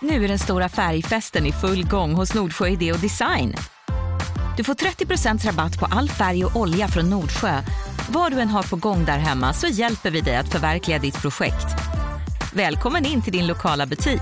Nu 0.00 0.24
är 0.24 0.28
den 0.28 0.38
stora 0.38 0.68
färgfesten 0.68 1.46
i 1.46 1.52
full 1.52 1.86
gång 1.86 2.14
hos 2.14 2.34
Nordsjö 2.34 2.68
Idé 2.68 2.92
och 2.92 2.98
Design. 2.98 3.54
Du 4.56 4.64
får 4.64 4.74
30% 4.74 5.46
rabatt 5.46 5.78
på 5.78 5.86
all 5.86 6.08
färg 6.08 6.44
och 6.44 6.56
olja 6.56 6.88
från 6.88 7.10
Nordsjö. 7.10 7.62
Vad 8.10 8.32
du 8.32 8.40
än 8.40 8.48
har 8.48 8.62
på 8.62 8.76
gång 8.76 9.04
där 9.04 9.18
hemma 9.18 9.52
så 9.52 9.66
hjälper 9.66 10.10
vi 10.10 10.20
dig 10.20 10.36
att 10.36 10.52
förverkliga 10.52 10.98
ditt 10.98 11.22
projekt. 11.22 11.66
Välkommen 12.52 13.04
in 13.06 13.22
till 13.22 13.32
din 13.32 13.46
lokala 13.46 13.86
butik. 13.86 14.20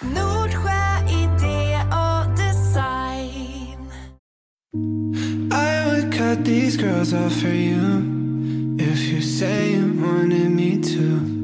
Nordsjö 0.00 0.98
idé 1.08 1.80
och 1.90 2.36
design. 2.36 3.90
I 5.52 5.90
would 5.90 6.12
cut 6.12 6.44
these 6.46 6.82
girls 6.82 7.12
off 7.12 7.32
for 7.32 7.50
you 7.50 8.02
if 8.80 9.00
you 9.00 9.22
say 9.22 9.72
you 9.72 9.82
wanted 10.02 10.50
me 10.50 10.82
to. 10.82 11.38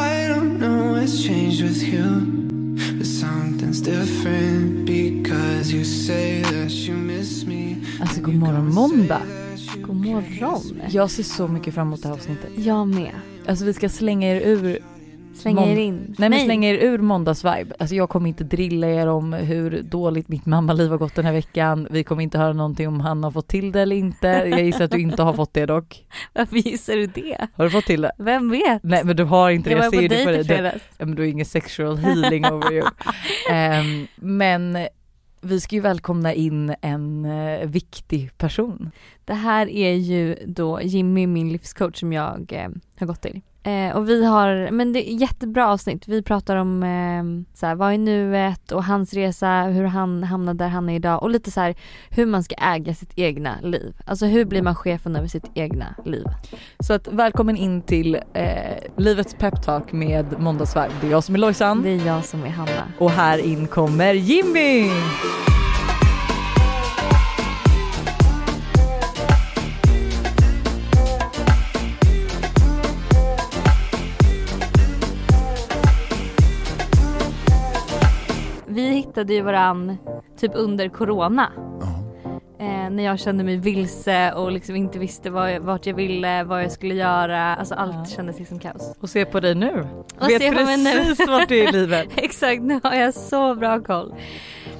I 0.00 0.28
don't 0.28 0.58
know 0.58 0.94
what's 0.94 1.26
changed 1.26 1.62
with 1.62 1.82
you, 1.82 2.41
Alltså 8.00 8.20
god 8.20 8.34
morgon 8.34 8.74
måndag. 8.74 9.22
God 9.86 9.96
morgon. 9.96 10.80
Jag 10.90 11.10
ser 11.10 11.22
så 11.22 11.48
mycket 11.48 11.74
fram 11.74 11.86
emot 11.86 12.02
det 12.02 12.08
här 12.08 12.14
avsnittet. 12.14 12.50
Jag 12.56 12.88
med. 12.88 13.12
Alltså 13.46 13.64
vi 13.64 13.72
ska 13.72 13.88
slänga 13.88 14.36
er 14.36 14.40
ur 14.40 14.78
Slänga 15.34 15.60
Mån- 15.60 15.70
er 15.70 15.76
in. 15.76 16.14
Nej 16.18 16.30
men 16.30 16.44
slänga 16.44 16.68
er 16.68 16.74
ur 16.74 16.98
måndagsvibe. 16.98 17.74
Alltså 17.78 17.94
jag 17.94 18.08
kommer 18.08 18.28
inte 18.28 18.44
drilla 18.44 18.86
er 18.86 19.06
om 19.06 19.32
hur 19.32 19.82
dåligt 19.82 20.28
mitt 20.28 20.46
mammaliv 20.46 20.90
har 20.90 20.98
gått 20.98 21.14
den 21.14 21.24
här 21.24 21.32
veckan. 21.32 21.88
Vi 21.90 22.04
kommer 22.04 22.22
inte 22.22 22.38
höra 22.38 22.52
någonting 22.52 22.88
om 22.88 23.00
han 23.00 23.24
har 23.24 23.30
fått 23.30 23.48
till 23.48 23.72
det 23.72 23.80
eller 23.80 23.96
inte. 23.96 24.26
Jag 24.26 24.62
gissar 24.62 24.84
att 24.84 24.90
du 24.90 25.00
inte 25.00 25.22
har 25.22 25.32
fått 25.32 25.54
det 25.54 25.66
dock. 25.66 26.06
Varför 26.32 26.56
gissar 26.56 26.96
du 26.96 27.06
det? 27.06 27.48
Har 27.56 27.64
du 27.64 27.70
fått 27.70 27.84
till 27.84 28.00
det? 28.02 28.12
Vem 28.18 28.50
vet? 28.50 28.82
Nej 28.82 29.04
men 29.04 29.16
du 29.16 29.24
har 29.24 29.50
inte 29.50 29.70
det, 29.70 29.76
jag 29.76 29.84
jag 29.84 29.92
ser 29.92 30.00
det 30.00 30.08
dejt 30.08 30.42
dig. 30.42 30.62
Du, 30.62 30.80
ja, 30.98 31.06
men 31.06 31.14
du 31.14 31.22
har 31.22 31.28
ingen 31.28 31.46
sexual 31.46 31.96
healing 31.96 32.46
over 32.46 32.72
you. 32.72 32.86
Ehm, 33.50 34.06
men 34.16 34.78
vi 35.40 35.60
ska 35.60 35.74
ju 35.74 35.80
välkomna 35.80 36.34
in 36.34 36.74
en 36.82 37.24
eh, 37.24 37.66
viktig 37.68 38.38
person. 38.38 38.90
Det 39.24 39.34
här 39.34 39.68
är 39.68 39.92
ju 39.92 40.36
då 40.46 40.80
Jimmy, 40.82 41.26
min 41.26 41.52
livscoach 41.52 42.00
som 42.00 42.12
jag 42.12 42.52
eh, 42.52 42.68
har 42.98 43.06
gått 43.06 43.20
till. 43.20 43.40
Eh, 43.64 43.96
och 43.96 44.08
vi 44.08 44.24
har, 44.24 44.70
men 44.70 44.92
det 44.92 45.10
är 45.10 45.14
jättebra 45.14 45.68
avsnitt. 45.72 46.08
Vi 46.08 46.22
pratar 46.22 46.56
om 46.56 46.82
eh, 46.82 47.56
så 47.58 47.66
här, 47.66 47.74
vad 47.74 47.92
är 47.92 47.98
nuet 47.98 48.72
och 48.72 48.84
hans 48.84 49.14
resa, 49.14 49.62
hur 49.62 49.84
han 49.84 50.24
hamnade 50.24 50.64
där 50.64 50.68
han 50.68 50.88
är 50.88 50.94
idag 50.94 51.22
och 51.22 51.30
lite 51.30 51.50
så 51.50 51.60
här 51.60 51.74
hur 52.10 52.26
man 52.26 52.42
ska 52.42 52.54
äga 52.54 52.94
sitt 52.94 53.12
egna 53.16 53.60
liv. 53.62 53.94
Alltså 54.06 54.26
hur 54.26 54.44
blir 54.44 54.62
man 54.62 54.74
chefen 54.74 55.16
över 55.16 55.28
sitt 55.28 55.50
egna 55.54 55.94
liv? 56.04 56.24
Så 56.80 56.92
att 56.92 57.08
välkommen 57.08 57.56
in 57.56 57.82
till 57.82 58.14
eh, 58.14 58.52
Livets 58.96 59.34
peptalk 59.34 59.92
med 59.92 60.40
Måndagsvibe. 60.40 60.90
Det 61.00 61.06
är 61.06 61.10
jag 61.10 61.24
som 61.24 61.34
är 61.34 61.38
Lojsan 61.38 61.82
Det 61.82 61.90
är 61.90 62.06
jag 62.06 62.24
som 62.24 62.42
är 62.44 62.48
Hanna. 62.50 62.92
och 62.98 63.10
här 63.10 63.38
in 63.38 63.66
kommer 63.66 64.14
Jimmy! 64.14 64.90
Hittade 79.12 79.34
ju 79.34 79.42
varann 79.42 79.96
typ 80.36 80.52
under 80.54 80.88
corona. 80.88 81.52
Eh, 82.58 82.90
när 82.90 83.02
jag 83.02 83.20
kände 83.20 83.44
mig 83.44 83.56
vilse 83.56 84.32
och 84.32 84.52
liksom 84.52 84.76
inte 84.76 84.98
visste 84.98 85.30
vad 85.30 85.52
jag, 85.54 85.60
vart 85.60 85.86
jag 85.86 85.94
ville, 85.94 86.44
vad 86.44 86.62
jag 86.64 86.72
skulle 86.72 86.94
göra. 86.94 87.56
Alltså 87.56 87.74
allt 87.74 87.94
Ja. 87.94 88.04
kändes 88.04 88.38
liksom 88.38 88.58
kaos. 88.58 88.96
Och 89.00 89.10
se 89.10 89.24
på 89.24 89.40
dig 89.40 89.54
nu. 89.54 89.86
Och 90.20 90.28
Vet 90.28 90.42
se 90.42 90.52
på 90.52 90.64
mig 90.64 90.76
nu. 90.76 90.90
precis 91.04 91.28
vart 91.28 91.48
du 91.48 91.58
är 91.58 91.68
i 91.68 91.72
livet. 91.80 92.08
Exakt, 92.16 92.62
nu 92.62 92.80
har 92.82 92.94
jag 92.94 93.14
så 93.14 93.54
bra 93.54 93.80
koll. 93.80 94.14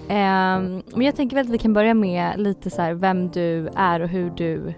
Ehm, 0.08 0.82
men 0.94 1.06
jag 1.06 1.16
tänker 1.16 1.36
väl 1.36 1.46
att 1.46 1.52
vi 1.52 1.58
kan 1.58 1.72
börja 1.72 1.94
med 1.94 2.40
lite 2.40 2.70
så 2.70 2.82
här 2.82 2.94
vem 2.94 3.28
du 3.30 3.68
är 3.76 4.00
och 4.00 4.08
hur 4.08 4.30
du 4.30 4.68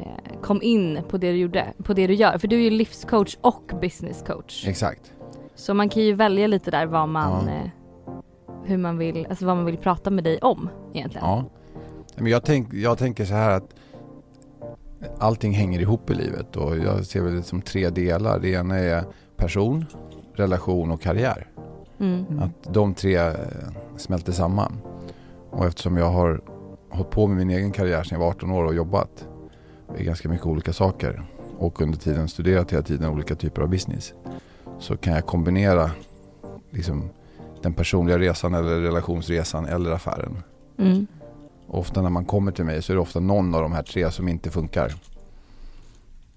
eh, 0.00 0.40
kom 0.42 0.62
in 0.62 1.00
på 1.08 1.16
det 1.18 1.30
du 1.32 1.36
gjorde, 1.38 1.66
på 1.84 1.92
det 1.92 2.06
du 2.06 2.14
gör. 2.14 2.38
För 2.38 2.48
du 2.48 2.56
är 2.56 2.60
ju 2.60 2.70
livscoach 2.70 3.36
och 3.40 3.70
business 3.80 4.24
coach. 4.26 4.66
Exakt. 4.68 5.12
Så 5.54 5.74
man 5.74 5.88
kan 5.88 6.02
ju 6.02 6.12
välja 6.14 6.46
lite 6.46 6.70
där 6.70 6.86
vad 6.86 7.08
man, 7.08 7.48
Ja. 7.48 7.70
Hur 8.66 8.76
man 8.76 8.98
vill, 8.98 9.26
alltså 9.30 9.46
vad 9.46 9.56
man 9.56 9.64
vill 9.64 9.76
prata 9.76 10.10
med 10.10 10.24
dig 10.24 10.38
om 10.38 10.68
egentligen. 10.94 11.26
Ja. 11.26 11.44
Men 12.16 12.26
jag, 12.26 12.44
tänk, 12.44 12.74
jag 12.74 12.98
tänker 12.98 13.24
så 13.24 13.34
här 13.34 13.50
att 13.50 13.74
allting 15.18 15.52
hänger 15.52 15.80
ihop 15.80 16.10
i 16.10 16.14
livet 16.14 16.56
och 16.56 16.78
jag 16.78 17.06
ser 17.06 17.20
väl 17.20 17.34
det 17.34 17.42
som 17.42 17.62
tre 17.62 17.90
delar. 17.90 18.38
Det 18.38 18.48
ena 18.48 18.78
är 18.78 19.04
person, 19.36 19.84
relation 20.34 20.90
och 20.90 21.00
karriär. 21.00 21.48
Mm. 21.98 22.24
Att 22.38 22.74
de 22.74 22.94
tre 22.94 23.16
eh, 23.16 23.34
smälter 23.96 24.32
samman. 24.32 24.78
Och 25.50 25.66
eftersom 25.66 25.96
jag 25.96 26.10
har 26.10 26.40
hållit 26.90 27.10
på 27.10 27.26
med 27.26 27.36
min 27.36 27.50
egen 27.50 27.72
karriär 27.72 28.02
sedan 28.02 28.18
jag 28.18 28.26
var 28.26 28.30
18 28.30 28.50
år 28.50 28.64
och 28.64 28.74
jobbat 28.74 29.28
i 29.98 30.04
ganska 30.04 30.28
mycket 30.28 30.46
olika 30.46 30.72
saker 30.72 31.22
och 31.58 31.82
under 31.82 31.98
tiden 31.98 32.28
studerat 32.28 32.72
hela 32.72 32.82
tiden 32.82 33.10
olika 33.10 33.34
typer 33.34 33.62
av 33.62 33.68
business 33.68 34.14
så 34.78 34.96
kan 34.96 35.12
jag 35.12 35.26
kombinera 35.26 35.90
liksom, 36.70 37.08
den 37.66 37.74
personliga 37.74 38.18
resan 38.18 38.54
eller 38.54 38.80
relationsresan 38.80 39.66
eller 39.66 39.90
affären. 39.90 40.42
Mm. 40.78 41.06
Ofta 41.66 42.02
när 42.02 42.10
man 42.10 42.24
kommer 42.24 42.52
till 42.52 42.64
mig 42.64 42.82
så 42.82 42.92
är 42.92 42.94
det 42.94 43.00
ofta 43.00 43.20
någon 43.20 43.54
av 43.54 43.62
de 43.62 43.72
här 43.72 43.82
tre 43.82 44.10
som 44.10 44.28
inte 44.28 44.50
funkar. 44.50 44.94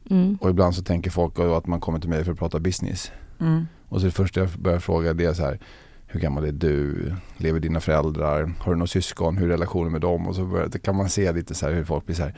Mm. 0.10 0.38
Och 0.42 0.50
ibland 0.50 0.76
så 0.76 0.84
tänker 0.84 1.12
folk 1.12 1.40
att 1.40 1.68
man 1.68 1.80
kommer 1.80 2.00
till 2.00 2.10
mig 2.10 2.24
för 2.24 2.32
att 2.32 2.40
prata 2.40 2.60
business. 2.60 3.12
Mm. 3.40 3.68
Och 3.90 4.00
så 4.00 4.06
det 4.06 4.12
första 4.12 4.40
jag 4.40 4.50
börjar 4.50 4.80
fråga 4.80 5.14
det 5.14 5.26
är 5.26 5.34
så 5.34 5.44
här. 5.44 5.60
Hur 6.08 6.20
gammal 6.20 6.46
är 6.46 6.52
du? 6.52 7.14
Lever 7.38 7.60
dina 7.60 7.80
föräldrar? 7.80 8.54
Har 8.60 8.72
du 8.72 8.78
några 8.78 8.88
syskon? 8.88 9.38
Hur 9.38 9.46
är 9.46 9.52
relationen 9.52 9.92
med 9.92 10.02
dem? 10.02 10.28
Och 10.28 10.36
så 10.36 10.46
börjar, 10.46 10.70
kan 10.70 10.96
man 10.96 11.10
se 11.10 11.32
lite 11.32 11.56
så 11.56 11.66
här 11.66 11.74
hur 11.74 11.84
folk 11.84 12.06
blir 12.06 12.16
så 12.16 12.24
här. 12.24 12.36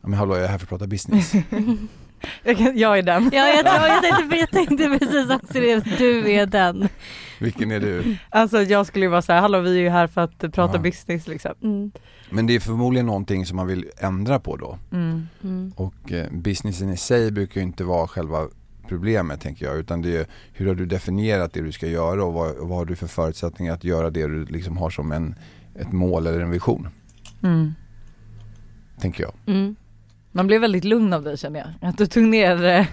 Men 0.00 0.12
hallå 0.12 0.36
jag 0.36 0.44
är 0.44 0.48
här 0.48 0.58
för 0.58 0.64
att 0.64 0.68
prata 0.68 0.86
business. 0.86 1.32
Jag, 2.42 2.56
kan, 2.58 2.78
jag 2.78 2.98
är 2.98 3.02
den. 3.02 3.30
Ja 3.32 3.48
jag, 3.48 3.66
tror, 3.66 3.88
jag, 3.88 4.02
tänkte, 4.02 4.36
jag 4.36 4.50
tänkte 4.50 4.98
precis 4.98 5.30
också 5.30 5.52
det, 5.60 5.98
du 5.98 6.30
är 6.32 6.46
den. 6.46 6.88
Vilken 7.38 7.70
är 7.70 7.80
du? 7.80 8.16
Alltså 8.30 8.62
jag 8.62 8.86
skulle 8.86 9.04
ju 9.04 9.10
vara 9.10 9.22
så 9.22 9.32
här, 9.32 9.40
hallå 9.40 9.60
vi 9.60 9.76
är 9.76 9.82
ju 9.82 9.88
här 9.88 10.06
för 10.06 10.20
att 10.20 10.38
prata 10.38 10.74
Ja. 10.74 10.78
business 10.78 11.28
liksom. 11.28 11.52
Mm. 11.62 11.92
Men 12.30 12.46
det 12.46 12.54
är 12.54 12.60
förmodligen 12.60 13.06
någonting 13.06 13.46
som 13.46 13.56
man 13.56 13.66
vill 13.66 13.90
ändra 13.98 14.40
på 14.40 14.56
då. 14.56 14.78
Mm. 14.92 15.28
Mm. 15.42 15.72
Och 15.76 16.12
eh, 16.12 16.30
businessen 16.30 16.90
i 16.92 16.96
sig 16.96 17.30
brukar 17.30 17.60
ju 17.60 17.66
inte 17.66 17.84
vara 17.84 18.08
själva 18.08 18.48
problemet 18.88 19.40
tänker 19.40 19.66
jag. 19.66 19.78
Utan 19.78 20.02
det 20.02 20.16
är 20.16 20.26
hur 20.52 20.66
har 20.66 20.74
du 20.74 20.86
definierat 20.86 21.52
det 21.52 21.60
du 21.60 21.72
ska 21.72 21.86
göra 21.86 22.24
och 22.24 22.32
vad, 22.32 22.50
och 22.56 22.68
vad 22.68 22.78
har 22.78 22.84
du 22.84 22.96
för 22.96 23.06
förutsättningar 23.06 23.74
att 23.74 23.84
göra 23.84 24.10
det 24.10 24.26
du 24.26 24.44
liksom 24.44 24.76
har 24.76 24.90
som 24.90 25.12
en, 25.12 25.34
ett 25.74 25.92
mål 25.92 26.26
eller 26.26 26.40
en 26.40 26.50
vision. 26.50 26.88
Mm. 27.42 27.74
Tänker 29.00 29.22
jag. 29.22 29.32
Man 30.32 30.46
blev 30.46 30.60
väldigt 30.60 30.84
lugn 30.84 31.12
av 31.12 31.22
dig 31.22 31.36
känner 31.36 31.60
jag. 31.60 31.88
Att 31.88 31.98
du 31.98 32.06
tog 32.06 32.22
ner 32.24 32.64
eh, 32.64 32.86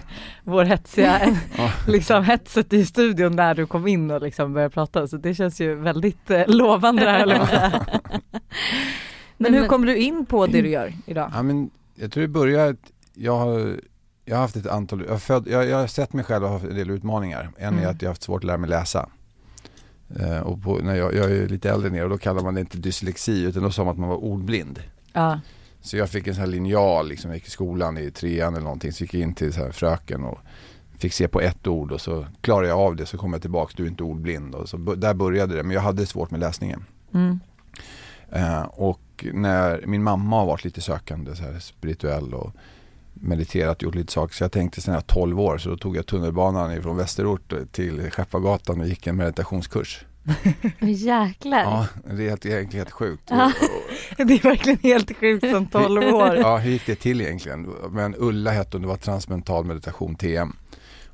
vår 0.44 0.64
hetsiga, 0.64 1.36
liksom 1.88 2.24
hetset 2.24 2.72
i 2.72 2.86
studion 2.86 3.36
när 3.36 3.54
du 3.54 3.66
kom 3.66 3.86
in 3.86 4.10
och 4.10 4.22
liksom 4.22 4.52
började 4.52 4.74
prata. 4.74 5.08
Så 5.08 5.16
det 5.16 5.34
känns 5.34 5.60
ju 5.60 5.74
väldigt 5.74 6.30
eh, 6.30 6.42
lovande 6.46 7.04
det 7.04 7.10
här 7.10 7.46
säga. 7.46 7.86
Men 9.36 9.54
hur 9.54 9.66
kom 9.66 9.86
du 9.86 9.96
in 9.96 10.26
på 10.26 10.46
det 10.46 10.62
du 10.62 10.68
gör 10.68 10.92
idag? 11.06 11.30
Ja, 11.34 11.42
men 11.42 11.70
jag 11.94 12.12
tror 12.12 12.22
det 12.22 12.28
börjar, 12.28 12.70
att 12.70 12.92
jag 13.14 13.36
har, 13.38 13.80
jag 14.24 14.36
har 14.36 14.42
haft 14.42 14.56
ett 14.56 14.66
antal, 14.66 15.02
jag 15.04 15.12
har, 15.12 15.18
född, 15.18 15.48
jag, 15.50 15.66
jag 15.66 15.76
har 15.76 15.86
sett 15.86 16.12
mig 16.12 16.24
själv 16.24 16.44
ha 16.44 16.52
haft 16.52 16.64
en 16.64 16.74
del 16.74 16.90
utmaningar. 16.90 17.50
En 17.56 17.74
är 17.74 17.78
Mm. 17.78 17.90
att 17.90 18.02
jag 18.02 18.08
har 18.08 18.10
haft 18.10 18.22
svårt 18.22 18.40
att 18.40 18.46
lära 18.46 18.56
mig 18.58 18.70
läsa. 18.70 19.08
Eh, 20.20 20.38
och 20.38 20.62
på, 20.62 20.74
när 20.74 20.94
jag, 20.94 21.14
jag 21.14 21.30
är 21.30 21.48
lite 21.48 21.70
äldre 21.70 21.90
ner 21.90 22.04
och 22.04 22.10
då 22.10 22.18
kallar 22.18 22.42
man 22.42 22.54
det 22.54 22.60
inte 22.60 22.78
dyslexi 22.78 23.42
utan 23.42 23.62
då 23.62 23.70
sa 23.70 23.84
man 23.84 23.92
att 23.92 23.98
man 23.98 24.08
var 24.08 24.16
ordblind. 24.16 24.82
Ja. 25.12 25.40
Så 25.80 25.96
jag 25.96 26.10
fick 26.10 26.26
en 26.26 26.34
sån 26.34 26.40
här 26.40 26.50
linjal 26.50 27.08
liksom, 27.08 27.30
jag 27.30 27.36
gick 27.36 27.46
i 27.46 27.50
skolan 27.50 27.98
i 27.98 28.10
trean 28.10 28.54
eller 28.54 28.64
någonting. 28.64 28.92
Så 28.92 29.04
gick 29.04 29.14
jag 29.14 29.22
in 29.22 29.34
till 29.34 29.52
så 29.52 29.60
här 29.60 29.72
fröken 29.72 30.24
och 30.24 30.38
fick 30.98 31.12
se 31.12 31.28
på 31.28 31.40
ett 31.40 31.66
ord 31.66 31.92
och 31.92 32.00
så 32.00 32.26
klarade 32.40 32.68
jag 32.68 32.78
av 32.78 32.96
det 32.96 33.06
så 33.06 33.18
kom 33.18 33.32
jag 33.32 33.42
tillbaka, 33.42 33.72
du 33.76 33.84
är 33.84 33.88
inte 33.88 34.02
ordblind. 34.02 34.54
Och 34.54 34.68
så, 34.68 34.76
där 34.76 35.14
började 35.14 35.56
det, 35.56 35.62
men 35.62 35.74
jag 35.74 35.80
hade 35.80 36.06
svårt 36.06 36.30
med 36.30 36.40
läsningen. 36.40 36.84
Mm. 37.14 37.40
Eh, 38.32 38.62
och 38.62 39.26
när 39.32 39.86
min 39.86 40.02
mamma 40.02 40.38
har 40.38 40.46
varit 40.46 40.64
lite 40.64 40.80
sökande, 40.80 41.36
så 41.36 41.42
här 41.42 41.58
spirituell 41.58 42.34
och 42.34 42.52
mediterat, 43.14 43.82
gjort 43.82 43.94
lite 43.94 44.12
saker. 44.12 44.34
Så 44.34 44.44
jag 44.44 44.52
tänkte 44.52 44.80
sen 44.80 44.94
jag 44.94 45.00
var 45.00 45.14
12 45.14 45.40
år 45.40 45.58
så 45.58 45.68
då 45.68 45.76
tog 45.76 45.96
jag 45.96 46.06
tunnelbanan 46.06 46.82
från 46.82 46.96
Västerort 46.96 47.52
till 47.72 48.10
Skeppargatan 48.10 48.80
och 48.80 48.88
gick 48.88 49.06
en 49.06 49.16
meditationskurs. 49.16 50.04
Jäklar. 50.80 51.62
Ja, 51.62 51.86
det 52.04 52.24
är 52.24 52.28
helt, 52.28 52.46
egentligen 52.46 52.80
helt 52.84 52.90
sjukt. 52.90 53.22
Ja. 53.30 53.52
Det 54.16 54.34
är 54.34 54.42
verkligen 54.42 54.78
helt 54.82 55.16
sjukt 55.16 55.50
som 55.50 55.66
12 55.66 56.02
år. 56.14 56.36
Ja, 56.36 56.56
hur 56.56 56.70
gick 56.70 56.86
det 56.86 56.94
till 56.94 57.20
egentligen? 57.20 57.74
Men 57.90 58.14
Ulla 58.18 58.50
hette 58.50 58.76
hon, 58.76 58.82
det 58.82 58.88
var 58.88 58.96
transmental 58.96 59.64
meditation 59.64 60.14
TM. 60.14 60.56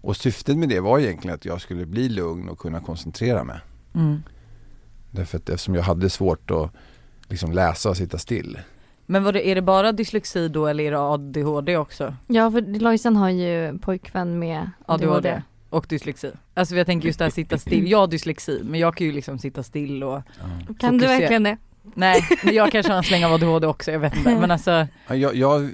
Och 0.00 0.16
syftet 0.16 0.56
med 0.56 0.69
det 0.69 0.81
var 0.81 0.99
egentligen 0.99 1.34
att 1.34 1.44
jag 1.44 1.61
skulle 1.61 1.87
bli 1.87 2.08
lugn 2.08 2.49
och 2.49 2.58
kunna 2.58 2.81
koncentrera 2.81 3.44
mig. 3.44 3.58
Mm. 3.94 4.22
Därför 5.11 5.38
att 5.38 5.49
eftersom 5.49 5.75
jag 5.75 5.82
hade 5.82 6.10
svårt 6.10 6.50
att 6.50 6.70
liksom 7.28 7.52
läsa 7.52 7.90
och 7.90 7.96
sitta 7.96 8.19
still. 8.19 8.58
Men 9.06 9.25
var 9.25 9.32
det, 9.32 9.49
är 9.49 9.55
det 9.55 9.62
bara 9.62 9.93
dyslexi 9.93 10.49
då 10.49 10.67
eller 10.67 10.84
är 10.84 10.90
det 10.90 10.99
ADHD 11.00 11.76
också? 11.76 12.14
Ja 12.26 12.50
för 12.50 12.81
Lojsan 12.81 13.17
har 13.17 13.31
ju 13.31 13.78
pojkvän 13.78 14.38
med 14.38 14.70
ADHD. 14.87 15.08
ADHD. 15.08 15.43
Och 15.75 15.87
dyslexi. 15.88 16.31
Alltså 16.55 16.76
jag 16.76 16.87
tänker 16.87 17.06
just 17.06 17.19
det 17.19 17.25
här 17.25 17.31
sitta 17.31 17.59
still, 17.59 17.91
jag 17.91 17.99
har 17.99 18.06
dyslexi 18.06 18.61
men 18.65 18.81
jag 18.81 18.97
kan 18.97 19.06
ju 19.06 19.12
liksom 19.12 19.38
sitta 19.38 19.62
still 19.62 20.03
och 20.03 20.23
Ja. 20.69 20.75
Kan 20.81 20.99
du 20.99 21.06
verkligen 21.06 21.43
det? 21.43 21.56
Nej 21.94 22.21
men 22.44 22.55
jag 22.55 22.73
kanske 22.73 22.93
har 22.93 22.99
en 22.99 23.05
släng 23.05 23.25
av 23.25 23.32
ADHD 23.32 23.67
också, 23.67 23.93
jag 23.93 23.99
vet 23.99 24.17
inte 24.17 24.31
men 24.41 24.50
alltså 24.50 24.71
Ja, 25.09 25.15
Jag, 25.17 25.35
jag, 25.37 25.71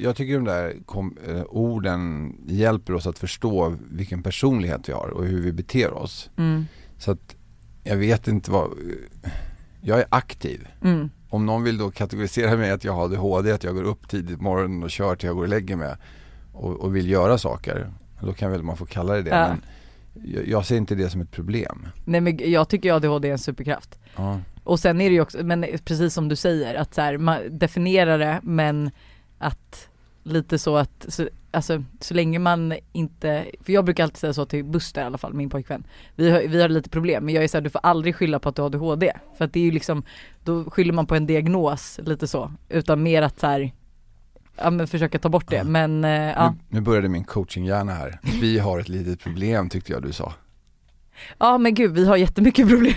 jag 0.00 0.16
tycker 0.16 0.34
de 0.34 0.44
där 0.44 0.74
kom, 0.86 1.16
eh, 1.28 1.42
orden 1.48 2.34
hjälper 2.46 2.92
oss 2.94 3.06
att 3.06 3.18
förstå 3.18 3.76
vilken 3.90 4.22
personlighet 4.22 4.88
vi 4.88 4.92
har 4.92 5.08
och 5.08 5.24
hur 5.24 5.40
vi 5.42 5.52
beter 5.52 5.92
oss. 5.92 6.30
mm, 6.36 6.66
Så 6.98 7.10
att 7.10 7.36
jag 7.82 7.96
vet 7.96 8.28
inte 8.28 8.50
vad, 8.50 8.70
jag 9.80 9.98
är 9.98 10.06
aktiv. 10.08 10.68
mm, 10.82 11.10
Om 11.28 11.46
någon 11.46 11.62
vill 11.62 11.78
då 11.78 11.90
kategorisera 11.90 12.56
mig 12.56 12.70
att 12.70 12.84
jag 12.84 12.92
har 12.92 13.04
ADHD, 13.04 13.52
att 13.52 13.64
jag 13.64 13.74
går 13.74 13.82
upp 13.84 14.08
tidigt 14.08 14.36
på 14.38 14.44
morgonen 14.44 14.82
och 14.82 14.90
kör 14.90 15.16
till 15.16 15.26
jag 15.26 15.36
går 15.36 15.42
och 15.42 15.48
lägger 15.48 15.76
mig 15.76 15.94
och, 16.52 16.80
och 16.80 16.96
vill 16.96 17.10
göra 17.10 17.38
saker, 17.38 17.92
då 18.24 18.32
kan 18.32 18.50
väl 18.50 18.62
man 18.62 18.76
få 18.76 18.86
kalla 18.86 19.14
det 19.14 19.22
det. 19.22 19.30
Ja. 19.30 19.48
Men 19.48 19.62
jag, 20.34 20.48
jag 20.48 20.66
ser 20.66 20.76
inte 20.76 20.94
det 20.94 21.10
som 21.10 21.20
ett 21.20 21.30
problem. 21.30 21.88
nej 22.04 22.20
men 22.20 22.52
jag 22.52 22.68
tycker 22.68 22.88
ju 22.88 22.94
ADHD 22.94 23.28
är 23.28 23.32
en 23.32 23.38
superkraft. 23.38 23.98
Ja. 24.16 24.40
Och 24.64 24.80
sen 24.80 25.00
är 25.00 25.08
det 25.08 25.14
ju 25.14 25.20
också, 25.20 25.44
men 25.44 25.66
precis 25.84 26.14
som 26.14 26.28
du 26.28 26.36
säger 26.36 26.74
att 26.74 26.94
så 26.94 27.00
här, 27.00 27.18
man 27.18 27.58
definierar 27.58 28.18
det 28.18 28.40
men 28.42 28.90
att 29.38 29.88
lite 30.22 30.58
så 30.58 30.76
att, 30.76 31.06
så, 31.08 31.28
alltså 31.50 31.84
så 32.00 32.14
länge 32.14 32.38
man 32.38 32.74
inte, 32.92 33.44
för 33.60 33.72
jag 33.72 33.84
brukar 33.84 34.04
alltid 34.04 34.16
säga 34.16 34.32
så 34.32 34.46
till 34.46 34.64
Buster 34.64 35.02
i 35.02 35.04
alla 35.04 35.18
fall, 35.18 35.34
min 35.34 35.50
pojkvän. 35.50 35.86
Vi 36.14 36.30
har, 36.30 36.40
vi 36.40 36.62
har 36.62 36.68
lite 36.68 36.90
problem 36.90 37.24
men 37.24 37.34
jag 37.34 37.44
är 37.44 37.48
såhär, 37.48 37.62
du 37.62 37.70
får 37.70 37.80
aldrig 37.82 38.14
skylla 38.16 38.38
på 38.38 38.48
att 38.48 38.56
du 38.56 38.62
har 38.62 38.66
ADHD. 38.66 39.12
För 39.38 39.44
att 39.44 39.52
det 39.52 39.60
är 39.60 39.64
ju 39.64 39.70
liksom, 39.70 40.02
då 40.44 40.70
skyller 40.70 40.92
man 40.92 41.06
på 41.06 41.14
en 41.14 41.26
diagnos 41.26 42.00
lite 42.02 42.26
så. 42.26 42.52
Utan 42.68 43.02
mer 43.02 43.22
att 43.22 43.40
så 43.40 43.46
här, 43.46 43.72
ja 44.56 44.70
men 44.70 44.86
försöka 44.86 45.18
ta 45.18 45.28
bort 45.28 45.48
det. 45.50 45.56
Ja. 45.56 45.64
Men 45.64 46.04
eh, 46.04 46.10
ja. 46.12 46.50
Nu, 46.50 46.56
nu 46.68 46.80
började 46.80 47.08
min 47.08 47.24
coachinghjärna 47.24 47.92
här. 47.92 48.18
Vi 48.40 48.58
har 48.58 48.78
ett 48.78 48.88
litet 48.88 49.20
problem 49.20 49.68
tyckte 49.68 49.92
jag 49.92 50.02
du 50.02 50.12
sa. 50.12 50.32
ja 51.38 51.58
men 51.58 51.74
gud 51.74 51.92
vi 51.94 52.06
har 52.06 52.16
jättemycket 52.16 52.68
problem. 52.68 52.94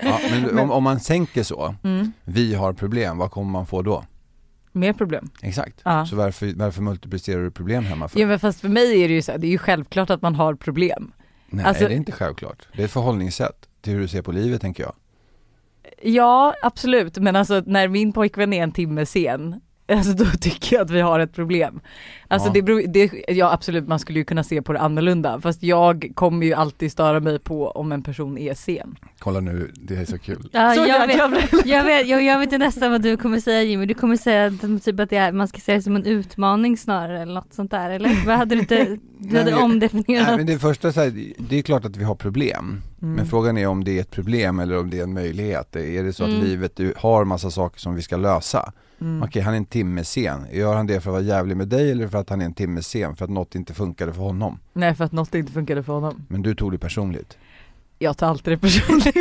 Ja, 0.00 0.18
men 0.30 0.58
om, 0.58 0.70
om 0.70 0.82
man 0.84 1.00
sänker 1.00 1.42
så, 1.42 1.74
Mm. 1.84 2.12
vi 2.24 2.54
har 2.54 2.72
problem, 2.72 3.18
vad 3.18 3.30
kommer 3.30 3.50
man 3.50 3.66
få 3.66 3.82
då? 3.82 4.04
Mer 4.72 4.92
problem. 4.92 5.30
Exakt. 5.42 5.80
Ja. 5.84 6.06
Så 6.06 6.16
varför, 6.16 6.52
varför 6.56 6.82
multiplicerar 6.82 7.42
du 7.42 7.50
problem 7.50 7.84
hemma 7.84 8.08
för? 8.08 8.20
Ja 8.20 8.26
men 8.26 8.38
fast 8.38 8.60
för 8.60 8.68
mig 8.68 9.02
är 9.02 9.08
det 9.08 9.14
ju 9.14 9.22
så 9.22 9.32
här, 9.32 9.38
det 9.38 9.46
är 9.46 9.50
ju 9.50 9.58
självklart 9.58 10.10
att 10.10 10.22
man 10.22 10.34
har 10.34 10.54
problem. 10.54 11.12
Nej 11.46 11.64
alltså- 11.64 11.84
det 11.88 11.94
är 11.94 11.96
inte 11.96 12.12
självklart. 12.12 12.68
Det 12.76 12.82
är 12.82 12.84
ett 12.84 12.90
förhållningssätt 12.92 13.68
till 13.80 13.92
hur 13.92 14.00
du 14.00 14.08
ser 14.08 14.22
på 14.22 14.32
livet 14.32 14.60
tänker 14.60 14.82
jag. 14.82 14.92
Ja 16.02 16.54
absolut 16.62 17.18
men 17.18 17.36
alltså 17.36 17.62
när 17.66 17.88
min 17.88 18.12
pojkvän 18.12 18.52
är 18.52 18.62
en 18.62 18.72
timme 18.72 19.06
sen 19.06 19.60
Alltså 19.88 20.12
då 20.12 20.24
tycker 20.40 20.76
jag 20.76 20.84
att 20.84 20.90
vi 20.90 21.00
har 21.00 21.20
ett 21.20 21.32
problem. 21.32 21.80
Alltså 22.28 22.48
Ja. 22.48 22.52
det 22.52 22.62
beror, 22.62 22.82
det, 22.88 23.10
ja 23.28 23.52
absolut 23.52 23.88
man 23.88 23.98
skulle 23.98 24.18
ju 24.18 24.24
kunna 24.24 24.44
se 24.44 24.62
på 24.62 24.72
det 24.72 24.80
annorlunda 24.80 25.40
fast 25.40 25.62
jag 25.62 26.10
kommer 26.14 26.46
ju 26.46 26.52
alltid 26.54 26.92
störa 26.92 27.20
mig 27.20 27.38
på 27.38 27.68
om 27.70 27.92
en 27.92 28.02
person 28.02 28.38
är 28.38 28.54
sen. 28.54 28.96
Kolla 29.18 29.40
nu, 29.40 29.72
det 29.74 29.94
är 29.96 30.04
så 30.04 30.18
kul. 30.18 30.48
Ja, 30.52 30.74
Så 30.74 30.80
jag, 30.80 30.88
jag- 30.88 31.06
vet, 31.06 31.16
jag- 31.16 31.66
jag, 31.66 31.84
vet, 31.84 32.06
jag, 32.06 32.22
jag 32.24 32.38
vet 32.38 32.52
ju 32.52 32.58
nästan 32.58 32.90
vad 32.90 33.02
du 33.02 33.16
kommer 33.16 33.40
säga 33.40 33.62
Jimmy, 33.62 33.86
du 33.86 33.94
kommer 33.94 34.16
säga 34.16 34.46
att, 34.46 34.84
typ 34.84 35.00
att 35.00 35.10
det 35.10 35.16
är, 35.16 35.32
man 35.32 35.48
ska 35.48 35.60
se 35.60 35.74
det 35.74 35.82
som 35.82 35.96
en 35.96 36.06
utmaning 36.06 36.76
snarare 36.76 37.22
eller 37.22 37.34
något 37.34 37.54
sånt 37.54 37.70
där 37.70 37.90
eller? 37.90 38.26
Vad 38.26 38.36
hade 38.36 38.54
du 38.54 38.60
inte, 38.60 38.84
du 38.84 38.98
Nej, 39.18 39.38
hade 39.44 39.54
omdefinierat? 39.54 40.26
Nej, 40.28 40.36
men 40.36 40.46
det 40.46 40.58
första 40.58 40.92
så 40.92 41.00
här, 41.00 41.12
det 41.38 41.58
är 41.58 41.62
klart 41.62 41.84
att 41.84 41.96
vi 41.96 42.04
har 42.04 42.14
problem. 42.14 42.82
Mm. 43.04 43.16
Men 43.16 43.26
frågan 43.26 43.58
är 43.58 43.66
om 43.66 43.84
det 43.84 43.96
är 43.96 44.00
ett 44.00 44.10
problem 44.10 44.58
eller 44.58 44.78
om 44.78 44.90
det 44.90 44.98
är 44.98 45.02
en 45.02 45.14
möjlighet. 45.14 45.76
Är 45.76 46.02
det 46.02 46.12
så 46.12 46.24
att 46.24 46.30
Mm. 46.30 46.42
livet 46.44 46.80
har 46.96 47.24
massa 47.24 47.50
saker 47.50 47.80
som 47.80 47.94
vi 47.94 48.02
ska 48.02 48.16
lösa? 48.16 48.72
Mm. 49.00 49.22
Okej, 49.22 49.42
han 49.42 49.54
är 49.54 49.58
en 49.58 49.64
timme 49.64 50.04
sen. 50.04 50.46
Gör 50.52 50.74
han 50.76 50.86
det 50.86 51.00
för 51.00 51.10
att 51.10 51.14
vara 51.14 51.22
jävlig 51.22 51.56
med 51.56 51.68
dig 51.68 51.90
eller 51.90 52.08
för 52.08 52.18
att 52.18 52.30
han 52.30 52.40
är 52.40 52.44
en 52.44 52.54
timme 52.54 52.82
sen 52.82 53.16
för 53.16 53.24
att 53.24 53.30
något 53.30 53.54
inte 53.54 53.74
funkade 53.74 54.12
för 54.12 54.22
honom? 54.22 54.58
Nej 54.72 54.94
för 54.94 55.04
att 55.04 55.12
något 55.12 55.34
inte 55.34 55.52
funkade 55.52 55.82
för 55.82 55.92
honom. 55.92 56.26
Men 56.28 56.42
du 56.42 56.54
tog 56.54 56.72
det 56.72 56.78
personligt. 56.78 57.38
Jag 57.98 58.16
tar 58.16 58.26
alltid 58.28 58.52
det 58.52 58.58
personligt. 58.58 59.16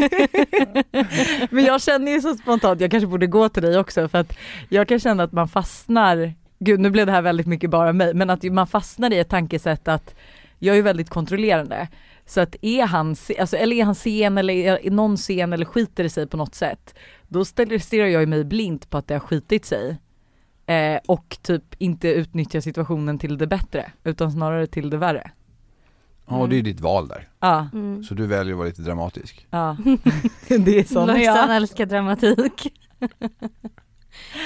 Men 1.52 1.64
jag 1.64 1.82
känner 1.82 2.12
ju 2.12 2.22
så 2.22 2.36
spontant, 2.36 2.82
jag 2.82 2.92
kanske 2.92 3.08
borde 3.08 3.28
gå 3.28 3.50
till 3.50 3.64
dig 3.64 3.78
också 3.78 4.08
för 4.08 4.18
att 4.18 4.34
jag 4.70 4.88
kan 4.88 5.00
känna 5.00 5.24
att 5.24 5.32
man 5.32 5.48
fastnar, 5.48 6.34
gud 6.60 6.80
nu 6.80 6.90
blev 6.90 7.06
det 7.06 7.12
här 7.12 7.22
väldigt 7.22 7.48
mycket 7.48 7.70
bara 7.70 7.94
mig, 7.94 8.14
men 8.14 8.30
att 8.30 8.44
man 8.44 8.68
fastnar 8.68 9.14
i 9.14 9.20
ett 9.20 9.30
tankesätt 9.30 9.88
att 9.88 10.16
jag 10.60 10.78
är 10.78 10.82
väldigt 10.82 11.10
kontrollerande. 11.10 11.88
Så 12.25 12.42
att 12.42 12.56
är 12.62 12.86
han, 12.86 13.16
alltså, 13.40 13.58
eller 13.58 13.75
är 13.75 13.84
han 13.84 13.96
sen 13.96 14.38
eller 14.38 14.54
är 14.54 14.92
någon 14.92 15.18
sen 15.18 15.54
eller 15.54 15.66
skiter 15.66 16.04
i 16.04 16.10
sig 16.10 16.28
på 16.28 16.38
något 16.38 16.56
sätt, 16.56 16.96
då 17.28 17.46
stirrar 17.46 18.06
jag 18.08 18.30
mig 18.30 18.44
blint 18.44 18.90
på 18.90 18.98
att 18.98 19.08
det 19.08 19.14
har 19.14 19.20
skitit 19.20 19.66
sig. 19.66 19.98
Eh, 20.66 21.00
och 21.08 21.38
typ 21.42 21.64
inte 21.78 22.08
utnyttja 22.08 22.62
situationen 22.62 23.20
till 23.20 23.38
det 23.38 23.48
bättre, 23.48 23.92
utan 24.04 24.31
snarare 24.31 24.68
till 24.68 24.90
det 24.90 24.98
värre. 24.98 25.31
Ja, 26.28 26.38
och 26.38 26.50
det 26.50 26.56
är 26.60 26.62
ditt 26.62 26.80
val 26.80 27.08
där. 27.08 27.30
Ja, 27.40 27.70
Mm. 27.74 28.04
Så 28.04 28.14
du 28.14 28.28
väljer 28.28 28.54
att 28.54 28.58
vara 28.58 28.68
lite 28.68 28.81
dramatisk. 28.81 29.48
ja. 29.50 29.78
det 30.48 30.80
är 30.80 30.84
sån 30.84 31.08
Lojsan 31.08 31.36
jag. 31.36 31.56
älskar 31.56 31.86
dramatik. 31.86 32.74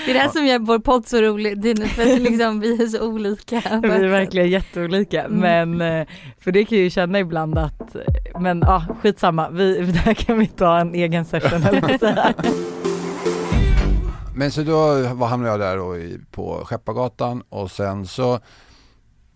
Det 0.06 0.12
är 0.12 0.14
det 0.14 0.20
här 0.20 0.30
som 0.30 0.46
gör 0.46 0.60
vår 0.60 0.80
podd 0.80 1.08
så 1.08 1.22
rolig, 1.22 1.62
det 1.62 1.70
är 1.70 1.76
för 1.88 2.02
att 2.14 2.20
liksom, 2.32 2.60
vi 2.60 2.84
är 2.84 2.88
så 2.88 3.08
olika. 3.08 3.62
Vi 3.84 3.90
är 3.90 4.08
verkligen 4.08 4.50
jätteolika 4.50 5.24
Mm. 5.24 5.40
men 5.78 6.00
eh, 6.02 6.08
för 6.40 6.52
det 6.52 6.66
kan 6.66 6.78
jag 6.78 6.84
ju 6.84 6.90
känna 6.90 7.20
ibland 7.20 7.58
att 7.58 7.96
men 8.40 8.60
ja 8.60 8.86
skitsamma, 9.02 9.50
vi, 9.50 9.78
det 9.92 10.00
här 10.00 10.14
kan 10.14 10.40
vi 10.40 10.48
ta 10.48 10.80
en 10.80 10.96
egen 10.96 11.26
session 11.26 11.64
eller. 11.64 12.34
Men 14.36 14.52
så 14.52 14.64
då 14.64 14.78
var- 15.14 15.28
hamnade 15.28 15.52
jag 15.52 15.60
där 15.60 15.80
och 15.80 15.98
i, 15.98 16.20
på 16.32 16.66
Skeppargatan 16.66 17.44
och 17.50 17.72
sen 17.72 18.08
så 18.08 18.40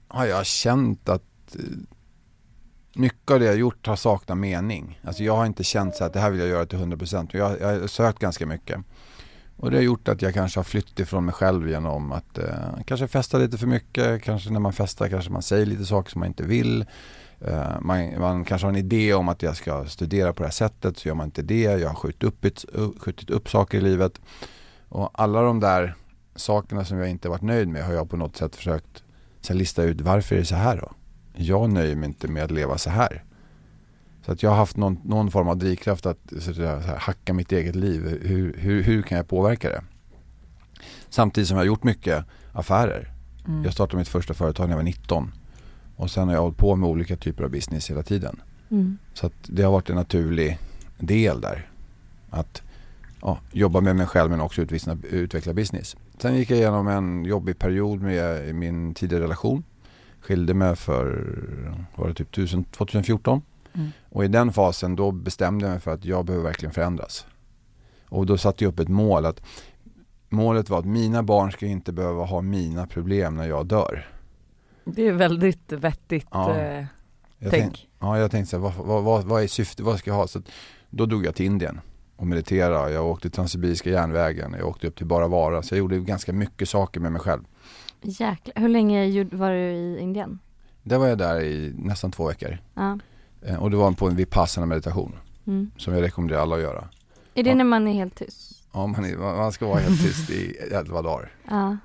har 0.07 0.25
jag 0.25 0.45
känt 0.45 1.09
att 1.09 1.55
eh, 1.55 1.61
mycket 2.95 3.31
av 3.31 3.39
det 3.39 3.45
jag 3.45 3.55
gjort 3.57 3.87
har 3.87 3.95
saknat 3.95 4.37
mening. 4.37 4.99
Alltså 5.03 5.23
jag 5.23 5.35
har 5.35 5.45
inte 5.45 5.63
känt 5.63 5.95
så 5.95 6.03
att 6.03 6.13
det 6.13 6.19
här 6.19 6.31
vill 6.31 6.39
jag 6.39 6.49
göra 6.49 6.65
till 6.65 6.79
100% 6.79 7.29
jag, 7.31 7.61
jag 7.61 7.79
har 7.79 7.87
sökt 7.87 8.19
ganska 8.19 8.45
mycket. 8.45 8.79
Och 9.61 9.71
det 9.71 9.77
har 9.77 9.83
gjort 9.83 10.07
att 10.07 10.21
jag 10.21 10.33
kanske 10.33 10.59
har 10.59 10.63
flytt 10.63 10.99
ifrån 10.99 11.25
mig 11.25 11.33
själv 11.33 11.69
genom 11.69 12.11
att 12.11 12.37
eh, 12.37 12.83
kanske 12.85 13.07
festa 13.07 13.37
lite 13.37 13.57
för 13.57 13.67
mycket. 13.67 14.23
Kanske 14.23 14.49
när 14.49 14.59
man 14.59 14.73
festar 14.73 15.09
kanske 15.09 15.31
man 15.31 15.41
säger 15.41 15.65
lite 15.65 15.85
saker 15.85 16.11
som 16.11 16.19
man 16.19 16.27
inte 16.27 16.43
vill. 16.43 16.85
Eh, 17.41 17.79
man, 17.81 18.19
man 18.19 18.45
kanske 18.45 18.67
har 18.67 18.71
en 18.71 18.79
idé 18.79 19.13
om 19.13 19.29
att 19.29 19.43
jag 19.43 19.55
ska 19.55 19.85
studera 19.85 20.33
på 20.33 20.43
det 20.43 20.47
här 20.47 20.53
sättet 20.53 20.97
så 20.97 21.07
gör 21.07 21.15
man 21.15 21.25
inte 21.27 21.41
det. 21.41 21.61
Jag 21.61 21.87
har 21.87 21.95
skjutit 21.95 22.23
upp, 22.23 22.45
eh, 22.45 22.89
skjutit 22.99 23.29
upp 23.29 23.49
saker 23.49 23.77
i 23.77 23.81
livet. 23.81 24.21
Och 24.89 25.09
alla 25.13 25.41
de 25.41 25.59
där 25.59 25.95
sakerna 26.35 26.85
som 26.85 26.97
jag 26.97 27.09
inte 27.09 27.29
varit 27.29 27.41
nöjd 27.41 27.67
med 27.67 27.85
har 27.85 27.93
jag 27.93 28.09
på 28.09 28.17
något 28.17 28.37
sätt 28.37 28.55
försökt 28.55 29.03
lista 29.49 29.83
ut 29.83 30.01
varför 30.01 30.35
är 30.35 30.39
det 30.39 30.45
så 30.45 30.55
här 30.55 30.77
då? 30.77 30.91
Jag 31.33 31.69
nöjer 31.69 31.95
mig 31.95 32.07
inte 32.07 32.27
med 32.27 32.43
att 32.43 32.51
leva 32.51 32.77
så 32.77 32.89
här. 32.89 33.23
Så 34.25 34.31
att 34.31 34.43
jag 34.43 34.49
har 34.49 34.57
haft 34.57 34.77
någon, 34.77 34.99
någon 35.03 35.31
form 35.31 35.47
av 35.47 35.57
drivkraft 35.57 36.05
att 36.05 36.17
så 36.39 36.49
att 36.49 36.55
säga, 36.55 36.81
så 36.81 36.87
här, 36.87 36.97
hacka 36.97 37.33
mitt 37.33 37.51
eget 37.51 37.75
liv. 37.75 38.19
Hur, 38.21 38.55
hur, 38.57 38.83
hur 38.83 39.01
kan 39.01 39.17
jag 39.17 39.27
påverka 39.27 39.69
det? 39.69 39.83
Samtidigt 41.09 41.47
som 41.47 41.55
jag 41.55 41.61
har 41.61 41.67
gjort 41.67 41.83
mycket 41.83 42.25
affärer. 42.53 43.11
Mm. 43.47 43.63
Jag 43.63 43.73
startade 43.73 43.97
mitt 43.97 44.07
första 44.07 44.33
företag 44.33 44.65
när 44.65 44.71
jag 44.71 44.77
var 44.77 44.83
19. 44.83 45.31
Och 45.95 46.11
sen 46.11 46.27
har 46.27 46.35
jag 46.35 46.41
hållit 46.41 46.57
på 46.57 46.75
med 46.75 46.89
olika 46.89 47.15
typer 47.15 47.43
av 47.43 47.49
business 47.49 47.89
hela 47.89 48.03
tiden. 48.03 48.41
Mm. 48.69 48.97
Så 49.13 49.25
att 49.27 49.33
det 49.43 49.63
har 49.63 49.71
varit 49.71 49.89
en 49.89 49.95
naturlig 49.95 50.59
del 50.97 51.41
där. 51.41 51.69
Att 52.29 52.61
ja, 53.21 53.39
jobba 53.51 53.81
med 53.81 53.95
mig 53.95 54.07
själv 54.07 54.31
men 54.31 54.41
också 54.41 54.61
utveckla, 54.61 54.97
utveckla 55.09 55.53
business. 55.53 55.95
Sen 56.17 56.37
gick 56.37 56.49
jag 56.49 56.57
igenom 56.57 56.87
en 56.87 57.25
jobbig 57.25 57.59
period 57.59 58.01
med 58.01 58.55
min 58.55 58.93
tidigare 58.93 59.23
relation. 59.23 59.63
Skilde 60.21 60.53
mig 60.53 60.75
för, 60.75 61.35
var 61.95 62.07
det 62.07 62.13
typ 62.13 62.29
1000 62.29 62.63
2014. 62.63 63.41
Mm. 63.73 63.89
Och 64.09 64.25
i 64.25 64.27
den 64.27 64.53
fasen 64.53 64.95
då 64.95 65.11
bestämde 65.11 65.65
jag 65.65 65.71
mig 65.71 65.79
för 65.79 65.93
att 65.93 66.05
jag 66.05 66.25
behöver 66.25 66.43
verkligen 66.45 66.73
förändras. 66.73 67.25
Och 68.09 68.25
då 68.25 68.37
satte 68.37 68.63
jag 68.63 68.71
upp 68.71 68.79
ett 68.79 68.87
mål 68.89 69.25
att 69.25 69.41
målet 70.29 70.69
var 70.69 70.79
att 70.79 70.85
mina 70.85 71.23
barn 71.23 71.51
ska 71.51 71.65
inte 71.65 71.91
behöva 71.93 72.23
ha 72.25 72.41
mina 72.41 72.87
problem 72.87 73.35
när 73.35 73.45
jag 73.47 73.65
dör. 73.65 74.07
Det 74.85 75.07
är 75.07 75.13
väldigt 75.13 75.71
vettigt 75.71 76.27
Ja. 76.31 76.55
eh, 76.57 76.85
Jag 77.37 77.51
tänk. 77.51 77.63
tänk- 77.63 77.87
Ja, 77.99 78.19
jag 78.19 78.31
tänkte 78.31 78.49
så 78.49 78.57
här, 78.57 78.63
vad, 78.63 78.85
vad, 78.87 79.03
vad, 79.03 79.23
vad 79.23 79.43
är 79.43 79.47
syftet, 79.47 79.85
vad 79.85 79.99
ska 79.99 80.09
jag 80.09 80.15
ha? 80.15 80.27
Så 80.27 80.39
att, 80.39 80.45
då 80.89 81.05
drog 81.05 81.25
jag 81.25 81.35
till 81.35 81.45
Indien 81.45 81.81
och 82.15 82.27
mediterade. 82.27 82.91
Jag 82.91 83.05
åkte 83.05 83.29
Transsibiriska 83.29 83.89
järnvägen, 83.89 84.55
jag 84.59 84.67
åkte 84.67 84.87
upp 84.87 84.95
till 84.95 85.05
Bara 85.05 85.27
Vara. 85.27 85.61
Så 85.63 85.73
jag 85.75 85.79
gjorde 85.79 85.99
ganska 85.99 86.33
mycket 86.33 86.69
saker 86.69 86.99
med 86.99 87.11
mig 87.11 87.21
själv. 87.21 87.41
Jäklar, 88.01 88.53
hur 88.61 88.69
länge 88.69 89.23
var 89.31 89.51
du 89.51 89.57
i 89.57 89.99
Indien? 89.99 90.39
Där 90.83 90.97
var 90.97 91.07
jag 91.07 91.17
där 91.17 91.41
i 91.41 91.73
nästan 91.77 92.11
två 92.11 92.27
veckor. 92.27 92.57
Ja. 92.73 92.99
Eh, 93.41 93.55
Och 93.63 93.71
det 93.71 93.77
var 93.77 93.91
på 93.91 94.07
en 94.07 94.15
vipassana 94.15 94.65
meditation 94.67 95.15
Mm. 95.47 95.71
som 95.77 95.93
jag 95.93 96.01
rekommenderar 96.03 96.41
alla 96.41 96.55
att 96.55 96.61
göra. 96.61 96.87
Är 97.33 97.43
det 97.43 97.49
Ja. 97.49 97.55
när 97.55 97.63
man 97.63 97.87
är 97.87 97.93
helt 97.93 98.15
tyst? 98.15 98.63
Ja, 98.73 98.87
man, 98.87 99.05
är, 99.05 99.17
man 99.17 99.51
ska 99.51 99.67
vara 99.67 99.79
helt 99.79 100.01
tyst 100.01 100.29
i 100.29 100.55
elva 100.71 101.01
dagar. 101.01 101.31
Ja. 101.49 101.77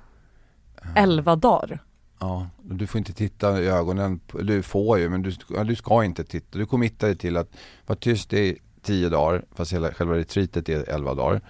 Elva 0.95 1.35
dagar. 1.35 1.83
Ja, 2.19 2.47
och 2.69 2.75
du 2.75 2.87
får 2.87 2.99
inte 2.99 3.13
titta 3.13 3.61
i 3.61 3.67
ögonen. 3.67 4.19
Du 4.41 4.61
får 4.63 4.99
ju, 4.99 5.09
men 5.09 5.21
du, 5.21 5.31
du 5.65 5.75
ska 5.75 6.03
inte 6.03 6.23
titta. 6.23 6.57
Du 6.59 6.65
committar 6.65 7.07
dig 7.07 7.15
till 7.17 7.37
att 7.37 7.49
vara 7.85 7.97
tyst 7.99 8.33
i 8.33 8.57
tio 8.81 9.09
dagar, 9.09 9.45
fast 9.55 9.73
hela, 9.73 9.93
själva 9.93 10.15
retreatet 10.15 10.69
är 10.69 10.89
elva 10.89 11.13
dagar. 11.13 11.41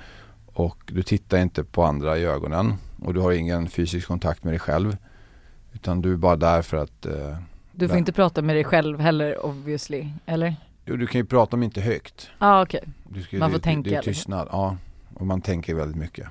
Och 0.46 0.78
du 0.94 1.04
tittar 1.04 1.38
inte 1.38 1.64
på 1.64 1.84
andra 1.84 2.18
i 2.18 2.26
ögonen 2.26 2.74
och 3.02 3.14
du 3.14 3.20
har 3.20 3.32
ingen 3.32 3.70
fysisk 3.70 4.08
kontakt 4.08 4.44
med 4.44 4.54
dig 4.54 4.60
själv. 4.60 4.98
Utan 5.74 6.02
du 6.02 6.14
är 6.14 6.18
bara 6.18 6.36
där 6.36 6.62
för 6.62 6.78
att 6.78 7.06
eh, 7.06 7.38
Du 7.78 7.88
får 7.88 7.94
Där. 7.94 8.00
inte 8.00 8.12
prata 8.12 8.42
med 8.42 8.56
dig 8.56 8.64
själv 8.64 9.00
heller 9.00 9.46
obviously, 9.46 10.08
eller? 10.26 10.56
Jo, 10.86 10.96
du 10.96 11.08
kan 11.08 11.22
ju 11.22 11.26
prata 11.26 11.56
om 11.56 11.64
inte 11.64 11.82
högt. 11.82 12.30
Ja 12.40 12.48
ah, 12.48 12.62
okej. 12.62 12.84
Du 13.10 13.22
ska, 13.22 13.38
Man 13.38 13.52
får 13.52 13.58
det, 13.58 13.64
tänka, 13.64 13.90
Det, 13.90 13.96
är 13.96 13.98
liksom. 13.98 14.14
tystnad, 14.14 14.48
ja. 14.52 14.78
Och 15.14 15.28
man 15.28 15.42
tänker 15.42 15.76
väldigt 15.76 15.98
mycket. 15.98 16.28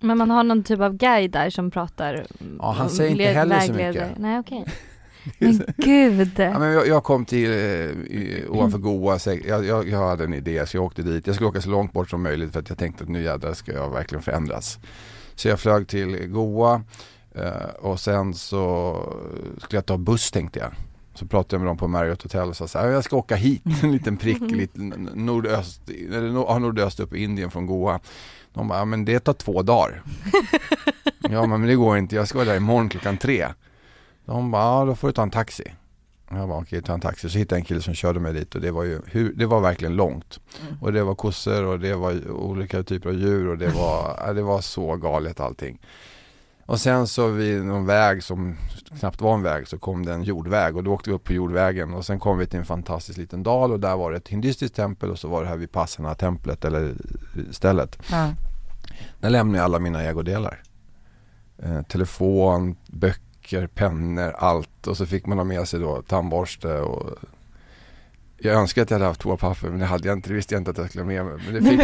Men 0.00 0.18
man 0.18 0.30
har 0.30 0.44
någon 0.44 0.62
typ 0.62 0.80
av 0.80 0.96
guide 0.96 1.30
där 1.30 1.50
som 1.50 1.70
pratar 1.70 2.26
Ja, 2.58 2.72
han 2.72 2.90
säger 2.90 3.10
inte 3.10 3.24
heller 3.24 3.60
så 3.60 3.72
mycket. 3.72 4.18
Nej 4.18 4.38
okej. 4.38 4.64
Men 5.38 5.62
gud. 5.76 6.30
Ja, 6.36 6.58
men 6.58 6.72
jag, 6.72 6.88
jag 6.88 7.04
kom 7.04 7.24
till 7.24 7.50
eh, 7.50 8.50
ovanför 8.50 8.78
Goa, 8.78 9.18
så 9.18 9.38
jag, 9.46 9.64
jag, 9.64 9.88
jag 9.88 10.08
hade 10.08 10.24
en 10.24 10.34
idé 10.34 10.66
så 10.66 10.76
jag 10.76 10.84
åkte 10.84 11.02
dit. 11.02 11.26
Jag 11.26 11.34
skulle 11.34 11.48
åka 11.48 11.60
så 11.60 11.70
långt 11.70 11.92
bort 11.92 12.10
som 12.10 12.22
möjligt 12.22 12.52
för 12.52 12.60
att 12.60 12.68
jag 12.68 12.78
tänkte 12.78 13.04
att 13.04 13.10
nu 13.10 13.22
jädrar 13.22 13.54
ska 13.54 13.72
jag 13.72 13.90
verkligen 13.90 14.22
förändras. 14.22 14.78
Så 15.34 15.48
jag 15.48 15.60
flög 15.60 15.88
till 15.88 16.26
Goa 16.26 16.82
och 17.78 18.00
sen 18.00 18.34
så 18.34 18.96
skulle 19.58 19.76
jag 19.76 19.86
ta 19.86 19.96
buss 19.98 20.30
tänkte 20.30 20.58
jag. 20.58 20.70
Så 21.14 21.26
pratade 21.26 21.54
jag 21.54 21.60
med 21.60 21.68
dem 21.68 21.76
på 21.76 21.88
Marriott 21.88 22.22
Hotel 22.22 22.48
och 22.48 22.56
sa 22.56 22.68
så 22.68 22.78
här, 22.78 22.88
jag 22.88 23.04
ska 23.04 23.16
åka 23.16 23.36
hit, 23.36 23.62
en 23.82 23.92
liten 23.92 24.16
prick, 24.16 24.40
lite 24.50 24.80
n- 24.80 25.10
nordöst, 25.14 25.88
eller 25.90 26.58
nordöst 26.58 27.00
upp 27.00 27.14
i 27.14 27.22
Indien 27.22 27.50
från 27.50 27.66
Goa. 27.66 28.00
De 28.54 28.68
bara, 28.68 28.84
men 28.84 29.04
det 29.04 29.20
tar 29.20 29.32
två 29.32 29.62
dagar. 29.62 30.02
ja 31.30 31.46
men 31.46 31.62
det 31.62 31.74
går 31.74 31.98
inte, 31.98 32.16
jag 32.16 32.28
ska 32.28 32.38
vara 32.38 32.48
där 32.48 32.56
imorgon 32.56 32.88
klockan 32.88 33.16
tre. 33.18 33.46
De 34.24 34.50
bara, 34.50 34.62
ja 34.62 34.84
då 34.84 34.94
får 34.94 35.08
du 35.08 35.12
ta 35.12 35.22
en 35.22 35.30
taxi. 35.30 35.72
Jag 36.30 36.48
bara, 36.48 36.58
okej 36.58 36.82
ta 36.82 36.94
en 36.94 37.00
taxi. 37.00 37.28
Så 37.30 37.38
hittade 37.38 37.54
jag 37.54 37.60
en 37.60 37.64
kille 37.66 37.80
som 37.82 37.94
körde 37.94 38.20
mig 38.20 38.32
dit 38.32 38.54
och 38.54 38.60
det 38.60 38.70
var 38.70 38.84
ju, 38.84 39.00
hur, 39.06 39.32
det 39.32 39.46
var 39.46 39.60
verkligen 39.60 39.96
långt. 39.96 40.40
Mm. 40.62 40.74
Och 40.82 40.92
det 40.92 41.04
var 41.04 41.14
kossor 41.14 41.64
och 41.64 41.80
det 41.80 41.94
var 41.94 42.30
olika 42.30 42.82
typer 42.82 43.08
av 43.08 43.14
djur 43.14 43.48
och 43.48 43.58
det 43.58 43.68
var, 43.68 44.34
det 44.34 44.42
var 44.42 44.60
så 44.60 44.96
galet 44.96 45.40
allting. 45.40 45.78
Och 46.66 46.80
sen 46.80 47.06
så 47.06 47.28
vid 47.28 47.64
någon 47.64 47.86
väg 47.86 48.22
som 48.22 48.56
knappt 48.98 49.20
var 49.20 49.34
en 49.34 49.42
väg 49.42 49.68
så 49.68 49.78
kom 49.78 50.06
det 50.06 50.12
en 50.12 50.22
jordväg 50.22 50.76
och 50.76 50.84
då 50.84 50.92
åkte 50.92 51.10
vi 51.10 51.16
upp 51.16 51.24
på 51.24 51.32
jordvägen 51.32 51.94
och 51.94 52.06
sen 52.06 52.20
kom 52.20 52.38
vi 52.38 52.46
till 52.46 52.58
en 52.58 52.64
fantastisk 52.64 53.18
liten 53.18 53.42
dal 53.42 53.72
och 53.72 53.80
där 53.80 53.96
var 53.96 54.10
det 54.10 54.16
ett 54.16 54.28
hindustiskt 54.28 54.76
tempel 54.76 55.10
och 55.10 55.18
så 55.18 55.28
var 55.28 55.42
det 55.42 55.48
här 55.48 55.56
vid 55.56 55.72
Passarna 55.72 56.14
templet 56.14 56.64
eller 56.64 56.94
stället. 57.50 57.98
Ja. 58.10 58.30
Där 59.20 59.30
lämnade 59.30 59.58
jag 59.58 59.64
alla 59.64 59.78
mina 59.78 60.02
ägodelar. 60.02 60.62
Eh, 61.58 61.82
telefon, 61.82 62.76
böcker, 62.86 63.66
pennor, 63.66 64.30
allt. 64.38 64.86
Och 64.86 64.96
så 64.96 65.06
fick 65.06 65.26
man 65.26 65.38
ha 65.38 65.44
med 65.44 65.68
sig 65.68 65.80
då 65.80 66.02
tandborste 66.02 66.80
och 66.80 67.18
jag 68.38 68.54
önskar 68.54 68.82
att 68.82 68.90
jag 68.90 68.94
hade 68.98 69.08
haft 69.08 69.20
toapapper 69.20 69.68
men 69.68 69.78
det 69.78 69.86
hade 69.86 70.08
jag 70.08 70.16
inte, 70.18 70.28
det 70.28 70.34
visste 70.34 70.54
jag 70.54 70.60
inte 70.60 70.70
att 70.70 70.78
jag 70.78 70.88
skulle 70.88 71.04
ha 71.04 71.06
med 71.06 71.24
mig. 71.24 71.38
Men 71.44 71.54
det 71.54 71.70
fick, 71.70 71.78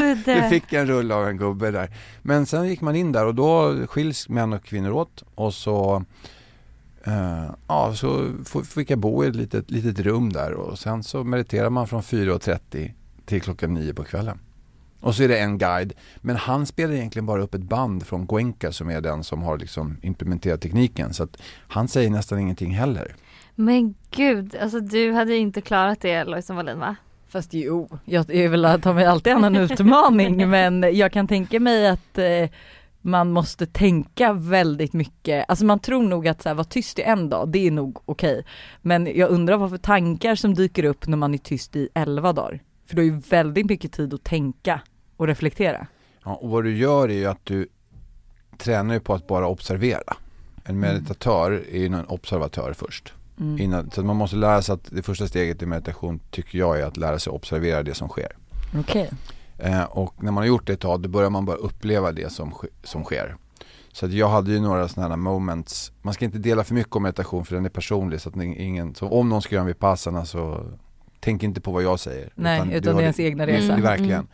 Men 0.00 0.22
det 0.24 0.48
fick 0.50 0.72
en 0.72 0.86
rulle 0.86 1.14
av 1.14 1.28
en 1.28 1.36
gubbe 1.36 1.70
där. 1.70 1.90
Men 2.22 2.46
sen 2.46 2.68
gick 2.68 2.80
man 2.80 2.96
in 2.96 3.12
där 3.12 3.26
och 3.26 3.34
då 3.34 3.76
skiljs 3.86 4.28
män 4.28 4.52
och 4.52 4.64
kvinnor 4.64 4.90
åt 4.90 5.24
och 5.34 5.54
så 5.54 6.04
eh, 7.04 7.44
Ja, 7.68 7.94
så 7.94 8.32
fick 8.64 8.90
jag 8.90 8.98
bo 8.98 9.24
i 9.24 9.28
ett 9.28 9.36
litet, 9.36 9.70
litet 9.70 9.98
rum 9.98 10.32
där 10.32 10.52
och 10.52 10.78
sen 10.78 11.02
så 11.02 11.24
mediterar 11.24 11.70
man 11.70 11.88
från 11.88 12.02
4.30 12.02 12.92
till 13.26 13.42
klockan 13.42 13.74
9 13.74 13.94
på 13.94 14.04
kvällen. 14.04 14.38
Och 15.00 15.14
så 15.14 15.22
är 15.22 15.28
det 15.28 15.38
en 15.38 15.58
guide, 15.58 15.92
men 16.16 16.36
han 16.36 16.66
spelar 16.66 16.94
egentligen 16.94 17.26
bara 17.26 17.42
upp 17.42 17.54
ett 17.54 17.62
band 17.62 18.06
från 18.06 18.26
Goenka 18.26 18.72
som 18.72 18.90
är 18.90 19.00
den 19.00 19.24
som 19.24 19.42
har 19.42 19.58
liksom 19.58 19.96
implementerat 20.02 20.60
tekniken. 20.60 21.14
Så 21.14 21.22
att 21.22 21.36
han 21.68 21.88
säger 21.88 22.10
nästan 22.10 22.38
ingenting 22.38 22.70
heller. 22.74 23.14
Men 23.60 23.94
gud, 24.10 24.56
alltså 24.56 24.80
du 24.80 25.12
hade 25.12 25.36
inte 25.36 25.60
klarat 25.60 26.00
det 26.00 26.24
Lojsan 26.24 26.56
Wallin 26.56 26.78
va? 26.78 26.96
Fast 27.28 27.54
jo, 27.54 27.88
jag 28.04 28.30
är 28.34 28.48
väl 28.48 28.64
att 28.64 28.82
ta 28.82 28.92
mig 28.92 29.04
alltid 29.04 29.32
an 29.32 29.44
en 29.44 29.56
utmaning 29.70 30.50
men 30.50 30.96
jag 30.96 31.12
kan 31.12 31.28
tänka 31.28 31.60
mig 31.60 31.88
att 31.88 32.18
eh, 32.18 32.48
man 33.00 33.32
måste 33.32 33.66
tänka 33.66 34.32
väldigt 34.32 34.92
mycket, 34.92 35.44
alltså 35.48 35.64
man 35.64 35.78
tror 35.78 36.02
nog 36.02 36.28
att 36.28 36.42
så 36.42 36.48
här, 36.48 36.54
vara 36.54 36.64
tyst 36.64 36.98
i 36.98 37.02
en 37.02 37.28
dag, 37.28 37.48
det 37.48 37.66
är 37.66 37.70
nog 37.70 37.98
okej. 38.04 38.44
Men 38.82 39.16
jag 39.16 39.30
undrar 39.30 39.56
vad 39.56 39.70
för 39.70 39.78
tankar 39.78 40.34
som 40.34 40.54
dyker 40.54 40.84
upp 40.84 41.06
när 41.06 41.16
man 41.16 41.34
är 41.34 41.38
tyst 41.38 41.76
i 41.76 41.88
elva 41.94 42.32
dagar. 42.32 42.60
För 42.86 42.96
du 42.96 43.02
har 43.02 43.06
ju 43.06 43.20
väldigt 43.30 43.66
mycket 43.66 43.92
tid 43.92 44.14
att 44.14 44.24
tänka 44.24 44.80
och 45.16 45.26
reflektera. 45.26 45.86
Ja, 46.24 46.34
och 46.34 46.50
vad 46.50 46.64
du 46.64 46.76
gör 46.76 47.08
är 47.08 47.14
ju 47.14 47.26
att 47.26 47.44
du 47.44 47.68
tränar 48.58 48.94
ju 48.94 49.00
på 49.00 49.14
att 49.14 49.26
bara 49.26 49.46
observera. 49.46 50.16
En 50.64 50.80
meditatör 50.80 51.64
är 51.72 51.78
ju 51.78 51.86
en 51.86 52.06
observatör 52.06 52.72
först. 52.72 53.14
Mm. 53.40 53.60
Innan, 53.60 53.90
så 53.90 54.02
man 54.02 54.16
måste 54.16 54.36
lära 54.36 54.62
sig 54.62 54.72
att 54.72 54.88
det 54.90 55.02
första 55.02 55.26
steget 55.26 55.62
i 55.62 55.66
meditation 55.66 56.20
tycker 56.30 56.58
jag 56.58 56.80
är 56.80 56.86
att 56.86 56.96
lära 56.96 57.18
sig 57.18 57.30
observera 57.32 57.82
det 57.82 57.94
som 57.94 58.08
sker. 58.08 58.32
Okej. 58.78 59.10
Eh, 59.58 59.82
och 59.82 60.22
när 60.22 60.32
man 60.32 60.42
har 60.42 60.48
gjort 60.48 60.66
det 60.66 60.72
ett 60.72 60.80
tag 60.80 61.00
då 61.00 61.08
börjar 61.08 61.30
man 61.30 61.44
bara 61.44 61.56
uppleva 61.56 62.12
det 62.12 62.32
som, 62.32 62.54
som 62.84 63.04
sker. 63.04 63.36
Så 63.92 64.06
jag 64.06 64.28
hade 64.28 64.52
ju 64.52 64.60
några 64.60 64.88
sådana 64.88 65.08
här 65.08 65.16
moments, 65.16 65.92
man 66.02 66.14
ska 66.14 66.24
inte 66.24 66.38
dela 66.38 66.64
för 66.64 66.74
mycket 66.74 66.96
om 66.96 67.02
meditation 67.02 67.44
för 67.44 67.54
den 67.54 67.64
är 67.64 67.68
personlig 67.68 68.20
så 68.20 68.28
att 68.28 68.36
ingen, 68.36 68.94
så 68.94 69.08
om 69.08 69.28
någon 69.28 69.42
ska 69.42 69.54
göra 69.54 69.62
en 69.62 69.66
vipassana 69.66 70.24
så 70.24 70.66
tänk 71.20 71.42
inte 71.42 71.60
på 71.60 71.70
vad 71.70 71.82
jag 71.82 72.00
säger. 72.00 72.32
Nej, 72.34 72.62
utan, 72.72 72.96
är 72.96 73.00
ens 73.00 73.20
egna 73.20 73.46
resa. 73.46 73.64
Mm. 73.64 73.76
det, 73.76 73.82
verkligen. 73.82 74.28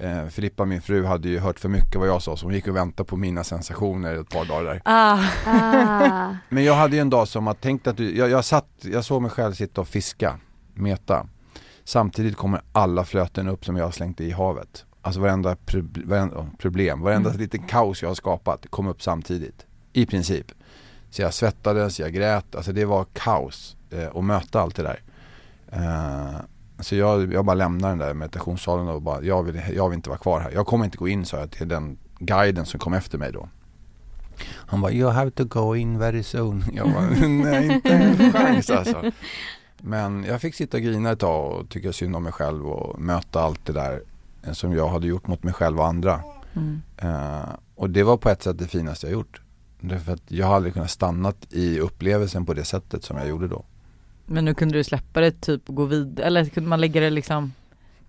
Eh, 0.00 0.26
Filippa 0.26 0.64
min 0.64 0.82
fru 0.82 1.04
hade 1.04 1.28
ju 1.28 1.38
hört 1.38 1.60
för 1.60 1.68
mycket 1.68 1.96
vad 1.96 2.08
jag 2.08 2.22
sa 2.22 2.36
så 2.36 2.46
hon 2.46 2.54
gick 2.54 2.68
och 2.68 2.76
väntade 2.76 3.06
på 3.08 3.16
mina 3.16 3.44
sensationer 3.44 4.14
ett 4.20 4.28
par 4.30 4.44
dagar 4.44 4.64
där. 4.64 4.82
Ah, 4.84 5.18
Ah. 5.46 6.36
Men 6.48 6.64
jag 6.64 6.74
hade 6.74 6.96
ju 6.96 7.00
en 7.02 7.10
dag 7.10 7.28
som 7.28 7.48
att 7.48 7.60
tänkt 7.60 7.86
att 7.86 7.96
du, 7.96 8.16
jag, 8.16 8.30
jag 8.30 8.44
satt, 8.44 8.68
jag 8.80 9.04
såg 9.04 9.22
mig 9.22 9.30
själv 9.30 9.52
sitta 9.52 9.80
och 9.80 9.88
fiska, 9.88 10.38
meta. 10.74 11.26
Samtidigt 11.84 12.36
kommer 12.36 12.60
alla 12.72 13.04
flöten 13.04 13.48
upp 13.48 13.64
som 13.64 13.76
jag 13.76 13.84
har 13.84 13.90
slängt 13.90 14.20
i 14.20 14.30
havet. 14.30 14.84
Alltså 15.02 15.20
varenda, 15.20 15.54
prob- 15.54 16.08
varenda 16.08 16.46
problem, 16.58 17.00
varenda 17.00 17.30
Mm. 17.30 17.40
liten 17.40 17.62
kaos 17.62 18.02
jag 18.02 18.08
har 18.10 18.14
skapat 18.14 18.66
kom 18.70 18.86
upp 18.86 19.02
samtidigt. 19.02 19.66
I 19.92 20.06
princip. 20.06 20.46
Så 21.10 21.22
jag 21.22 21.34
svettades, 21.34 22.00
jag 22.00 22.12
grät, 22.12 22.54
alltså 22.54 22.72
det 22.72 22.84
var 22.84 23.06
kaos 23.12 23.76
eh, 23.90 24.16
att 24.16 24.24
möta 24.24 24.60
allt 24.60 24.76
det 24.76 24.82
där. 24.82 25.00
Eh, 25.72 26.40
så 26.80 26.94
jag, 26.96 27.32
jag 27.32 27.44
bara 27.44 27.54
lämnade 27.54 27.92
den 27.92 27.98
där 27.98 28.14
meditationssalen 28.14 28.88
och 28.88 29.02
bara, 29.02 29.22
jag 29.22 29.42
vill, 29.42 29.62
jag 29.74 29.88
vill 29.88 29.96
inte 29.96 30.08
vara 30.08 30.18
kvar 30.18 30.40
här. 30.40 30.50
Jag 30.50 30.66
kommer 30.66 30.84
inte 30.84 30.98
gå 30.98 31.08
in 31.08 31.24
sa 31.24 31.38
jag 31.38 31.50
till 31.50 31.68
den 31.68 31.98
guiden 32.18 32.66
som 32.66 32.80
kom 32.80 32.94
efter 32.94 33.18
mig 33.18 33.32
då. 33.32 33.48
Han 34.46 34.80
bara, 34.80 34.92
you 34.92 35.10
have 35.10 35.30
to 35.30 35.44
go 35.44 35.76
in 35.76 35.98
very 35.98 36.22
soon. 36.22 36.64
Jag 36.72 36.92
bara, 36.92 37.08
nej 37.28 37.72
inte 37.72 37.92
en 37.92 38.32
chans 38.32 38.70
alltså. 38.70 39.10
Men 39.78 40.24
jag 40.24 40.40
fick 40.40 40.54
sitta 40.54 40.76
och 40.76 40.82
grina 40.82 41.10
ett 41.10 41.18
tag 41.18 41.52
och 41.52 41.68
tycka 41.68 41.92
synd 41.92 42.16
om 42.16 42.22
mig 42.22 42.32
själv 42.32 42.66
och 42.66 43.00
möta 43.00 43.40
allt 43.40 43.66
det 43.66 43.72
där 43.72 44.02
som 44.52 44.72
jag 44.72 44.88
hade 44.88 45.06
gjort 45.06 45.26
mot 45.26 45.42
mig 45.42 45.54
själv 45.54 45.78
och 45.78 45.86
andra. 45.86 46.20
mm. 46.54 46.82
Eh, 46.96 47.48
och 47.74 47.90
det 47.90 48.02
var 48.02 48.16
på 48.16 48.28
ett 48.28 48.42
sätt 48.42 48.58
det 48.58 48.68
finaste 48.68 49.06
jag 49.06 49.12
gjort. 49.12 49.40
Därför 49.80 50.12
att 50.12 50.22
jag 50.28 50.46
hade 50.46 50.56
aldrig 50.56 50.74
kunnat 50.74 50.90
stanna 50.90 51.32
i 51.50 51.78
upplevelsen 51.78 52.46
på 52.46 52.54
det 52.54 52.64
sättet 52.64 53.04
som 53.04 53.16
jag 53.16 53.28
gjorde 53.28 53.48
då. 53.48 53.64
Men 54.32 54.44
nu 54.44 54.54
kunde 54.54 54.78
du 54.78 54.84
släppa 54.84 55.20
det 55.20 55.40
typ 55.40 55.68
och 55.68 55.74
gå 55.74 55.84
vidare, 55.84 56.26
eller 56.26 56.44
kunde 56.44 56.68
man 56.68 56.80
lägga 56.80 57.00
det 57.00 57.10
liksom, 57.10 57.52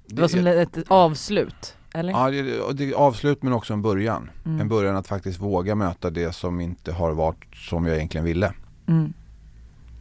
det 0.05 0.21
var 0.21 0.27
som 0.27 0.47
ett 0.47 0.77
avslut, 0.87 1.75
eller? 1.93 2.11
Ja, 2.11 2.29
det, 2.29 2.73
det 2.73 2.89
är 2.89 2.93
avslut 2.93 3.43
men 3.43 3.53
också 3.53 3.73
en 3.73 3.81
början. 3.81 4.29
Mm. 4.45 4.61
En 4.61 4.69
början 4.69 4.95
att 4.95 5.07
faktiskt 5.07 5.39
våga 5.39 5.75
möta 5.75 6.09
det 6.09 6.35
som 6.35 6.61
inte 6.61 6.91
har 6.91 7.11
varit 7.11 7.55
som 7.55 7.85
jag 7.85 7.95
egentligen 7.95 8.25
ville. 8.25 8.53
Mm. 8.87 9.13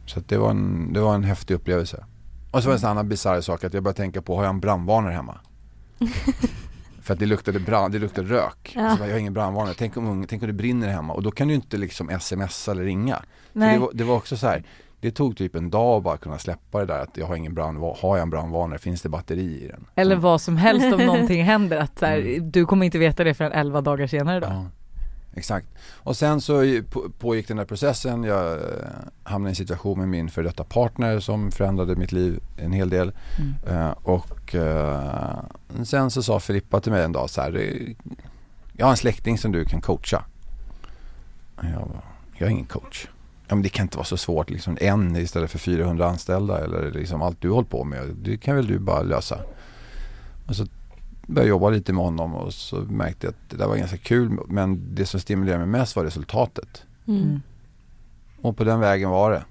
Så 0.05 0.19
det, 0.19 0.37
var 0.37 0.49
en, 0.49 0.93
det 0.93 0.99
var 0.99 1.15
en 1.15 1.23
häftig 1.23 1.53
upplevelse. 1.53 2.05
Och 2.51 2.63
så 2.63 2.69
var 2.69 2.77
det 2.77 2.83
en 2.83 2.89
annan 2.89 3.09
bisarr 3.09 3.41
sak 3.41 3.63
att 3.63 3.73
jag 3.73 3.83
började 3.83 3.97
tänka 3.97 4.21
på, 4.21 4.35
har 4.35 4.43
jag 4.43 4.49
en 4.49 4.59
brandvarnare 4.59 5.13
hemma? 5.13 5.39
För 7.01 7.13
att 7.13 7.19
det 7.19 7.25
luktade, 7.25 7.59
brand, 7.59 7.93
det 7.93 7.99
luktade 7.99 8.29
rök. 8.29 8.73
Ja. 8.75 8.89
Så 8.89 8.97
bara, 8.97 9.07
jag 9.07 9.13
har 9.13 9.19
ingen 9.19 9.33
brandvarnare, 9.33 9.75
tänk 9.77 9.97
om, 9.97 10.25
tänk 10.29 10.43
om 10.43 10.47
det 10.47 10.53
brinner 10.53 10.87
hemma 10.87 11.13
och 11.13 11.23
då 11.23 11.31
kan 11.31 11.47
du 11.47 11.53
inte 11.53 11.77
liksom 11.77 12.19
smsa 12.19 12.71
eller 12.71 12.83
ringa. 12.83 13.23
Det, 13.53 13.77
var, 13.77 13.91
det 13.93 14.03
var 14.03 14.15
också 14.15 14.37
så 14.37 14.47
här. 14.47 14.63
Det 15.01 15.11
tog 15.11 15.37
typ 15.37 15.55
en 15.55 15.69
dag 15.69 15.97
att 15.97 16.03
bara 16.03 16.17
kunna 16.17 16.39
släppa 16.39 16.79
det 16.79 16.85
där 16.85 16.99
att 16.99 17.17
jag 17.17 17.25
har 17.27 17.35
ingen 17.35 17.53
brandvarnare, 17.53 17.97
har 18.01 18.17
jag 18.17 18.23
en 18.23 18.29
brandvarnare, 18.29 18.79
finns 18.79 19.01
det 19.01 19.09
batteri 19.09 19.63
i 19.63 19.67
den? 19.67 19.85
Eller 19.95 20.15
Mm. 20.15 20.23
vad 20.23 20.41
som 20.41 20.57
helst 20.57 20.93
om 20.93 21.01
någonting 21.05 21.43
händer, 21.43 21.77
att 21.77 21.99
så 21.99 22.05
här, 22.05 22.17
Mm. 22.17 22.51
du 22.51 22.65
kommer 22.65 22.85
inte 22.85 22.97
veta 22.97 23.23
det 23.23 23.33
förrän 23.33 23.51
11 23.51 23.81
dagar 23.81 24.07
senare 24.07 24.39
då. 24.39 24.47
Ja, 24.47 24.65
exakt. 25.35 25.67
Och 25.97 26.17
sen 26.17 26.41
så 26.41 26.81
på- 26.89 27.09
pågick 27.19 27.47
den 27.47 27.57
här 27.57 27.65
processen. 27.65 28.23
Jag 28.23 28.53
eh, 28.53 28.59
hamnade 29.23 29.49
i 29.49 29.51
en 29.51 29.55
situation 29.55 29.99
med 29.99 30.07
min 30.07 30.29
före 30.29 30.45
detta 30.45 30.63
partner 30.63 31.19
som 31.19 31.51
förändrade 31.51 31.95
mitt 31.95 32.11
liv 32.11 32.39
en 32.57 32.71
hel 32.71 32.89
del. 32.89 33.11
Mm. 33.39 33.77
Eh, 33.87 33.91
och 34.03 34.55
eh, 34.55 35.39
sen 35.83 36.11
så 36.11 36.23
sa 36.23 36.39
Filippa 36.39 36.79
till 36.79 36.91
mig 36.91 37.03
en 37.03 37.11
dag 37.11 37.29
så 37.29 37.41
här. 37.41 37.51
"Det- 37.51 37.95
Jag 38.77 38.85
har 38.85 38.91
en 38.91 38.97
släkting 38.97 39.37
som 39.37 39.51
du 39.51 39.65
kan 39.65 39.81
coacha. 39.81 40.23
Jag, 41.61 41.71
bara, 41.87 42.01
jag 42.37 42.47
är 42.47 42.51
ingen 42.51 42.65
coach. 42.65 43.07
Ja, 43.51 43.55
men 43.55 43.63
det 43.63 43.69
kan 43.69 43.83
inte 43.83 43.97
vara 43.97 44.05
så 44.05 44.17
svårt 44.17 44.49
liksom 44.49 44.77
en 44.81 45.15
istället 45.15 45.51
för 45.51 45.59
400 45.59 46.07
anställda 46.07 46.63
eller 46.63 46.91
liksom 46.91 47.21
allt 47.21 47.41
du 47.41 47.49
håller 47.49 47.67
på 47.67 47.83
med. 47.83 48.15
Det 48.21 48.37
kan 48.37 48.55
väl 48.55 48.67
du 48.67 48.79
bara 48.79 49.01
lösa. 49.01 49.39
Och 50.47 50.55
så 50.55 50.65
började 51.27 51.49
jobba 51.49 51.69
lite 51.69 51.93
med 51.93 52.03
honom 52.03 52.35
och 52.35 52.53
så 52.53 52.75
märkte 52.75 53.27
jag 53.27 53.31
att 53.31 53.49
det 53.49 53.57
där 53.57 53.67
var 53.67 53.75
ganska 53.75 53.97
kul 53.97 54.39
men 54.47 54.95
det 54.95 55.05
som 55.05 55.19
stimulerade 55.19 55.65
mig 55.65 55.79
mest 55.79 55.95
var 55.95 56.03
resultatet. 56.03 56.83
Mm. 57.07 57.21
Mm. 57.21 57.41
Och 58.41 58.57
på 58.57 58.63
den 58.63 58.79
vägen 58.79 59.09
var 59.09 59.31
det. 59.31 59.43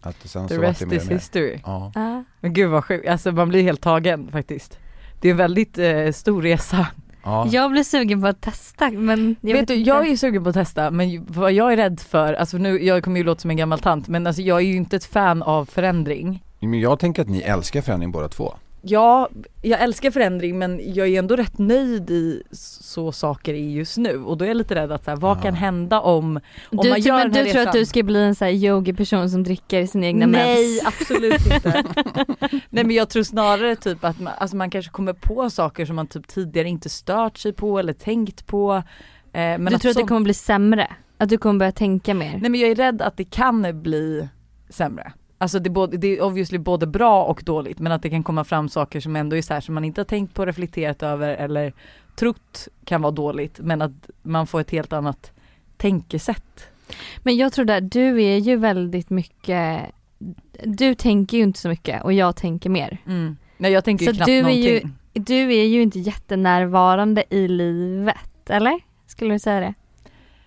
Att 0.00 0.16
sen 0.24 0.48
The 0.48 0.54
så 0.54 0.60
rest 0.60 0.82
is 0.82 1.08
mer. 1.08 1.14
history. 1.14 1.60
Ja. 1.64 1.92
Ja. 1.94 2.24
Men 2.40 2.52
gud 2.52 2.70
vad 2.70 2.84
sjukt, 2.84 3.08
alltså 3.08 3.32
man 3.32 3.48
blir 3.48 3.62
helt 3.62 3.80
tagen 3.80 4.28
faktiskt. 4.32 4.78
Det 5.20 5.28
är 5.28 5.30
en 5.30 5.36
väldigt 5.36 5.78
eh, 5.78 6.12
stor 6.12 6.42
resa 6.42 6.86
Ja. 7.24 7.46
Jag 7.50 7.70
blir 7.70 7.82
sugen 7.82 8.20
på 8.20 8.26
att 8.26 8.40
testa 8.40 8.90
men 8.90 9.36
jag 9.40 9.52
vet 9.52 9.68
du, 9.68 9.74
inte. 9.74 9.90
jag 9.90 10.06
är 10.06 10.10
ju 10.10 10.16
sugen 10.16 10.42
på 10.42 10.48
att 10.48 10.54
testa 10.54 10.90
men 10.90 11.26
vad 11.28 11.52
jag 11.52 11.72
är 11.72 11.76
rädd 11.76 12.00
för, 12.00 12.34
alltså 12.34 12.58
nu, 12.58 12.84
jag 12.84 13.04
kommer 13.04 13.18
ju 13.18 13.24
låta 13.24 13.40
som 13.40 13.50
en 13.50 13.56
gammal 13.56 13.78
tant 13.78 14.08
men 14.08 14.26
alltså 14.26 14.42
jag 14.42 14.58
är 14.58 14.64
ju 14.64 14.76
inte 14.76 14.96
ett 14.96 15.04
fan 15.04 15.42
av 15.42 15.64
förändring. 15.64 16.42
Men 16.60 16.80
jag 16.80 16.98
tänker 16.98 17.22
att 17.22 17.28
ni 17.28 17.38
älskar 17.40 17.82
förändring 17.82 18.12
båda 18.12 18.28
två. 18.28 18.54
Ja, 18.82 19.28
jag 19.62 19.80
älskar 19.82 20.10
förändring 20.10 20.58
men 20.58 20.94
jag 20.94 21.08
är 21.08 21.18
ändå 21.18 21.36
rätt 21.36 21.58
nöjd 21.58 22.10
i 22.10 22.42
så 22.52 23.12
saker 23.12 23.54
är 23.54 23.58
just 23.58 23.96
nu 23.98 24.16
och 24.24 24.36
då 24.38 24.44
är 24.44 24.48
jag 24.48 24.56
lite 24.56 24.74
rädd 24.74 24.92
att 24.92 25.04
så 25.04 25.10
här, 25.10 25.18
vad 25.18 25.36
Ja. 25.38 25.42
kan 25.42 25.54
hända 25.54 26.00
om, 26.00 26.36
om 26.70 26.78
du, 26.82 26.90
man 26.90 27.00
gör 27.00 27.16
men 27.18 27.32
den 27.32 27.34
här 27.36 27.44
du 27.44 27.50
tror 27.50 27.60
att 27.62 27.66
resan? 27.68 27.80
du 27.80 27.86
ska 27.86 28.02
bli 28.02 28.22
en 28.22 28.34
sån 28.34 28.46
här 28.46 28.54
yogi-person 28.54 29.30
som 29.30 29.42
dricker 29.42 29.86
sin 29.86 30.04
egna 30.04 30.26
Nej 30.26 30.56
mens? 30.56 30.86
absolut 30.86 31.46
inte. 31.54 31.84
Nej 32.70 32.84
men 32.84 32.90
jag 32.90 33.08
tror 33.08 33.22
snarare 33.22 33.76
typ 33.76 34.04
att 34.04 34.20
man, 34.20 34.32
alltså 34.38 34.56
man 34.56 34.70
kanske 34.70 34.90
kommer 34.90 35.12
på 35.12 35.50
saker 35.50 35.86
som 35.86 35.96
man 35.96 36.06
typ 36.06 36.26
tidigare 36.28 36.68
inte 36.68 36.88
stört 36.88 37.38
sig 37.38 37.52
på 37.52 37.78
eller 37.78 37.92
tänkt 37.92 38.46
på. 38.46 38.74
Eh, 38.74 38.82
men 39.32 39.64
du 39.64 39.78
tror 39.78 39.90
att 39.90 39.96
det 39.96 40.02
kommer 40.02 40.20
bli 40.20 40.34
sämre? 40.34 40.90
Att 41.18 41.28
du 41.28 41.38
kommer 41.38 41.58
börja 41.58 41.72
tänka 41.72 42.14
mer? 42.14 42.30
Nej 42.40 42.50
men 42.50 42.60
jag 42.60 42.70
är 42.70 42.74
rädd 42.74 43.02
att 43.02 43.16
det 43.16 43.24
kan 43.24 43.82
bli 43.82 44.28
sämre. 44.68 45.12
Alltså 45.42 45.58
det 45.58 45.68
är, 45.68 45.70
både, 45.70 45.96
det 45.96 46.18
är 46.18 46.22
obviously 46.22 46.58
både 46.58 46.86
bra 46.86 47.24
och 47.24 47.42
dåligt 47.44 47.78
men 47.78 47.92
att 47.92 48.02
det 48.02 48.10
kan 48.10 48.22
komma 48.22 48.44
fram 48.44 48.68
saker 48.68 49.00
som 49.00 49.16
ändå 49.16 49.36
är 49.36 49.42
så 49.42 49.54
här 49.54 49.60
som 49.60 49.74
man 49.74 49.84
inte 49.84 50.00
har 50.00 50.04
tänkt 50.06 50.34
på, 50.34 50.46
reflekterat 50.46 51.02
över 51.02 51.28
eller 51.34 51.72
trott 52.16 52.68
kan 52.84 53.02
vara 53.02 53.10
dåligt 53.12 53.58
men 53.62 53.82
att 53.82 54.10
man 54.22 54.46
får 54.46 54.60
ett 54.60 54.70
helt 54.70 54.92
annat 54.92 55.32
tänkesätt. 55.76 56.66
Men 57.18 57.36
jag 57.36 57.52
tror 57.52 57.64
där, 57.64 57.80
du 57.80 58.22
är 58.22 58.36
ju 58.38 58.56
väldigt 58.56 59.10
mycket 59.10 59.80
Du 60.64 60.94
tänker 60.94 61.36
ju 61.36 61.42
inte 61.42 61.58
så 61.58 61.68
mycket 61.68 62.02
och 62.04 62.12
jag 62.12 62.36
tänker 62.36 62.70
mer. 62.70 62.98
Nej 63.56 63.72
jag 63.72 63.84
tänker 63.84 64.04
ju 64.06 64.10
Så 64.12 64.16
knappt 64.16 64.26
du 64.26 64.32
är 64.38 64.42
någonting. 64.42 64.64
ju- 64.64 65.20
Du 65.22 65.54
är 65.54 65.64
ju 65.64 65.82
inte 65.82 65.98
jättenärvarande 65.98 67.24
i 67.30 67.48
livet, 67.48 68.50
eller? 68.50 68.80
Skulle 69.06 69.34
du 69.34 69.38
säga 69.38 69.60
det? 69.60 69.74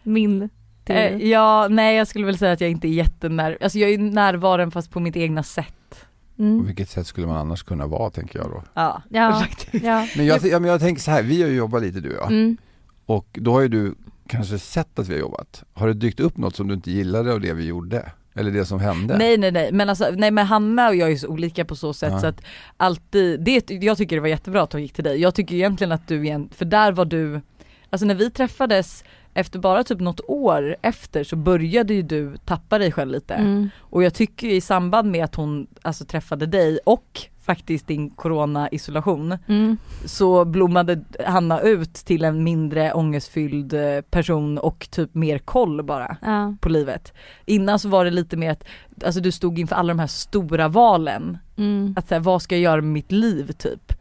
Min. 0.03 0.49
Eh, 0.89 1.29
ja, 1.29 1.67
nej 1.69 1.97
jag 1.97 2.07
skulle 2.07 2.25
väl 2.25 2.37
säga 2.37 2.51
att 2.51 2.61
jag 2.61 2.69
inte 2.69 2.87
är 2.87 2.93
jättenär, 2.93 3.57
alltså 3.61 3.79
jag 3.79 3.89
är 3.89 3.97
närvarande 3.97 4.71
fast 4.71 4.91
på 4.91 4.99
mitt 4.99 5.15
egna 5.15 5.43
sätt. 5.43 6.05
På 6.35 6.43
mm. 6.43 6.65
vilket 6.65 6.89
sätt 6.89 7.07
skulle 7.07 7.27
man 7.27 7.37
annars 7.37 7.63
kunna 7.63 7.87
vara 7.87 8.09
tänker 8.09 8.39
jag 8.39 8.49
då. 8.49 8.63
Ja, 8.73 9.01
Ja. 9.09 9.45
Ja. 9.71 10.07
Men 10.17 10.25
jag, 10.25 10.45
ja, 10.45 10.59
men 10.59 10.71
jag 10.71 10.79
tänker 10.79 11.01
så 11.01 11.11
här, 11.11 11.23
vi 11.23 11.41
har 11.41 11.49
ju 11.49 11.55
jobbat 11.55 11.81
lite 11.81 11.99
du 11.99 12.09
och 12.09 12.15
jag. 12.15 12.31
Mm. 12.31 12.57
Och 13.05 13.27
då 13.41 13.51
har 13.51 13.61
ju 13.61 13.67
du 13.67 13.95
kanske 14.27 14.59
sett 14.59 14.99
att 14.99 15.07
vi 15.07 15.13
har 15.13 15.19
jobbat. 15.19 15.63
Har 15.73 15.87
det 15.87 15.93
dykt 15.93 16.19
upp 16.19 16.37
något 16.37 16.55
som 16.55 16.67
du 16.67 16.73
inte 16.73 16.91
gillade 16.91 17.33
av 17.33 17.41
det 17.41 17.53
vi 17.53 17.65
gjorde? 17.65 18.11
Eller 18.35 18.51
det 18.51 18.65
som 18.65 18.79
hände? 18.79 19.17
Nej 19.17 19.37
nej 19.37 19.51
nej 19.51 19.71
men 19.71 19.89
alltså, 19.89 20.11
nej 20.15 20.31
men 20.31 20.45
Hanna 20.45 20.87
och 20.87 20.95
jag 20.95 21.11
är 21.11 21.15
så 21.15 21.27
olika 21.27 21.65
på 21.65 21.75
så 21.75 21.93
sätt 21.93 22.11
Ja. 22.11 22.19
så 22.19 22.27
att 22.27 22.41
alltid, 22.77 23.41
det, 23.41 23.69
jag 23.69 23.97
tycker 23.97 24.15
det 24.15 24.21
var 24.21 24.27
jättebra 24.27 24.61
att 24.61 24.73
hon 24.73 24.81
gick 24.81 24.93
till 24.93 25.03
dig. 25.03 25.21
Jag 25.21 25.35
tycker 25.35 25.55
egentligen 25.55 25.91
att 25.91 26.07
du 26.07 26.23
igen, 26.23 26.49
för 26.55 26.65
där 26.65 26.91
var 26.91 27.05
du, 27.05 27.41
alltså 27.89 28.05
när 28.05 28.15
vi 28.15 28.31
träffades 28.31 29.03
efter 29.33 29.59
bara 29.59 29.83
typ 29.83 29.99
något 29.99 30.21
år 30.27 30.75
efter 30.81 31.23
så 31.23 31.35
började 31.35 31.93
ju 31.93 32.01
du 32.01 32.37
tappa 32.45 32.77
dig 32.77 32.91
själv 32.91 33.11
lite. 33.11 33.33
Mm. 33.33 33.69
Och 33.79 34.03
jag 34.03 34.13
tycker 34.13 34.47
i 34.47 34.61
samband 34.61 35.11
med 35.11 35.23
att 35.23 35.35
hon 35.35 35.67
alltså 35.81 36.05
träffade 36.05 36.45
dig 36.45 36.79
och 36.85 37.21
faktiskt 37.41 37.87
din 37.87 38.09
corona-isolation 38.09 39.37
Mm. 39.47 39.77
så 40.05 40.45
blommade 40.45 41.03
Hanna 41.25 41.59
ut 41.61 41.93
till 41.93 42.23
en 42.23 42.43
mindre 42.43 42.93
ångestfylld 42.93 43.73
eh, 43.73 44.01
person 44.01 44.57
och 44.57 44.87
typ 44.91 45.15
mer 45.15 45.37
koll 45.39 45.83
bara 45.83 46.17
Ja. 46.21 46.55
på 46.61 46.69
livet. 46.69 47.13
Innan 47.45 47.79
så 47.79 47.89
var 47.89 48.05
det 48.05 48.11
lite 48.11 48.37
mer 48.37 48.51
att, 48.51 48.63
alltså 49.05 49.21
du 49.21 49.31
stod 49.31 49.59
inför 49.59 49.75
alla 49.75 49.93
de 49.93 49.99
här 49.99 50.07
stora 50.07 50.67
valen. 50.67 51.37
Mm. 51.57 51.93
Att 51.97 52.07
säga, 52.07 52.19
vad 52.19 52.41
ska 52.41 52.55
jag 52.55 52.61
göra 52.61 52.81
med 52.81 52.91
mitt 52.91 53.11
liv 53.11 53.51
typ? 53.51 53.93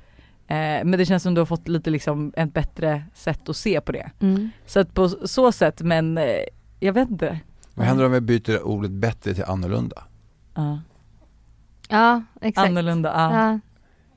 Eh, 0.52 0.84
men 0.84 0.90
det 0.90 1.06
känns 1.06 1.22
som 1.22 1.34
du 1.34 1.40
har 1.40 1.46
fått 1.46 1.68
lite 1.68 1.90
liksom 1.90 2.32
ett 2.36 2.54
bättre 2.54 3.04
sätt 3.14 3.48
att 3.48 3.56
se 3.56 3.80
på 3.80 3.92
det. 3.92 4.10
Mm. 4.20 4.50
Så 4.66 4.80
att 4.80 4.94
på 4.94 5.08
så 5.08 5.52
sätt, 5.52 5.80
men 5.80 6.18
eh, 6.18 6.24
jag 6.80 6.92
vet 6.92 7.10
inte. 7.10 7.40
Vad 7.74 7.86
händer 7.86 8.06
om 8.06 8.12
vi 8.12 8.20
byter 8.20 8.62
ordet 8.62 8.90
bättre 8.90 9.34
till 9.34 9.44
annorlunda? 9.44 10.04
Ja. 10.54 10.80
Ja, 11.88 12.22
exakt. 12.40 12.68
Annorlunda, 12.68 13.08
ja. 13.08 13.36
Ja. 13.36 13.60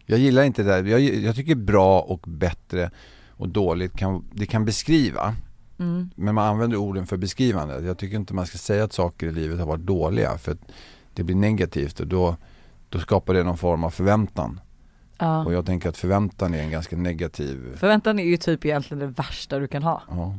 Jag 0.05 0.19
gillar 0.19 0.43
inte 0.43 0.63
det 0.63 0.69
där. 0.69 0.83
Jag, 0.83 1.01
jag 1.01 1.35
tycker 1.35 1.55
bra 1.55 2.01
och 2.01 2.25
bättre 2.27 2.91
och 3.29 3.49
dåligt 3.49 3.97
kan, 3.97 4.25
det 4.31 4.45
kan 4.45 4.65
beskriva. 4.65 5.35
Mm. 5.79 6.09
Men 6.15 6.35
man 6.35 6.47
använder 6.47 6.77
orden 6.77 7.07
för 7.07 7.17
beskrivande. 7.17 7.81
Jag 7.81 7.97
tycker 7.97 8.15
inte 8.15 8.33
man 8.33 8.45
ska 8.45 8.57
säga 8.57 8.83
att 8.83 8.93
saker 8.93 9.27
i 9.27 9.31
livet 9.31 9.59
har 9.59 9.65
varit 9.65 9.85
dåliga 9.85 10.37
för 10.37 10.51
att 10.51 10.71
det 11.13 11.23
blir 11.23 11.35
negativt 11.35 11.99
och 11.99 12.07
då, 12.07 12.35
då 12.89 12.99
skapar 12.99 13.33
det 13.33 13.43
någon 13.43 13.57
form 13.57 13.83
av 13.83 13.89
förväntan. 13.89 14.59
Ja. 15.17 15.45
Och 15.45 15.53
jag 15.53 15.65
tänker 15.65 15.89
att 15.89 15.97
förväntan 15.97 16.53
är 16.53 16.59
en 16.63 16.71
ganska 16.71 16.95
negativ 16.95 17.75
Förväntan 17.77 18.19
är 18.19 18.23
ju 18.23 18.37
typ 18.37 18.65
egentligen 18.65 18.99
det 18.99 19.07
värsta 19.07 19.59
du 19.59 19.67
kan 19.67 19.83
ha. 19.83 20.01
Ja. 20.09 20.35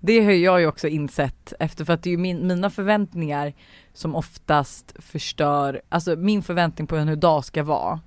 Det 0.00 0.24
har 0.24 0.32
jag 0.32 0.60
ju 0.60 0.66
också 0.66 0.88
insett 0.88 1.52
efter 1.58 1.84
för 1.84 1.92
att 1.92 2.02
det 2.02 2.10
är 2.10 2.12
ju 2.12 2.18
min, 2.18 2.46
mina 2.46 2.70
förväntningar 2.70 3.52
som 3.92 4.14
oftast 4.16 4.94
förstör, 4.98 5.80
alltså 5.88 6.16
min 6.16 6.42
förväntning 6.42 6.86
på 6.86 6.96
hur 6.96 7.16
dag 7.16 7.44
ska 7.44 7.62
vara 7.62 8.00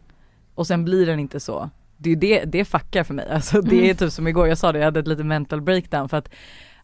och 0.56 0.68
sen 0.68 0.86
blir 0.86 1.06
den 1.06 1.20
inte 1.20 1.40
så. 1.40 1.70
Det 1.98 2.10
är 2.10 2.14
ju 2.14 2.20
det, 2.20 2.44
det 2.46 2.66
fuckar 2.66 3.04
för 3.04 3.14
mig. 3.14 3.30
Alltså 3.30 3.62
det 3.62 3.76
är 3.76 3.84
Mm. 3.84 3.98
typ 3.98 4.12
som 4.12 4.28
igår, 4.28 4.48
jag 4.48 4.58
sa 4.58 4.72
det, 4.72 4.80
jag 4.80 4.86
hade 4.86 5.00
ett 5.00 5.08
litet 5.08 5.26
mental 5.26 5.62
breakdown 5.62 6.10
för 6.10 6.18
att 6.18 6.30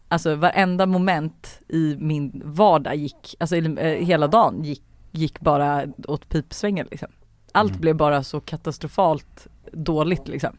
alltså 0.08 0.34
varenda 0.34 0.86
moment 0.86 1.60
i 1.68 1.96
min 1.98 2.42
vardag 2.44 2.96
gick, 2.96 3.34
alltså 3.40 3.56
eh, 3.56 4.04
hela 4.04 4.26
dagen 4.26 4.64
gick, 4.64 4.82
gick 5.10 5.40
bara 5.40 5.84
åt 6.08 6.28
pipsvängen 6.28 6.88
liksom. 6.90 7.08
Allt 7.52 7.70
Mm. 7.70 7.80
blev 7.80 7.96
bara 7.96 8.22
så 8.22 8.40
katastrofalt 8.40 9.46
dåligt 9.72 10.28
liksom. 10.28 10.56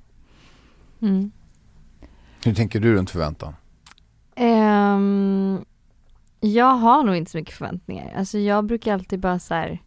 Mm. 1.02 1.32
Hur 2.46 2.54
tänker 2.54 2.80
du 2.80 2.94
runt 2.96 3.10
förväntan? 3.10 3.54
Ehm, 4.36 5.66
jag 6.40 6.66
har 6.76 7.04
nog 7.04 7.16
inte 7.16 7.32
så 7.32 7.38
mycket 7.38 7.56
förväntningar. 7.56 8.14
Alltså 8.18 8.38
jag 8.38 8.66
brukar 8.66 8.94
alltid 8.94 9.20
bara 9.20 9.40
så 9.40 9.54
här, 9.54 9.82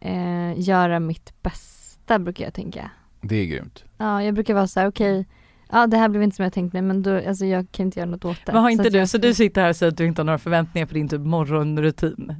eh, 0.00 0.60
göra 0.60 1.00
mitt 1.00 1.42
bästa 1.42 2.18
brukar 2.18 2.44
jag 2.44 2.54
tänka. 2.54 2.90
Det 3.20 3.36
är 3.36 3.46
grymt. 3.46 3.84
Ja, 3.98 4.22
jag 4.22 4.34
brukar 4.34 4.54
vara 4.54 4.66
så 4.66 4.80
här: 4.80 4.88
okej, 4.88 5.26
ja 5.70 5.86
det 5.86 5.96
här 5.96 6.08
blev 6.08 6.22
inte 6.22 6.36
som 6.36 6.42
jag 6.42 6.52
tänkt 6.52 6.72
mig 6.72 6.82
men 6.82 7.02
då, 7.02 7.28
alltså 7.28 7.46
jag 7.46 7.66
kan 7.72 7.86
inte 7.86 8.00
göra 8.00 8.10
något 8.10 8.24
åt 8.24 8.36
det. 8.46 8.52
Men 8.52 8.62
har 8.62 8.70
inte 8.70 8.86
att 8.86 8.92
du, 8.92 8.98
jag 8.98 9.08
så 9.08 9.18
du 9.18 9.34
sitter 9.34 9.62
här 9.62 9.68
och 9.68 9.76
säger 9.76 9.92
att 9.92 9.98
du 9.98 10.06
inte 10.06 10.20
har 10.22 10.24
några 10.24 10.38
förväntningar 10.38 10.86
på 10.86 10.94
din 10.94 11.08
typ 11.08 11.20
morgonrutin? 11.20 12.34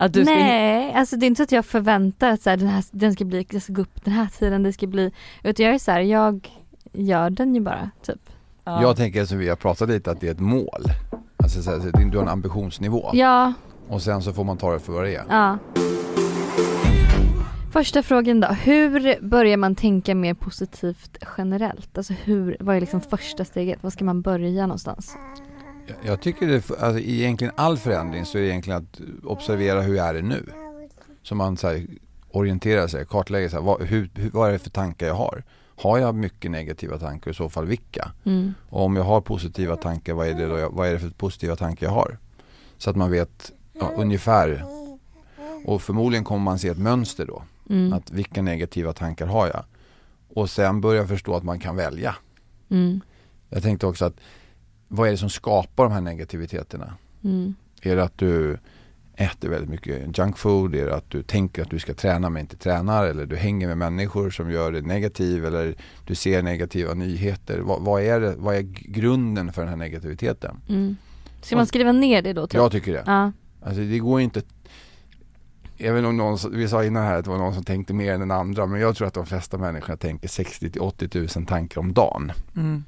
Att 0.00 0.12
du 0.12 0.24
ska 0.24 0.34
Nej, 0.34 0.92
alltså 0.94 1.16
det 1.16 1.26
är 1.26 1.28
inte 1.28 1.38
så 1.38 1.42
att 1.42 1.52
jag 1.52 1.66
förväntar 1.66 2.30
att 2.30 2.42
så 2.42 2.50
här, 2.50 2.56
den, 2.56 2.68
här, 2.68 2.84
den 2.90 3.12
ska 3.12 3.24
bli, 3.24 3.46
jag 3.50 3.62
ska 3.62 3.72
gå 3.72 3.82
upp 3.82 4.04
den 4.04 4.14
här 4.14 4.26
tiden, 4.38 4.62
det 4.62 4.72
ska 4.72 4.86
bli, 4.86 5.12
utan 5.42 5.66
jag 5.66 5.74
är 5.74 5.78
så 5.78 5.90
här, 5.90 6.00
jag 6.00 6.48
gör 6.92 7.30
den 7.30 7.54
ju 7.54 7.60
bara 7.60 7.90
typ. 8.02 8.30
Ja. 8.64 8.82
Jag 8.82 8.96
tänker 8.96 9.24
som 9.24 9.38
vi 9.38 9.48
har 9.48 9.56
pratat 9.56 9.88
lite 9.88 10.10
att 10.10 10.20
det 10.20 10.28
är 10.28 10.32
ett 10.32 10.40
mål. 10.40 10.84
Alltså 11.36 11.62
så 11.62 11.70
här, 11.70 11.80
så 11.80 11.86
du 11.90 12.16
har 12.16 12.22
en 12.22 12.28
ambitionsnivå 12.28 13.10
Ja, 13.12 13.52
och 13.88 14.02
sen 14.02 14.22
så 14.22 14.32
får 14.32 14.44
man 14.44 14.56
ta 14.56 14.72
det 14.72 14.80
för 14.80 14.92
vad 14.92 15.04
det 15.04 15.14
är. 15.14 15.24
ja. 15.28 15.58
Första 17.72 18.02
frågan 18.02 18.40
då, 18.40 18.48
hur 18.48 19.22
börjar 19.28 19.56
man 19.56 19.74
tänka 19.74 20.14
mer 20.14 20.34
positivt 20.34 21.18
generellt? 21.38 21.98
Alltså 21.98 22.12
hur, 22.12 22.56
vad 22.60 22.76
är 22.76 22.80
liksom 22.80 23.00
första 23.00 23.44
steget? 23.44 23.82
Var 23.82 23.90
ska 23.90 24.04
man 24.04 24.22
börja 24.22 24.66
någonstans? 24.66 25.16
Jag- 25.88 25.96
Jag 26.12 26.20
tycker 26.20 26.46
det, 26.46 26.70
alltså, 26.70 26.98
egentligen 27.00 27.52
all 27.56 27.78
förändring 27.78 28.24
så 28.24 28.38
är 28.38 28.42
det 28.42 28.48
egentligen 28.48 28.78
att 28.82 29.00
observera 29.24 29.80
hur 29.82 29.98
är 29.98 30.14
det 30.14 30.22
nu. 30.22 30.46
Så 31.22 31.34
man 31.34 31.56
så 31.56 31.68
här, 31.68 31.86
orienterar 32.30 32.86
sig, 32.86 33.06
kartlägger 33.06 33.48
här, 33.50 33.60
vad, 33.60 33.82
hur, 33.82 34.10
vad 34.32 34.48
är 34.48 34.52
det 34.52 34.58
för 34.58 34.70
tankar 34.70 35.06
jag 35.06 35.14
har. 35.14 35.42
Har 35.76 35.98
jag 35.98 36.14
mycket 36.14 36.50
negativa 36.50 36.98
tankar 36.98 37.30
i 37.30 37.34
så 37.34 37.48
fall 37.48 37.66
vilka? 37.66 38.12
Mm. 38.24 38.54
Och 38.68 38.84
om 38.84 38.96
jag 38.96 39.04
har 39.04 39.20
positiva 39.20 39.76
tankar, 39.76 40.14
vad 40.14 40.28
är 40.28 40.34
det, 40.34 40.46
då 40.46 40.58
jag, 40.58 40.70
vad 40.70 40.88
är 40.88 40.92
det 40.92 40.98
för 40.98 41.10
positiva 41.10 41.56
tankar 41.56 41.86
jag 41.86 41.92
har? 41.92 42.18
Så 42.78 42.90
att 42.90 42.96
man 42.96 43.10
vet 43.10 43.52
ja, 43.72 43.92
ungefär. 43.96 44.64
Och 45.64 45.82
förmodligen 45.82 46.24
kommer 46.24 46.44
man 46.44 46.58
se 46.58 46.68
ett 46.68 46.78
mönster 46.78 47.26
då. 47.26 47.42
Mm. 47.70 47.92
Att 47.92 48.10
vilka 48.10 48.42
negativa 48.42 48.92
tankar 48.92 49.26
har 49.26 49.46
jag? 49.46 49.64
Och 50.34 50.50
sen 50.50 50.80
börja 50.80 51.06
förstå 51.06 51.34
att 51.34 51.42
man 51.44 51.58
kan 51.58 51.76
välja. 51.76 52.16
Mm. 52.68 53.00
Jag 53.48 53.62
tänkte 53.62 53.86
också 53.86 54.04
att 54.04 54.16
vad 54.88 55.08
är 55.08 55.12
det 55.12 55.18
som 55.18 55.30
skapar 55.30 55.84
de 55.84 55.92
här 55.92 56.00
negativiteterna? 56.00 56.94
Mm. 57.24 57.54
Är 57.82 57.96
det 57.96 58.04
att 58.04 58.18
du 58.18 58.58
äter 59.16 59.48
väldigt 59.48 59.70
mycket 59.70 60.18
junk 60.18 60.38
food? 60.38 60.74
Är 60.74 60.86
det 60.86 60.94
att 60.94 61.10
du 61.10 61.22
tänker 61.22 61.62
att 61.62 61.70
du 61.70 61.78
ska 61.78 61.94
träna 61.94 62.30
men 62.30 62.40
inte 62.40 62.56
tränar? 62.56 63.04
Eller 63.04 63.26
du 63.26 63.36
hänger 63.36 63.66
med 63.66 63.78
människor 63.78 64.30
som 64.30 64.50
gör 64.50 64.72
dig 64.72 64.82
negativ? 64.82 65.46
Eller 65.46 65.74
du 66.06 66.14
ser 66.14 66.42
negativa 66.42 66.94
nyheter? 66.94 67.58
Vad, 67.58 67.82
vad, 67.82 68.02
är, 68.02 68.20
det, 68.20 68.34
vad 68.38 68.56
är 68.56 68.62
grunden 68.82 69.52
för 69.52 69.62
den 69.62 69.68
här 69.68 69.76
negativiteten? 69.76 70.60
Mm. 70.68 70.96
Ska 71.42 71.56
man 71.56 71.66
skriva 71.66 71.92
ner 71.92 72.22
det 72.22 72.32
då? 72.32 72.46
Typ? 72.46 72.54
Jag 72.54 72.72
tycker 72.72 72.92
det. 72.92 73.02
Ja. 73.06 73.32
Alltså 73.62 73.80
det 73.80 73.98
går 73.98 74.20
inte 74.20 74.42
Även 75.80 76.04
om 76.04 76.16
någon, 76.16 76.38
vi 76.52 76.68
sa 76.68 76.84
innan 76.84 77.04
här 77.04 77.18
att 77.18 77.24
det 77.24 77.30
var 77.30 77.38
någon 77.38 77.54
som 77.54 77.64
tänkte 77.64 77.94
mer 77.94 78.12
än 78.12 78.20
den 78.20 78.30
andra 78.30 78.66
men 78.66 78.80
jag 78.80 78.96
tror 78.96 79.08
att 79.08 79.14
de 79.14 79.26
flesta 79.26 79.58
människorna 79.58 79.96
tänker 79.96 80.28
60 80.28 80.70
till 80.70 80.80
80 80.80 81.18
000 81.36 81.46
tankar 81.46 81.80
om 81.80 81.92
dagen. 81.92 82.32
Mm. 82.56 82.84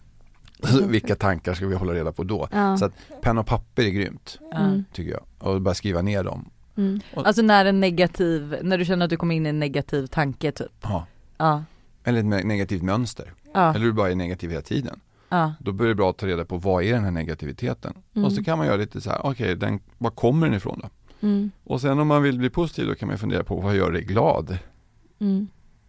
Vilka 0.86 1.16
tankar 1.16 1.54
ska 1.54 1.66
vi 1.66 1.74
hålla 1.74 1.94
reda 1.94 2.12
på 2.12 2.24
då? 2.24 2.48
Ja. 2.52 2.76
Så 2.76 2.84
att 2.84 2.92
penna 3.20 3.40
och 3.40 3.46
papper 3.46 3.82
är 3.82 3.90
grymt. 3.90 4.38
Mm. 4.54 4.84
tycker 4.92 5.10
jag. 5.10 5.22
Och 5.38 5.60
bara 5.60 5.74
skriva 5.74 6.02
ner 6.02 6.24
dem. 6.24 6.50
Mm. 6.76 7.00
Alltså 7.14 7.42
när 7.42 7.64
en 7.64 7.80
negativ, 7.80 8.56
när 8.62 8.78
du 8.78 8.84
känner 8.84 9.04
att 9.04 9.10
du 9.10 9.16
kommer 9.16 9.34
in 9.34 9.46
i 9.46 9.48
en 9.48 9.58
negativ 9.58 10.06
tanke 10.06 10.52
typ. 10.52 10.72
Ja. 10.82 11.06
Ja. 11.38 11.64
Eller 12.04 12.18
ett 12.18 12.46
negativt 12.46 12.82
mönster. 12.82 13.32
Ja. 13.54 13.74
Eller 13.74 13.86
du 13.86 13.92
bara 13.92 14.10
är 14.10 14.14
negativ 14.14 14.50
hela 14.50 14.62
tiden. 14.62 15.00
Ja. 15.28 15.54
Då 15.60 15.72
blir 15.72 15.88
det 15.88 15.94
bra 15.94 16.10
att 16.10 16.16
ta 16.16 16.26
reda 16.26 16.44
på 16.44 16.56
vad 16.56 16.84
är 16.84 16.92
den 16.92 17.04
här 17.04 17.10
negativiteten? 17.10 17.94
Mm. 18.14 18.24
Och 18.24 18.32
så 18.32 18.44
kan 18.44 18.58
man 18.58 18.66
göra 18.66 18.76
lite 18.76 19.00
så 19.00 19.10
här, 19.10 19.26
okej, 19.26 19.56
den, 19.56 19.80
var 19.98 20.10
kommer 20.10 20.46
den 20.46 20.56
ifrån 20.56 20.80
då? 20.82 20.88
Mm. 21.26 21.50
Och 21.64 21.80
sen 21.80 21.98
om 21.98 22.08
man 22.08 22.22
vill 22.22 22.38
bli 22.38 22.50
positiv 22.50 22.86
då 22.86 22.94
kan 22.94 23.08
man 23.08 23.18
fundera 23.18 23.44
på 23.44 23.60
vad 23.60 23.76
gör 23.76 23.92
dig 23.92 24.02
glad? 24.02 24.58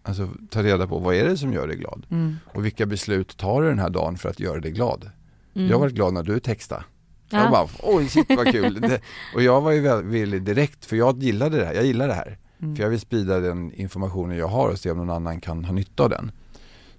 Mm. 0.03 0.09
Alltså 0.21 0.29
ta 0.49 0.63
reda 0.63 0.87
på 0.87 0.99
vad 0.99 1.15
är 1.15 1.23
det 1.25 1.37
som 1.37 1.53
gör 1.53 1.67
dig 1.67 1.77
glad? 1.77 2.05
Mm. 2.09 2.35
Och 2.45 2.65
vilka 2.65 2.85
beslut 2.85 3.37
tar 3.37 3.61
du 3.61 3.67
den 3.69 3.79
här 3.79 3.89
dagen 3.89 4.17
för 4.17 4.29
att 4.29 4.39
göra 4.39 4.59
dig 4.59 4.71
glad? 4.71 5.09
Mm. 5.55 5.69
Jag 5.69 5.79
var 5.79 5.89
glad 5.89 6.13
när 6.13 6.23
du 6.23 6.39
textade. 6.39 6.83
Ja. 7.29 7.39
Jag 7.43 7.51
bara, 7.51 7.67
oj 7.83 8.09
shit 8.09 8.25
vad 8.29 8.51
kul. 8.51 8.81
det, 8.81 9.01
och 9.35 9.41
jag 9.41 9.61
var 9.61 9.71
ju 9.71 10.01
villig 10.01 10.43
direkt, 10.43 10.85
för 10.85 10.95
jag 10.95 11.23
gillade 11.23 11.57
det 11.57 11.65
här, 11.65 11.73
jag 11.73 11.85
gillar 11.85 12.07
det 12.07 12.13
här. 12.13 12.37
Mm. 12.59 12.75
För 12.75 12.83
jag 12.83 12.89
vill 12.89 12.99
sprida 12.99 13.39
den 13.39 13.73
informationen 13.73 14.37
jag 14.37 14.47
har 14.47 14.69
och 14.69 14.79
se 14.79 14.91
om 14.91 14.97
någon 14.97 15.09
annan 15.09 15.41
kan 15.41 15.65
ha 15.65 15.73
nytta 15.73 16.03
av 16.03 16.09
den. 16.09 16.31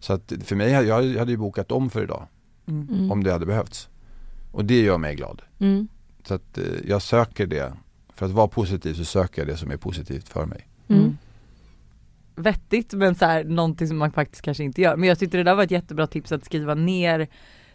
Så 0.01 0.13
att 0.13 0.33
för 0.45 0.57
mig, 0.57 0.71
jag 0.73 1.19
hade 1.19 1.31
ju 1.31 1.37
bokat 1.37 1.73
om 1.73 1.91
för 1.91 2.03
idag, 2.03 2.27
Mm. 2.67 2.89
Mm. 2.91 3.13
om 3.13 3.25
det 3.25 3.33
hade 3.33 3.47
behövts. 3.47 3.89
Och 4.53 4.65
det 4.65 4.83
gör 4.83 4.99
mig 4.99 5.15
glad. 5.15 5.43
Mm. 5.59 5.89
Så 6.27 6.35
att 6.35 6.59
eh, 6.59 6.65
jag 6.87 7.03
söker 7.03 7.47
det, 7.47 7.73
för 8.15 8.27
att 8.27 8.33
vara 8.33 8.49
positiv 8.49 8.95
så 8.95 9.05
söker 9.05 9.43
jag 9.43 9.49
det 9.49 9.57
som 9.57 9.71
är 9.71 9.77
positivt 9.77 10.29
för 10.29 10.47
mig. 10.47 10.67
Mm. 12.37 12.43
Mm. 12.47 12.53
Vettigt 12.53 12.93
men 12.93 13.15
så 13.15 13.25
här, 13.25 13.45
någonting 13.45 13.89
som 13.89 13.99
man 13.99 14.13
faktiskt 14.13 14.43
kanske 14.43 14.65
inte 14.65 14.81
gör. 14.81 14.97
Men 14.97 15.09
jag 15.09 15.19
tyckte 15.19 15.37
det 15.37 15.43
där 15.43 15.55
var 15.55 15.63
ett 15.65 15.71
jättebra 15.71 16.07
tips 16.07 16.33
att 16.33 16.45
skriva 16.45 16.75
ner 16.75 17.27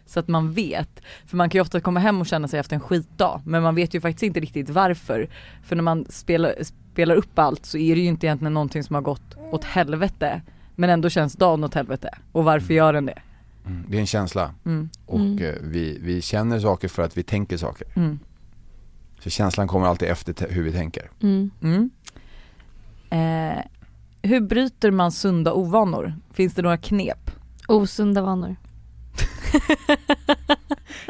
så 0.06 0.20
att 0.20 0.28
man 0.28 0.52
vet. 0.52 1.00
För 1.26 1.36
man 1.36 1.50
kan 1.50 1.58
ju 1.58 1.62
ofta 1.62 1.80
komma 1.80 2.00
hem 2.00 2.20
och 2.20 2.26
känna 2.26 2.48
sig 2.48 2.60
efter 2.60 2.74
en 2.74 2.80
skitdag 2.80 3.40
men 3.44 3.62
man 3.62 3.74
vet 3.74 3.94
ju 3.94 4.00
faktiskt 4.00 4.22
inte 4.22 4.40
riktigt 4.40 4.70
varför. 4.70 5.28
För 5.62 5.76
när 5.76 5.82
man 5.82 6.06
spelar, 6.08 6.54
spelar 6.92 7.14
upp 7.14 7.38
allt 7.38 7.66
så 7.66 7.78
är 7.78 7.94
det 7.94 8.00
ju 8.00 8.06
inte 8.08 8.26
egentligen 8.26 8.54
någonting 8.54 8.82
som 8.84 8.94
har 8.94 9.02
gått 9.02 9.36
åt 9.52 9.64
helvete. 9.64 10.42
Men 10.74 10.90
ändå 10.90 11.08
känns 11.08 11.32
dagen 11.32 11.64
åt 11.64 11.74
helvete. 11.74 12.10
Och 12.32 12.44
varför 12.44 12.74
gör 12.74 12.92
den 12.92 13.06
det? 13.06 13.18
Mm. 13.66 13.84
Det 13.88 13.96
är 13.96 14.00
en 14.00 14.06
känsla 14.06 14.54
Mm. 14.66 14.88
och 15.06 15.20
Mm. 15.20 15.38
eh, 15.44 15.54
vi, 15.62 15.98
vi 16.02 16.22
känner 16.22 16.60
saker 16.60 16.88
för 16.88 17.02
att 17.02 17.16
vi 17.16 17.22
tänker 17.22 17.56
saker. 17.56 17.86
Mm. 17.96 18.18
Så 19.20 19.30
känslan 19.30 19.68
kommer 19.68 19.86
alltid 19.86 20.08
efter 20.08 20.32
te- 20.32 20.46
hur 20.50 20.62
vi 20.62 20.72
tänker. 20.72 21.10
Mm. 21.22 21.50
Mm. 21.62 21.90
Eh, 23.10 23.64
hur 24.22 24.40
bryter 24.40 24.90
man 24.90 25.12
sunda 25.12 25.52
ovanor? 25.52 26.14
Finns 26.34 26.54
det 26.54 26.62
några 26.62 26.76
knep? 26.76 27.30
Osunda 27.68 28.22
vanor. 28.22 28.56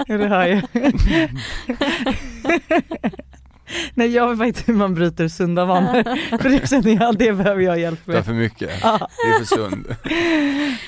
Ja 0.07 0.19
det 0.19 0.27
hör 0.29 0.47
jag. 0.47 0.63
Nej 3.95 4.09
jag 4.15 4.29
vet 4.29 4.39
faktiskt 4.39 4.69
hur 4.69 4.75
man 4.75 4.95
bryter 4.95 5.29
sunda 5.29 5.65
vanor. 5.65 6.03
För 6.39 6.49
det 6.49 6.69
känner 6.69 7.01
jag, 7.03 7.19
det 7.19 7.33
behöver 7.33 7.63
jag 7.63 7.79
hjälp 7.81 8.01
Det 8.05 8.13
är 8.13 8.17
med. 8.17 8.25
för 8.25 8.33
mycket, 8.33 8.71
Ja. 8.83 8.99
det 9.25 9.31
är 9.31 9.39
för 9.39 9.45
sund. 9.57 9.87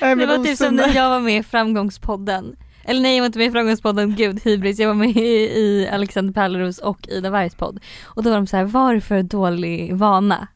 Nej, 0.00 0.16
Det 0.16 0.26
var 0.26 0.44
typ 0.44 0.56
som 0.58 0.66
osunda- 0.66 0.86
när 0.86 0.94
jag 0.94 1.10
var 1.10 1.20
med 1.20 1.36
i 1.38 1.42
Framgångspodden. 1.42 2.56
Eller 2.84 3.00
nej 3.00 3.16
jag 3.16 3.22
var 3.22 3.26
inte 3.26 3.38
med 3.38 3.48
i 3.48 3.50
Framgångspodden, 3.50 4.16
gud 4.16 4.40
hybris. 4.44 4.78
Jag 4.78 4.88
var 4.88 4.94
med 4.94 5.16
i, 5.16 5.20
i 5.60 5.88
Alexander 5.92 6.32
Pärleros 6.32 6.78
och 6.78 7.08
Ida 7.08 7.30
Wargs 7.30 7.54
podd. 7.54 7.80
Och 8.04 8.22
då 8.22 8.30
var 8.30 8.36
de 8.36 8.46
så 8.46 8.56
här, 8.56 8.64
vad 8.64 8.94
är 8.96 9.00
för 9.00 9.22
dålig 9.22 9.94
vana? 9.96 10.48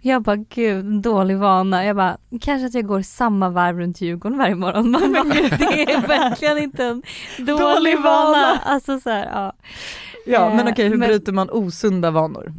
Jag 0.00 0.22
bara, 0.22 0.36
gud 0.36 1.02
dålig 1.02 1.38
vana. 1.38 1.84
Jag 1.84 1.96
bara, 1.96 2.18
kanske 2.40 2.66
att 2.66 2.74
jag 2.74 2.86
går 2.86 3.02
samma 3.02 3.48
varv 3.50 3.78
runt 3.78 4.00
Djurgården 4.00 4.38
varje 4.38 4.54
morgon. 4.54 4.90
Man 4.90 5.12
bara, 5.12 5.24
det 5.58 5.92
är 5.92 6.06
verkligen 6.06 6.58
inte 6.58 6.84
en 6.84 7.02
dålig, 7.38 7.58
Dålig 7.60 7.96
vana. 7.96 8.04
vana. 8.30 8.58
Alltså 8.64 9.00
så 9.00 9.10
här, 9.10 9.26
ja. 9.26 9.52
Ja 10.26 10.48
men 10.54 10.66
Eh, 10.66 10.72
okej, 10.72 10.88
hur 10.88 10.96
men- 10.96 11.08
bryter 11.08 11.32
man 11.32 11.50
osunda 11.50 12.10
vanor? 12.10 12.54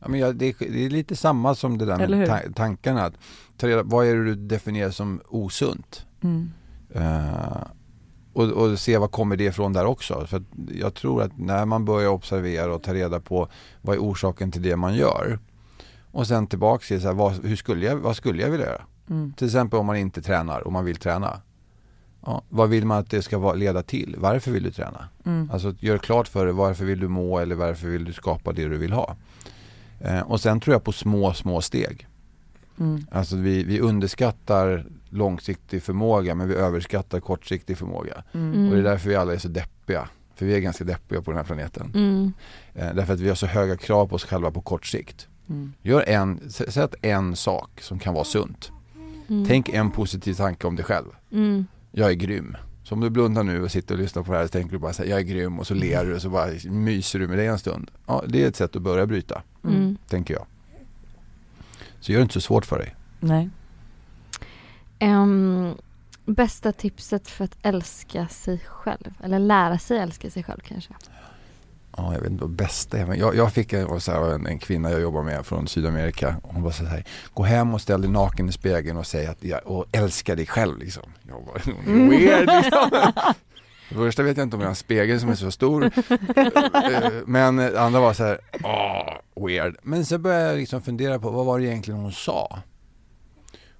Ja, 0.00 0.08
men 0.08 0.20
jag, 0.20 0.36
det, 0.36 0.46
är, 0.46 0.54
det 0.58 0.84
är 0.86 0.90
lite 0.90 1.16
samma 1.16 1.54
som 1.54 1.78
det 1.78 1.84
där 1.86 2.08
med 2.08 2.28
ta- 2.28 2.52
tankarna. 2.54 3.02
Att 3.04 3.14
ta 3.56 3.66
reda, 3.68 3.82
vad 3.82 4.06
är 4.06 4.14
det 4.14 4.24
du 4.24 4.34
definierar 4.34 4.90
som 4.90 5.20
osunt? 5.28 6.06
Mm. 6.22 6.50
Eh, 6.94 7.62
och, 8.32 8.44
och 8.50 8.78
se 8.78 8.98
vad 8.98 9.10
kommer 9.10 9.36
det 9.36 9.44
ifrån 9.44 9.72
där 9.72 9.84
också. 9.86 10.26
För 10.26 10.36
att 10.36 10.42
jag 10.74 10.94
tror 10.94 11.22
att 11.22 11.38
när 11.38 11.64
man 11.64 11.84
börjar 11.84 12.08
observera 12.08 12.74
och 12.74 12.82
ta 12.82 12.94
reda 12.94 13.20
på 13.20 13.48
vad 13.82 13.96
är 13.96 14.00
orsaken 14.00 14.50
till 14.52 14.62
det 14.62 14.76
man 14.76 14.94
gör. 14.94 15.38
Och 16.14 16.26
sen 16.26 16.46
tillbaks 16.46 16.88
till 16.88 17.00
så 17.00 17.06
här, 17.06 17.14
vad, 17.14 17.44
hur 17.44 17.56
skulle 17.56 17.86
jag, 17.86 17.96
vad 17.96 18.16
skulle 18.16 18.42
jag 18.42 18.50
vilja 18.50 18.66
göra? 18.66 18.82
Mm. 19.10 19.32
Till 19.32 19.46
exempel 19.46 19.78
om 19.78 19.86
man 19.86 19.96
inte 19.96 20.22
tränar 20.22 20.60
och 20.60 20.72
man 20.72 20.84
vill 20.84 20.96
träna. 20.96 21.40
Ja, 22.26 22.42
vad 22.48 22.68
vill 22.68 22.86
man 22.86 22.98
att 22.98 23.10
det 23.10 23.22
ska 23.22 23.52
leda 23.52 23.82
till? 23.82 24.14
Varför 24.18 24.50
vill 24.50 24.62
du 24.62 24.70
träna? 24.70 25.08
Mm. 25.24 25.50
Alltså 25.52 25.74
gör 25.80 25.98
klart 25.98 26.28
för 26.28 26.44
dig 26.44 26.54
varför 26.54 26.84
vill 26.84 27.00
du 27.00 27.08
må 27.08 27.38
eller 27.38 27.54
varför 27.54 27.88
vill 27.88 28.04
du 28.04 28.12
skapa 28.12 28.52
det 28.52 28.68
du 28.68 28.78
vill 28.78 28.92
ha. 28.92 29.16
Eh, 30.00 30.20
och 30.20 30.40
sen 30.40 30.60
tror 30.60 30.74
jag 30.74 30.84
på 30.84 30.92
små, 30.92 31.32
små 31.32 31.60
steg. 31.60 32.06
Mm. 32.78 33.06
Alltså 33.10 33.36
vi, 33.36 33.64
vi 33.64 33.80
underskattar 33.80 34.86
långsiktig 35.08 35.82
förmåga 35.82 36.34
men 36.34 36.48
vi 36.48 36.54
överskattar 36.54 37.20
kortsiktig 37.20 37.78
förmåga. 37.78 38.24
Mm. 38.32 38.68
Och 38.68 38.74
det 38.74 38.80
är 38.80 38.84
därför 38.84 39.08
vi 39.08 39.16
alla 39.16 39.34
är 39.34 39.38
så 39.38 39.48
deppiga. 39.48 40.08
För 40.34 40.46
vi 40.46 40.54
är 40.54 40.60
ganska 40.60 40.84
deppiga 40.84 41.22
på 41.22 41.30
den 41.30 41.38
här 41.38 41.44
planeten. 41.44 41.92
Mm. 41.94 42.32
Eh, 42.74 42.94
därför 42.94 43.14
att 43.14 43.20
vi 43.20 43.28
har 43.28 43.36
så 43.36 43.46
höga 43.46 43.76
krav 43.76 44.06
på 44.06 44.14
oss 44.14 44.24
själva 44.24 44.50
på 44.50 44.60
kort 44.60 44.86
sikt. 44.86 45.28
Mm. 45.48 45.72
Gör 45.82 46.08
en, 46.08 46.40
sä- 46.40 46.70
sätt 46.70 46.94
en 47.02 47.36
sak 47.36 47.80
som 47.80 47.98
kan 47.98 48.14
vara 48.14 48.24
sunt. 48.24 48.70
Mm. 49.28 49.44
Tänk 49.46 49.68
en 49.68 49.90
positiv 49.90 50.34
tanke 50.34 50.66
om 50.66 50.76
dig 50.76 50.84
själv. 50.84 51.06
Mm. 51.32 51.66
Jag 51.92 52.10
är 52.10 52.14
grym. 52.14 52.56
Så 52.84 52.94
om 52.94 53.00
du 53.00 53.10
blundar 53.10 53.42
nu 53.42 53.62
och 53.62 53.70
sitter 53.70 53.94
och 53.94 54.00
lyssnar 54.00 54.22
på 54.22 54.32
det 54.32 54.38
här 54.38 54.44
så 54.46 54.50
tänker 54.50 54.70
du 54.72 54.78
bara 54.78 54.92
så 54.92 55.02
här, 55.02 55.10
jag 55.10 55.18
är 55.18 55.22
grym 55.22 55.58
och 55.58 55.66
så 55.66 55.74
ler 55.74 56.04
du 56.04 56.14
och 56.14 56.22
så 56.22 56.30
bara 56.30 56.50
myser 56.64 57.18
du 57.18 57.28
med 57.28 57.38
det 57.38 57.46
en 57.46 57.58
stund. 57.58 57.90
Ja, 58.06 58.24
det 58.28 58.44
är 58.44 58.48
ett 58.48 58.56
sätt 58.56 58.76
att 58.76 58.82
börja 58.82 59.06
bryta, 59.06 59.42
Mm. 59.64 59.96
tänker 60.08 60.34
jag. 60.34 60.46
Så 62.00 62.12
gör 62.12 62.18
det 62.18 62.22
inte 62.22 62.34
så 62.34 62.40
svårt 62.40 62.66
för 62.66 62.78
dig. 62.78 62.94
Nej. 63.20 63.50
Ehm, 64.98 65.74
bästa 66.26 66.72
tipset 66.72 67.28
för 67.28 67.44
att 67.44 67.56
älska 67.62 68.28
sig 68.28 68.58
själv, 68.66 69.14
eller 69.22 69.38
lära 69.38 69.78
sig 69.78 69.98
älska 69.98 70.30
sig 70.30 70.42
själv 70.42 70.60
kanske? 70.68 70.94
Ja, 71.96 72.12
jag 72.14 72.20
vet 72.20 72.30
inte 72.30 72.44
vad 72.44 72.50
bästa 72.54 72.98
är. 72.98 73.14
Jag, 73.14 73.36
jag 73.36 73.52
fick 73.52 73.72
en, 73.72 74.00
så 74.00 74.12
här, 74.12 74.34
en, 74.34 74.46
en 74.46 74.58
kvinna 74.58 74.90
jag 74.90 75.00
jobbar 75.00 75.22
med 75.22 75.46
från 75.46 75.68
Sydamerika. 75.68 76.36
Hon 76.42 76.62
var 76.62 76.70
så 76.70 76.84
här, 76.84 77.04
gå 77.34 77.42
hem 77.42 77.74
och 77.74 77.80
ställ 77.80 78.00
dig 78.02 78.10
naken 78.10 78.48
i 78.48 78.52
spegeln 78.52 78.96
och 78.98 79.06
säg 79.06 79.26
att 79.26 79.44
jag 79.44 79.60
och 79.64 79.84
älska 79.92 80.34
dig 80.34 80.46
själv 80.46 80.78
liksom. 80.78 81.02
Jag 81.28 81.44
bara, 81.44 81.56
är 81.92 82.08
weird 82.10 82.46
liksom. 82.62 82.90
För 83.88 83.94
första 83.94 84.22
vet 84.22 84.36
jag 84.36 84.44
inte 84.46 84.56
om 84.56 84.60
jag 84.60 84.66
har 84.66 84.70
en 84.72 84.76
spegel 84.76 85.20
som 85.20 85.28
är 85.30 85.34
så 85.34 85.50
stor. 85.50 85.84
Eh, 85.84 87.10
Men 87.26 87.76
andra 87.76 88.00
var 88.00 88.12
så 88.12 88.24
här, 88.24 88.38
åh, 88.62 89.46
weird. 89.46 89.76
Men 89.82 90.04
så 90.04 90.18
började 90.18 90.46
jag 90.46 90.56
liksom 90.58 90.82
fundera 90.82 91.18
på 91.18 91.30
vad 91.30 91.46
var 91.46 91.58
det 91.58 91.64
egentligen 91.64 92.00
hon 92.00 92.12
sa? 92.12 92.58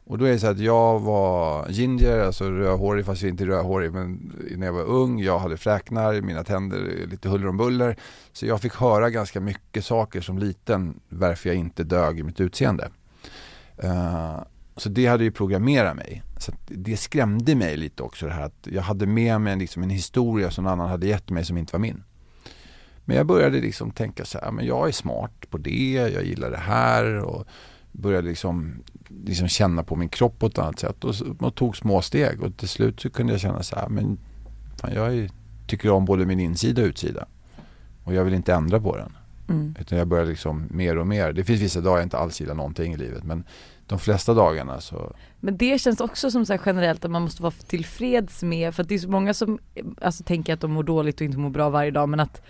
Och 0.07 0.19
då 0.19 0.25
är 0.25 0.33
det 0.33 0.39
så 0.39 0.47
att 0.47 0.59
jag 0.59 1.01
var 1.01 1.69
ginger, 1.69 2.19
alltså 2.19 2.51
rödhårig 2.51 3.07
fast 3.07 3.23
jag 3.23 3.29
inte 3.29 3.45
är 3.45 3.47
rödhårig 3.47 3.93
men 3.93 4.33
när 4.57 4.67
jag 4.67 4.73
var 4.73 4.85
ung, 4.85 5.21
jag 5.21 5.39
hade 5.39 5.57
fräknar, 5.57 6.21
mina 6.21 6.45
tänder 6.45 7.07
lite 7.07 7.29
huller 7.29 7.49
om 7.49 7.57
buller. 7.57 7.97
Så 8.33 8.47
jag 8.47 8.61
fick 8.61 8.75
höra 8.75 9.11
ganska 9.11 9.41
mycket 9.41 9.85
saker 9.85 10.21
som 10.21 10.39
liten 10.39 11.01
varför 11.09 11.49
jag 11.49 11.57
inte 11.57 11.85
dög 11.85 12.19
i 12.19 12.23
mitt 12.23 12.41
utseende. 12.41 12.91
Eh, 13.77 14.39
så 14.77 14.89
det 14.89 15.07
hade 15.07 15.25
ju 15.25 15.31
programmerat 15.31 15.97
mig. 15.97 16.23
Så 16.39 16.53
det 16.69 16.97
skrämde 16.97 17.55
mig 17.55 17.77
lite 17.77 18.03
också 18.03 18.27
det 18.27 18.33
här 18.33 18.43
att 18.43 18.69
jag 18.71 18.83
hade 18.83 19.07
med 19.07 19.41
mig 19.41 19.57
liksom 19.57 19.83
en 19.83 19.91
historia 19.91 20.51
som 20.51 20.65
någon 20.65 20.73
annan 20.73 20.89
hade 20.89 21.07
gett 21.07 21.31
mig 21.31 21.45
som 21.45 21.59
inte 21.59 21.73
var 21.73 21.81
min. 21.81 22.03
Men 23.05 23.17
jag 23.17 23.27
började 23.27 23.61
liksom 23.61 23.91
tänka 23.91 24.25
så 24.25 24.39
här, 24.39 24.51
men 24.51 24.67
jag 24.67 24.89
är 24.89 24.93
smart 24.93 25.51
på 25.51 25.59
det, 25.59 26.11
jag 26.15 26.25
gillar 26.25 26.51
det 26.51 26.57
här 26.57 27.19
och 27.19 27.47
började 27.93 28.29
liksom, 28.29 28.83
liksom 29.25 29.49
känna 29.49 29.83
på 29.83 29.97
min 29.97 30.09
kropp 30.09 30.39
på 30.39 30.47
ett 30.47 30.59
annat 30.59 30.79
sätt 30.79 31.05
och, 31.05 31.15
och 31.41 31.55
tog 31.55 31.77
små 31.77 32.03
steg 32.03 32.43
och 32.43 32.57
till 32.57 32.69
slut 32.69 33.01
så 33.01 33.11
kunde 33.11 33.33
jag 33.33 33.41
känna 33.41 33.63
så 33.63 33.77
här, 33.77 33.89
men 33.89 34.19
fan, 34.81 34.95
jag 34.95 35.15
är, 35.15 35.31
tycker 35.67 35.91
om 35.91 36.05
både 36.05 36.27
min 36.27 36.41
insida 36.41 36.83
och 36.83 36.87
utsida 36.87 37.27
och 38.05 38.15
jag 38.15 38.25
vill 38.25 38.35
inte 38.35 38.55
ändra 38.55 38.81
på 38.81 38.97
den. 38.97 39.13
Mm. 39.49 39.77
Utan 39.81 39.99
jag 39.99 40.09
börjar 40.09 40.27
liksom 40.27 40.67
mer 40.71 40.99
och 40.99 41.07
mer. 41.07 41.33
Det 41.33 41.45
finns 41.45 41.61
vissa 41.61 41.81
dagar 41.81 41.97
jag 41.97 42.07
inte 42.07 42.19
alls 42.19 42.41
gillar 42.41 42.55
någonting 42.55 42.93
i 42.93 42.97
livet 42.97 43.25
men 43.25 43.45
de 43.87 43.99
flesta 43.99 44.35
dagarna 44.35 44.81
så, 44.81 45.17
Men 45.41 45.57
det 45.57 45.81
känns 45.81 46.01
också 46.01 46.31
som 46.31 46.47
så 46.47 46.53
här 46.53 46.61
generellt 46.67 47.05
att 47.05 47.11
man 47.11 47.23
måste 47.23 47.43
vara 47.43 47.55
tillfreds 47.67 48.43
med, 48.43 48.75
för 48.75 48.83
att 48.83 48.89
det 48.89 48.95
är 48.95 48.99
så 48.99 49.11
många 49.11 49.35
som 49.35 49.59
alltså, 50.01 50.25
tänker 50.25 50.55
att 50.55 50.61
de 50.61 50.73
mår 50.73 50.83
dåligt 50.83 51.21
och 51.21 51.25
inte 51.25 51.39
mår 51.39 51.51
bra 51.51 51.71
varje 51.71 51.91
dag 51.91 52.09
men 52.09 52.21
att 52.21 52.43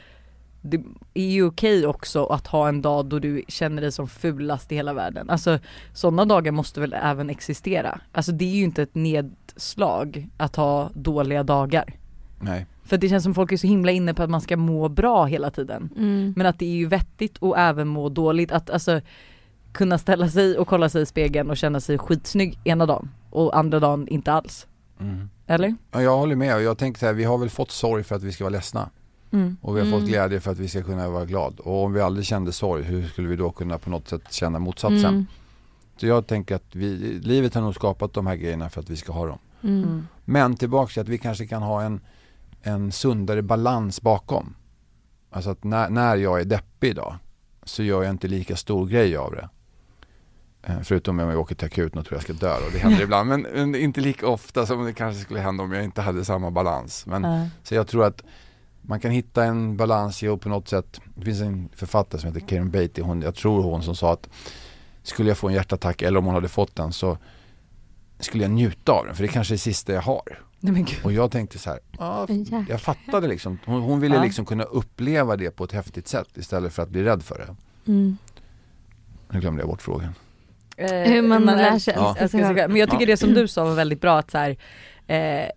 det 0.66 0.84
är 1.14 1.30
ju 1.30 1.46
okej 1.46 1.86
också 1.86 2.26
att 2.26 2.46
ha 2.46 2.68
en 2.68 2.82
dag 2.82 3.06
då 3.06 3.18
du 3.18 3.44
känner 3.48 3.82
dig 3.82 3.92
som 3.92 4.08
fulast 4.08 4.72
i 4.72 4.74
hela 4.74 4.92
världen. 4.92 5.30
Alltså 5.30 5.58
sådana 5.92 6.24
dagar 6.24 6.52
måste 6.52 6.80
väl 6.80 6.92
även 7.02 7.30
existera. 7.30 8.00
Alltså 8.12 8.32
det 8.32 8.44
är 8.44 8.56
ju 8.56 8.64
inte 8.64 8.82
ett 8.82 8.94
nedslag 8.94 10.28
att 10.36 10.56
ha 10.56 10.90
dåliga 10.94 11.42
dagar. 11.42 11.94
nej. 12.40 12.66
För 12.84 12.96
det 12.96 13.08
känns 13.08 13.24
som 13.24 13.34
folk 13.34 13.52
är 13.52 13.56
så 13.56 13.66
himla 13.66 13.92
inne 13.92 14.14
på 14.14 14.22
att 14.22 14.30
man 14.30 14.40
ska 14.40 14.56
må 14.56 14.88
bra 14.88 15.24
hela 15.24 15.50
tiden. 15.50 15.90
Mm. 15.96 16.34
Men 16.36 16.46
att 16.46 16.58
det 16.58 16.66
är 16.66 16.76
ju 16.76 16.86
vettigt 16.86 17.38
och 17.38 17.58
även 17.58 17.88
må 17.88 18.08
dåligt. 18.08 18.52
Att 18.52 18.70
alltså 18.70 19.00
kunna 19.72 19.98
ställa 19.98 20.28
sig 20.28 20.58
och 20.58 20.68
kolla 20.68 20.88
sig 20.88 21.02
i 21.02 21.06
spegeln 21.06 21.50
och 21.50 21.56
känna 21.56 21.80
sig 21.80 21.98
skitsnygg 21.98 22.58
ena 22.64 22.86
dagen 22.86 23.10
och 23.30 23.58
andra 23.58 23.80
dagen 23.80 24.08
inte 24.08 24.32
alls. 24.32 24.66
Mm. 25.00 25.30
Eller? 25.46 25.74
Ja, 25.90 26.02
jag 26.02 26.16
håller 26.16 26.36
med 26.36 26.54
och 26.54 26.62
jag 26.62 26.78
tänker 26.78 27.00
så 27.00 27.06
här, 27.06 27.12
vi 27.12 27.24
har 27.24 27.38
väl 27.38 27.50
fått 27.50 27.70
sorg 27.70 28.04
för 28.04 28.16
att 28.16 28.22
vi 28.22 28.32
ska 28.32 28.44
vara 28.44 28.52
ledsna. 28.52 28.90
Mm. 29.34 29.56
Och 29.60 29.76
vi 29.76 29.80
har 29.80 29.86
Mm. 29.86 30.00
fått 30.00 30.08
glädje 30.08 30.40
för 30.40 30.50
att 30.52 30.58
vi 30.58 30.68
ska 30.68 30.82
kunna 30.82 31.08
vara 31.10 31.24
glad. 31.24 31.60
Och 31.60 31.84
om 31.84 31.92
vi 31.92 32.00
aldrig 32.00 32.26
kände 32.26 32.52
sorg, 32.52 32.82
hur 32.82 33.08
skulle 33.08 33.28
vi 33.28 33.36
då 33.36 33.50
kunna 33.50 33.78
på 33.78 33.90
något 33.90 34.08
sätt 34.08 34.32
känna 34.32 34.58
motsatsen? 34.58 35.04
Mm. 35.14 35.26
Så 35.96 36.06
jag 36.06 36.26
tänker 36.26 36.54
att 36.54 36.74
vi, 36.74 36.96
livet 37.22 37.54
har 37.54 37.62
nog 37.62 37.74
skapat 37.74 38.12
de 38.12 38.26
här 38.26 38.36
grejerna 38.36 38.70
för 38.70 38.80
att 38.80 38.90
vi 38.90 38.96
ska 38.96 39.12
ha 39.12 39.26
dem. 39.26 39.38
Mm. 39.62 40.06
Men 40.24 40.56
tillbaka 40.56 40.92
till 40.92 41.02
att 41.02 41.08
vi 41.08 41.18
kanske 41.18 41.46
kan 41.46 41.62
ha 41.62 41.82
en, 41.82 42.00
en 42.62 42.92
sundare 42.92 43.42
balans 43.42 44.02
bakom. 44.02 44.54
Alltså 45.30 45.50
att 45.50 45.64
när, 45.64 45.88
när 45.90 46.16
jag 46.16 46.40
är 46.40 46.44
deppig 46.44 46.88
idag 46.90 47.16
så 47.62 47.82
gör 47.82 48.02
jag 48.02 48.10
inte 48.10 48.28
lika 48.28 48.56
stor 48.56 48.86
grej 48.86 49.16
av 49.16 49.32
det. 49.32 49.48
Eh, 50.62 50.80
Förutom 50.82 51.20
om 51.20 51.28
jag 51.28 51.40
åker 51.40 51.54
till 51.54 51.66
akuten 51.66 51.98
och 52.00 52.06
tror 52.06 52.16
jag 52.16 52.22
ska 52.22 52.32
dö 52.32 52.54
och 52.56 52.72
det 52.72 52.78
händer 52.78 53.02
ibland. 53.04 53.28
Men, 53.28 53.40
men 53.54 53.74
inte 53.74 54.00
lika 54.00 54.28
ofta 54.28 54.66
som 54.66 54.84
det 54.84 54.92
kanske 54.92 55.22
skulle 55.22 55.40
hända 55.40 55.64
om 55.64 55.72
jag 55.72 55.84
inte 55.84 56.02
hade 56.02 56.24
samma 56.24 56.50
balans. 56.50 57.06
Men, 57.06 57.24
Ja. 57.24 57.46
Så 57.62 57.74
jag 57.74 57.86
tror 57.88 58.04
att 58.04 58.22
man 58.86 59.00
kan 59.00 59.10
hitta 59.10 59.44
en 59.44 59.76
balans 59.76 60.22
i 60.22 60.28
och 60.28 60.40
på 60.40 60.48
något 60.48 60.68
sätt. 60.68 61.00
Det 61.14 61.24
finns 61.24 61.40
en 61.40 61.68
författare 61.74 62.20
som 62.20 62.34
heter 62.34 62.46
Karen 62.48 62.70
Beatty. 62.70 63.02
Hon, 63.02 63.22
jag 63.22 63.34
tror 63.34 63.62
hon 63.62 63.82
som 63.82 63.96
sa 63.96 64.12
att 64.12 64.28
skulle 65.02 65.30
jag 65.30 65.38
få 65.38 65.48
en 65.48 65.54
hjärtattack 65.54 66.02
eller 66.02 66.18
om 66.18 66.24
hon 66.24 66.34
hade 66.34 66.48
fått 66.48 66.76
den 66.76 66.92
så 66.92 67.18
skulle 68.18 68.44
jag 68.44 68.50
njuta 68.50 68.92
av 68.92 69.06
den 69.06 69.14
för 69.14 69.22
det 69.22 69.28
kanske 69.28 69.52
är 69.54 69.56
det 69.56 69.58
sista 69.60 69.92
jag 69.92 70.02
har. 70.02 70.22
Nej 70.60 70.72
men 70.72 70.84
gud. 70.84 70.98
Och 71.04 71.12
jag 71.12 71.30
tänkte 71.30 71.58
så 71.58 71.70
här, 71.70 71.78
ja, 71.98 72.26
Jäklar. 72.28 72.64
jag 72.68 72.80
fattade 72.80 73.28
liksom. 73.28 73.58
Hon, 73.66 73.82
hon 73.82 74.00
ville 74.00 74.14
Ja. 74.16 74.22
liksom 74.22 74.44
kunna 74.44 74.64
uppleva 74.64 75.36
det 75.36 75.50
på 75.50 75.64
ett 75.64 75.72
häftigt 75.72 76.08
sätt 76.08 76.28
istället 76.34 76.72
för 76.72 76.82
att 76.82 76.88
bli 76.88 77.02
rädd 77.02 77.22
för 77.22 77.38
det. 77.38 77.56
Mm. 77.92 78.16
Nu 79.30 79.40
glömde 79.40 79.62
jag 79.62 79.68
bort 79.68 79.82
frågan. 79.82 80.14
Eh, 80.76 80.90
Hur 80.92 81.22
man 81.22 81.44
lär 81.44 81.72
älskar- 81.72 82.28
sig 82.28 82.40
Ja. 82.40 82.68
Men 82.68 82.76
jag 82.76 82.90
tycker 82.90 83.02
Ja. 83.06 83.12
det 83.12 83.16
som 83.16 83.34
du 83.34 83.48
sa 83.48 83.64
var 83.64 83.74
väldigt 83.74 84.00
bra 84.00 84.18
att 84.18 84.30
så 84.30 84.38
här, 84.38 84.56
eh, 85.06 85.48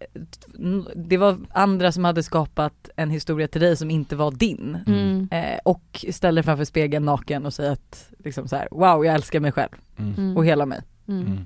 det 0.96 1.18
var 1.18 1.38
andra 1.52 1.92
som 1.92 2.06
hade 2.06 2.24
skapat 2.24 2.90
en 2.96 3.10
historia 3.10 3.48
till 3.48 3.62
dig 3.62 3.78
som 3.78 3.92
inte 3.92 4.16
var 4.16 4.32
din. 4.32 4.78
Mm. 4.88 5.28
Eh, 5.32 5.60
och 5.66 6.06
ställer 6.12 6.42
framför 6.44 6.66
spegeln 6.66 7.06
naken 7.06 7.46
och 7.46 7.54
säger 7.54 7.72
att 7.72 8.10
liksom 8.24 8.48
så 8.48 8.56
här, 8.56 8.68
wow 8.72 9.06
jag 9.06 9.16
älskar 9.16 9.40
mig 9.40 9.52
själv 9.52 9.70
Mm. 10.00 10.14
Mm. 10.18 10.38
och 10.38 10.46
hela 10.46 10.66
mig. 10.66 10.82
Mm. 11.08 11.26
Mm. 11.28 11.46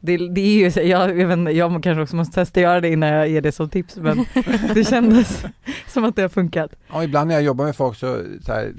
Det, 0.00 0.16
det 0.16 0.40
är 0.40 0.58
ju, 0.64 0.70
så- 0.70 0.80
jag, 0.80 1.18
jag, 1.18 1.26
vet 1.28 1.38
inte, 1.38 1.52
jag 1.52 1.82
kanske 1.82 2.02
också 2.02 2.16
måste 2.16 2.34
testa 2.34 2.60
göra 2.60 2.80
det 2.80 2.88
innan 2.88 3.08
jag 3.08 3.28
ger 3.28 3.40
det 3.40 3.52
som 3.52 3.68
tips 3.68 3.96
men 3.96 4.24
det 4.74 4.84
kändes 4.88 5.44
som 5.88 6.04
att 6.04 6.16
det 6.16 6.22
har 6.22 6.28
funkat. 6.28 6.70
Ja, 6.92 7.04
ibland 7.04 7.28
när 7.28 7.34
jag 7.34 7.44
jobbar 7.44 7.64
med 7.64 7.76
folk 7.76 7.96
så, 7.98 8.22
så 8.46 8.52
här, 8.52 8.72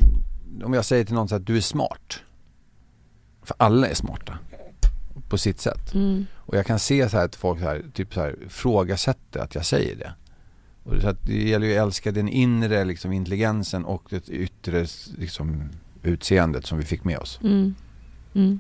om 0.64 0.74
jag 0.74 0.86
säger 0.86 1.06
till 1.06 1.16
någon 1.16 1.28
så 1.28 1.36
att 1.36 1.46
du 1.46 1.58
är 1.58 1.62
smart. 1.62 2.20
För 3.44 3.56
alla 3.60 3.88
är 3.88 3.94
smarta. 3.94 4.38
På 5.30 5.38
sitt 5.38 5.60
sätt. 5.60 5.94
Mm. 5.94 6.26
Och 6.52 6.58
jag 6.58 6.66
kan 6.66 6.80
se 6.80 7.10
så 7.10 7.18
här 7.18 7.26
att 7.26 7.36
folk 7.36 7.60
så 7.60 7.66
här, 7.66 7.84
typ 7.94 8.14
så 8.14 8.22
här, 8.22 8.36
ifrågasätter 8.46 9.40
att 9.40 9.56
jag 9.56 9.66
säger 9.66 9.96
det. 9.96 10.14
Och 10.84 10.96
det, 10.96 11.02
så 11.02 11.08
att 11.08 11.26
det 11.26 11.50
gäller 11.50 11.68
ju 11.68 11.78
att 11.78 11.88
älska 11.88 12.12
den 12.12 12.30
inre 12.30 12.86
liksom, 12.86 13.12
intelligensen 13.12 13.86
och 13.86 14.04
det 14.10 14.30
yttre 14.30 14.86
liksom, 15.18 15.70
utseendet 16.04 16.66
som 16.66 16.78
vi 16.78 16.86
fick 16.86 17.04
med 17.04 17.18
oss. 17.18 17.40
Mm. 17.44 17.76
Mm. 18.34 18.60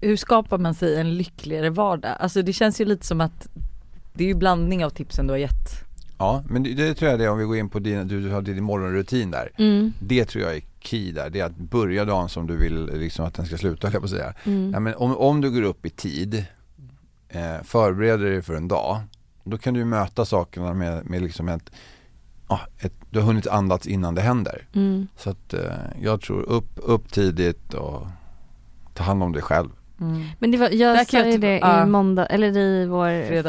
Hur 0.00 0.16
skapar 0.16 0.58
man 0.58 0.74
sig 0.74 1.00
en 1.00 1.14
lyckligare 1.14 1.70
vardag? 1.70 2.16
Alltså 2.20 2.42
det 2.42 2.52
känns 2.52 2.80
ju 2.80 2.84
lite 2.84 3.06
som 3.06 3.20
att 3.20 3.48
det 4.12 4.24
är 4.24 4.28
ju 4.28 4.34
blandning 4.34 4.84
av 4.84 4.90
tipsen 4.90 5.26
du 5.26 5.32
har 5.32 5.38
gett. 5.38 5.83
Ja, 6.18 6.42
men 6.48 6.62
det, 6.62 6.74
det 6.74 6.94
tror 6.94 7.10
jag 7.10 7.20
det 7.20 7.24
är 7.24 7.30
om 7.30 7.38
vi 7.38 7.44
går 7.44 7.56
in 7.56 7.68
på 7.68 7.78
din, 7.78 8.08
du, 8.08 8.22
du 8.22 8.30
har 8.30 8.42
din 8.42 8.64
morgonrutin 8.64 9.30
där. 9.30 9.50
Mm. 9.58 9.92
Det 9.98 10.24
tror 10.24 10.44
jag 10.44 10.56
är 10.56 10.62
key 10.80 11.12
där. 11.12 11.30
Det 11.30 11.40
är 11.40 11.44
att 11.44 11.56
börja 11.56 12.04
dagen 12.04 12.28
som 12.28 12.46
du 12.46 12.56
vill 12.56 12.86
liksom, 12.86 13.24
att 13.24 13.34
den 13.34 13.46
ska 13.46 13.56
sluta, 13.56 13.90
jag 13.92 14.02
på 14.02 14.08
säga. 14.08 14.34
Mm. 14.44 14.70
Ja, 14.72 14.80
men 14.80 14.94
om, 14.94 15.16
om 15.16 15.40
du 15.40 15.50
går 15.50 15.62
upp 15.62 15.86
i 15.86 15.90
tid, 15.90 16.44
eh, 17.28 17.62
förbereder 17.64 18.30
dig 18.30 18.42
för 18.42 18.54
en 18.54 18.68
dag, 18.68 19.00
då 19.44 19.58
kan 19.58 19.74
du 19.74 19.84
möta 19.84 20.24
sakerna 20.24 20.74
med, 20.74 21.06
med 21.06 21.22
liksom 21.22 21.48
ett, 21.48 21.70
ja, 22.48 22.60
ett, 22.78 22.94
du 23.10 23.18
har 23.18 23.26
hunnit 23.26 23.46
andas 23.46 23.86
innan 23.86 24.14
det 24.14 24.22
händer. 24.22 24.68
Mm. 24.72 25.06
Så 25.16 25.30
att 25.30 25.54
eh, 25.54 25.60
jag 26.00 26.20
tror 26.20 26.42
upp, 26.42 26.72
upp 26.76 27.12
tidigt 27.12 27.74
och 27.74 28.06
ta 28.94 29.04
hand 29.04 29.22
om 29.22 29.32
dig 29.32 29.42
själv. 29.42 29.68
Men 30.38 30.50
det 30.50 30.56
var, 30.58 30.70
jag 30.70 31.06
sa 31.08 31.26
ju 31.26 31.38
det 31.38 31.58
ja. 31.58 31.82
i 31.82 31.86
måndag, 31.86 32.26
eller 32.26 32.56
i 32.56 32.86
vår 32.86 33.26
Fredags. 33.28 33.48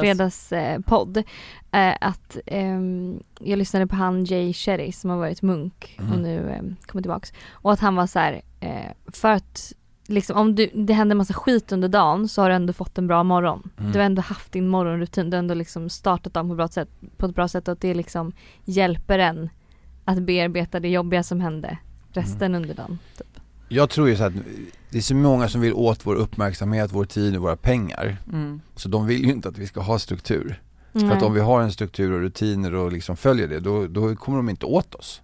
fredagspodd, 0.50 1.18
eh, 1.72 1.94
att 2.02 2.38
ehm, 2.46 3.20
jag 3.40 3.60
lyssnade 3.60 3.88
på 3.88 3.96
han 3.96 4.26
Jay 4.26 4.54
Shetty 4.54 4.92
som 4.92 5.10
har 5.10 5.18
varit 5.18 5.42
munk 5.42 5.96
och 5.98 6.04
Mhm. 6.04 6.22
nu 6.22 6.50
eh, 6.50 6.86
kommer 6.86 7.02
tillbaks. 7.02 7.34
Och 7.52 7.74
att 7.74 7.80
han 7.80 7.96
var 7.96 8.08
så 8.08 8.20
här, 8.20 8.42
eh, 8.60 8.92
för 9.14 9.32
att 9.32 9.74
liksom 10.08 10.38
om 10.38 10.56
du, 10.56 10.70
det 10.74 10.94
händer 10.94 11.16
massa 11.16 11.34
skit 11.34 11.72
under 11.72 11.88
dagen 11.88 12.28
så 12.28 12.42
har 12.42 12.50
du 12.50 12.56
ändå 12.56 12.74
fått 12.74 12.98
en 12.98 13.08
bra 13.08 13.24
morgon. 13.24 13.70
Mm. 13.80 13.92
Du 13.92 14.00
har 14.00 14.06
ändå 14.06 14.22
haft 14.22 14.52
din 14.52 14.68
morgonrutin, 14.68 15.30
du 15.30 15.38
har 15.38 15.40
ändå 15.40 15.54
liksom 15.54 15.90
startat 15.90 16.34
dagen 16.34 16.48
på, 16.48 16.54
ett 16.54 16.58
bra 16.58 16.68
sätt, 16.68 16.90
på 17.18 17.26
ett 17.26 17.36
bra 17.36 17.48
sätt 17.48 17.68
och 17.68 17.72
att 17.72 17.82
det 17.82 17.94
liksom 17.94 18.32
hjälper 18.66 19.20
en 19.20 19.50
att 20.06 20.20
bearbeta 20.22 20.80
det 20.80 20.90
jobbiga 20.90 21.24
som 21.24 21.42
hände 21.42 21.78
resten 22.14 22.56
under 22.56 22.74
dagen. 22.74 23.00
Typ. 23.18 23.35
Jag 23.70 23.90
tror 23.90 24.10
ju 24.10 24.16
så 24.16 24.24
att 24.24 24.34
det 24.90 24.98
är 24.98 25.02
så 25.02 25.16
många 25.16 25.48
som 25.50 25.62
vill 25.62 25.74
åt 25.74 26.06
vår 26.06 26.16
uppmärksamhet, 26.16 26.92
vår 26.94 27.06
tid 27.06 27.36
och 27.36 27.42
våra 27.42 27.56
pengar. 27.56 28.18
Mm. 28.34 28.62
Så 28.76 28.90
de 28.90 29.08
vill 29.08 29.26
ju 29.26 29.32
inte 29.32 29.50
att 29.50 29.58
vi 29.58 29.68
ska 29.68 29.82
ha 29.82 30.00
struktur. 30.00 30.62
För 30.92 31.00
att 31.00 31.06
Nej. 31.08 31.24
om 31.24 31.34
vi 31.34 31.40
har 31.40 31.62
en 31.62 31.72
struktur 31.72 32.12
och 32.12 32.20
rutiner 32.20 32.74
och 32.74 32.92
liksom 32.92 33.18
följer 33.18 33.48
det, 33.48 33.60
då, 33.60 33.88
då 33.88 34.16
kommer 34.16 34.38
de 34.38 34.50
inte 34.50 34.66
åt 34.66 34.96
oss. 34.96 35.22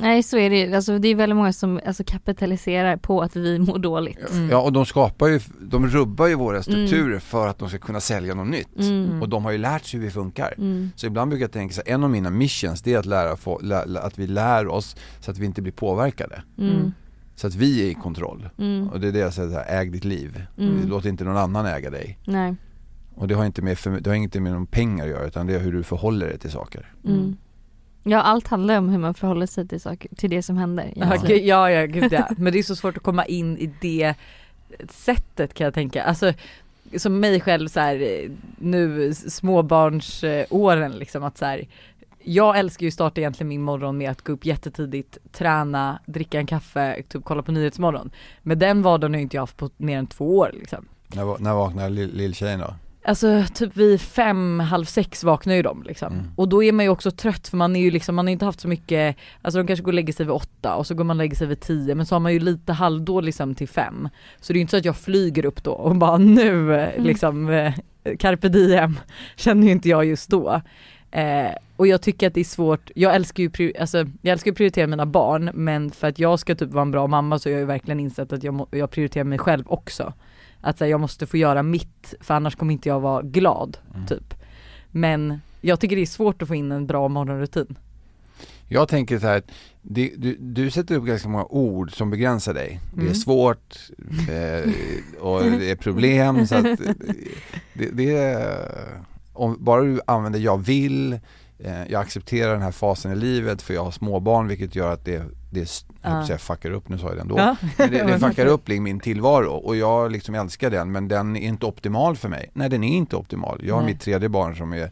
Nej 0.00 0.22
så 0.22 0.38
är 0.38 0.50
det 0.50 0.74
alltså, 0.74 0.98
det 0.98 1.08
är 1.08 1.14
väldigt 1.14 1.36
många 1.36 1.52
som 1.52 1.80
alltså, 1.86 2.04
kapitaliserar 2.06 2.96
på 2.96 3.22
att 3.22 3.36
vi 3.36 3.58
mår 3.58 3.78
dåligt. 3.78 4.30
Mm. 4.32 4.50
Ja 4.50 4.60
och 4.60 4.72
de 4.72 4.86
skapar 4.86 5.26
ju, 5.28 5.40
de 5.60 5.86
rubbar 5.88 6.26
ju 6.26 6.34
våra 6.34 6.62
strukturer 6.62 7.18
för 7.18 7.46
att 7.48 7.58
de 7.58 7.68
ska 7.68 7.78
kunna 7.78 8.00
sälja 8.00 8.34
något 8.34 8.48
nytt. 8.48 8.78
Mm. 8.78 9.22
Och 9.22 9.28
de 9.28 9.44
har 9.44 9.52
ju 9.52 9.58
lärt 9.58 9.84
sig 9.84 10.00
hur 10.00 10.06
vi 10.06 10.12
funkar. 10.12 10.54
Mm. 10.58 10.90
Så 10.96 11.06
ibland 11.06 11.28
brukar 11.28 11.44
jag 11.44 11.52
tänka 11.52 11.74
så 11.74 11.82
en 11.86 12.04
av 12.04 12.10
mina 12.10 12.30
missions 12.30 12.82
det 12.82 12.94
är 12.94 12.98
att 12.98 13.06
lära, 13.06 13.36
få, 13.36 13.58
lä, 13.62 13.84
lä- 13.86 14.00
att 14.00 14.18
vi 14.18 14.26
lär 14.26 14.68
oss 14.68 14.96
så 15.20 15.30
att 15.30 15.38
vi 15.38 15.46
inte 15.46 15.62
blir 15.62 15.72
påverkade. 15.72 16.42
Mm. 17.32 17.38
Så 17.38 17.46
att 17.46 17.54
vi 17.54 17.82
är 17.82 17.90
i 17.90 17.94
kontroll. 17.94 18.48
Mm. 18.58 18.88
Och 18.88 19.00
det 19.00 19.08
är 19.08 19.12
det 19.12 19.18
jag 19.18 19.34
säger, 19.34 19.48
så 19.48 19.54
här, 19.54 19.80
äg 19.80 19.90
ditt 19.90 20.04
liv. 20.04 20.46
Mm. 20.58 20.88
Låt 20.88 21.04
inte 21.04 21.24
någon 21.24 21.36
annan 21.36 21.66
äga 21.66 21.90
dig. 21.90 22.18
Nej. 22.24 22.54
Och 23.14 23.28
det 23.28 23.34
har 23.34 23.44
inte 23.44 23.62
med, 23.62 23.78
det 24.00 24.10
har 24.10 24.14
inte 24.14 24.40
med 24.40 24.52
någon 24.52 24.66
pengar 24.66 25.04
att 25.04 25.10
göra 25.10 25.26
utan 25.26 25.46
det 25.46 25.54
är 25.54 25.60
hur 25.60 25.72
du 25.72 25.82
förhåller 25.82 26.26
dig 26.26 26.38
till 26.38 26.50
saker. 26.50 26.92
Mm. 27.04 27.36
Ja 28.04 28.22
allt 28.22 28.48
handlar 28.48 28.78
om 28.78 28.88
hur 28.88 28.98
man 28.98 29.14
förhåller 29.14 29.46
sig 29.46 29.68
till, 29.68 29.80
saker, 29.80 30.14
till 30.16 30.30
det 30.30 30.42
som 30.42 30.56
händer. 30.56 30.92
Ja, 30.96 31.22
gud, 31.26 31.42
ja, 31.42 31.70
ja, 31.70 31.86
gud 31.86 32.12
ja. 32.12 32.28
Men 32.36 32.52
det 32.52 32.58
är 32.58 32.62
så 32.62 32.76
svårt 32.76 32.96
att 32.96 33.02
komma 33.02 33.24
in 33.24 33.58
i 33.58 33.70
det 33.80 34.14
sättet 34.90 35.54
kan 35.54 35.64
jag 35.64 35.74
tänka. 35.74 36.02
Alltså 36.02 36.32
som 36.96 37.20
mig 37.20 37.40
själv 37.40 37.68
så 37.68 37.80
här 37.80 38.28
nu 38.58 39.14
småbarnsåren 39.14 40.92
liksom 40.92 41.24
att 41.24 41.38
så 41.38 41.44
här 41.44 41.68
jag 42.24 42.58
älskar 42.58 42.84
ju 42.84 42.88
att 42.88 42.94
starta 42.94 43.20
egentligen 43.20 43.48
min 43.48 43.62
morgon 43.62 43.98
med 43.98 44.10
att 44.10 44.22
gå 44.22 44.32
upp 44.32 44.46
jättetidigt, 44.46 45.18
träna, 45.32 45.98
dricka 46.06 46.38
en 46.38 46.46
kaffe, 46.46 47.02
typ 47.08 47.24
kolla 47.24 47.42
på 47.42 47.52
Nyhetsmorgon. 47.52 48.10
Men 48.42 48.58
den 48.58 48.82
vardagen 48.82 49.12
har 49.12 49.18
ju 49.18 49.22
inte 49.22 49.36
jag 49.36 49.42
haft 49.42 49.56
på 49.56 49.70
mer 49.76 49.98
än 49.98 50.06
två 50.06 50.38
år 50.38 50.50
liksom. 50.52 50.88
När, 51.06 51.38
när 51.38 51.54
vaknar 51.54 51.90
lill- 51.90 52.16
lilltjejen 52.16 52.60
då? 52.60 52.74
Alltså 53.04 53.44
typ 53.54 53.76
vid 53.76 54.00
fem, 54.00 54.60
halv 54.60 54.84
sex 54.84 55.24
vaknar 55.24 55.54
ju 55.54 55.62
de 55.62 55.82
liksom. 55.82 56.12
Mm. 56.12 56.26
Och 56.36 56.48
då 56.48 56.62
är 56.62 56.72
man 56.72 56.84
ju 56.84 56.88
också 56.88 57.10
trött 57.10 57.48
för 57.48 57.56
man 57.56 57.76
är 57.76 57.80
ju 57.80 57.90
liksom, 57.90 58.14
man 58.14 58.26
har 58.26 58.32
inte 58.32 58.44
haft 58.44 58.60
så 58.60 58.68
mycket, 58.68 59.16
alltså 59.42 59.58
de 59.58 59.66
kanske 59.66 59.82
går 59.82 59.92
och 59.92 59.94
lägger 59.94 60.12
sig 60.12 60.26
vid 60.26 60.34
åtta 60.34 60.74
och 60.74 60.86
så 60.86 60.94
går 60.94 61.04
man 61.04 61.16
och 61.16 61.18
lägger 61.18 61.36
sig 61.36 61.46
vid 61.46 61.60
tio 61.60 61.94
men 61.94 62.06
så 62.06 62.14
har 62.14 62.20
man 62.20 62.32
ju 62.32 62.38
lite 62.38 62.72
halvdag 62.72 63.24
liksom 63.24 63.54
till 63.54 63.68
fem. 63.68 64.08
Så 64.40 64.52
det 64.52 64.56
är 64.56 64.58
ju 64.58 64.60
inte 64.60 64.70
så 64.70 64.76
att 64.76 64.84
jag 64.84 64.96
flyger 64.96 65.44
upp 65.44 65.64
då 65.64 65.72
och 65.72 65.96
bara 65.96 66.18
nu 66.18 66.74
eh, 66.74 67.02
liksom 67.02 67.48
eh, 67.48 67.74
carpe 68.18 68.48
diem 68.48 68.98
känner 69.36 69.66
ju 69.66 69.72
inte 69.72 69.88
jag 69.88 70.04
just 70.04 70.30
då. 70.30 70.60
Eh, 71.12 71.50
och 71.76 71.86
jag 71.86 72.02
tycker 72.02 72.26
att 72.26 72.34
det 72.34 72.40
är 72.40 72.44
svårt, 72.44 72.90
jag 72.94 73.14
älskar 73.14 73.42
ju 73.60 73.72
alltså, 73.80 73.98
jag 74.22 74.32
älskar 74.32 74.50
att 74.50 74.56
prioritera 74.56 74.86
mina 74.86 75.06
barn 75.06 75.50
men 75.54 75.90
för 75.90 76.08
att 76.08 76.18
jag 76.18 76.38
ska 76.38 76.54
typ 76.54 76.70
vara 76.70 76.82
en 76.82 76.90
bra 76.90 77.06
mamma 77.06 77.38
så 77.38 77.48
har 77.48 77.52
jag 77.52 77.60
ju 77.60 77.66
verkligen 77.66 78.00
insett 78.00 78.32
att 78.32 78.42
jag, 78.44 78.66
jag 78.70 78.90
prioriterar 78.90 79.24
mig 79.24 79.38
själv 79.38 79.64
också. 79.66 80.12
Att 80.60 80.80
här, 80.80 80.86
jag 80.86 81.00
måste 81.00 81.26
få 81.26 81.36
göra 81.36 81.62
mitt 81.62 82.14
för 82.20 82.34
annars 82.34 82.56
kommer 82.56 82.72
inte 82.72 82.88
jag 82.88 83.00
vara 83.00 83.22
glad 83.22 83.76
Mm. 83.94 84.06
typ. 84.06 84.34
Men 84.90 85.40
jag 85.60 85.80
tycker 85.80 85.96
det 85.96 86.02
är 86.02 86.06
svårt 86.06 86.42
att 86.42 86.48
få 86.48 86.54
in 86.54 86.72
en 86.72 86.86
bra 86.86 87.08
morgonrutin. 87.08 87.78
Jag 88.68 88.88
tänker 88.88 89.18
så 89.18 89.26
här, 89.26 89.36
att 89.38 89.50
det, 89.82 90.12
du, 90.16 90.36
du 90.40 90.70
sätter 90.70 90.94
upp 90.96 91.04
ganska 91.04 91.28
många 91.28 91.44
ord 91.44 91.96
som 91.96 92.10
begränsar 92.10 92.54
dig. 92.54 92.80
Det 92.94 93.00
är 93.00 93.02
Mm. 93.02 93.14
svårt 93.14 93.76
eh, 94.30 94.72
och 95.20 95.42
det 95.42 95.70
är 95.70 95.76
problem 95.76 96.46
så 96.46 96.54
att 96.54 96.64
det, 97.74 97.90
det 97.92 98.16
är, 98.16 98.68
om 99.32 99.56
bara 99.60 99.82
du 99.82 100.00
använder 100.06 100.40
jag 100.40 100.58
vill, 100.58 101.12
eh, 101.58 101.82
jag 101.88 102.00
accepterar 102.00 102.52
den 102.52 102.62
här 102.62 102.72
fasen 102.72 103.12
i 103.12 103.16
livet 103.16 103.62
för 103.62 103.74
jag 103.74 103.84
har 103.84 103.90
småbarn 103.90 104.48
vilket 104.48 104.76
gör 104.76 104.92
att 104.92 105.04
det, 105.04 105.22
det 105.50 105.84
jag 106.02 106.12
att 106.12 106.26
säga 106.26 106.38
fuckar 106.38 106.70
upp, 106.70 106.88
nu 106.88 106.98
sa 106.98 107.06
jag 107.06 107.16
det 107.16 107.20
ändå. 107.20 107.38
Ja. 107.38 107.56
Men 107.76 107.90
det, 107.90 108.04
det 108.04 108.18
fuckar 108.28 108.46
upp 108.46 108.68
min 108.68 109.00
tillvaro 109.00 109.52
och 109.52 109.76
jag 109.76 110.12
liksom 110.12 110.34
älskar 110.34 110.70
den 110.70 110.92
men 110.92 111.08
den 111.08 111.36
är 111.36 111.40
inte 111.40 111.66
optimal 111.66 112.16
för 112.16 112.28
mig. 112.28 112.50
Nej 112.52 112.68
den 112.68 112.84
är 112.84 112.96
inte 112.96 113.16
optimal. 113.16 113.60
Jag 113.64 113.74
har 113.74 113.82
Nej. 113.82 113.92
mitt 113.92 114.00
tredje 114.00 114.28
barn 114.28 114.56
som 114.56 114.72
är 114.72 114.90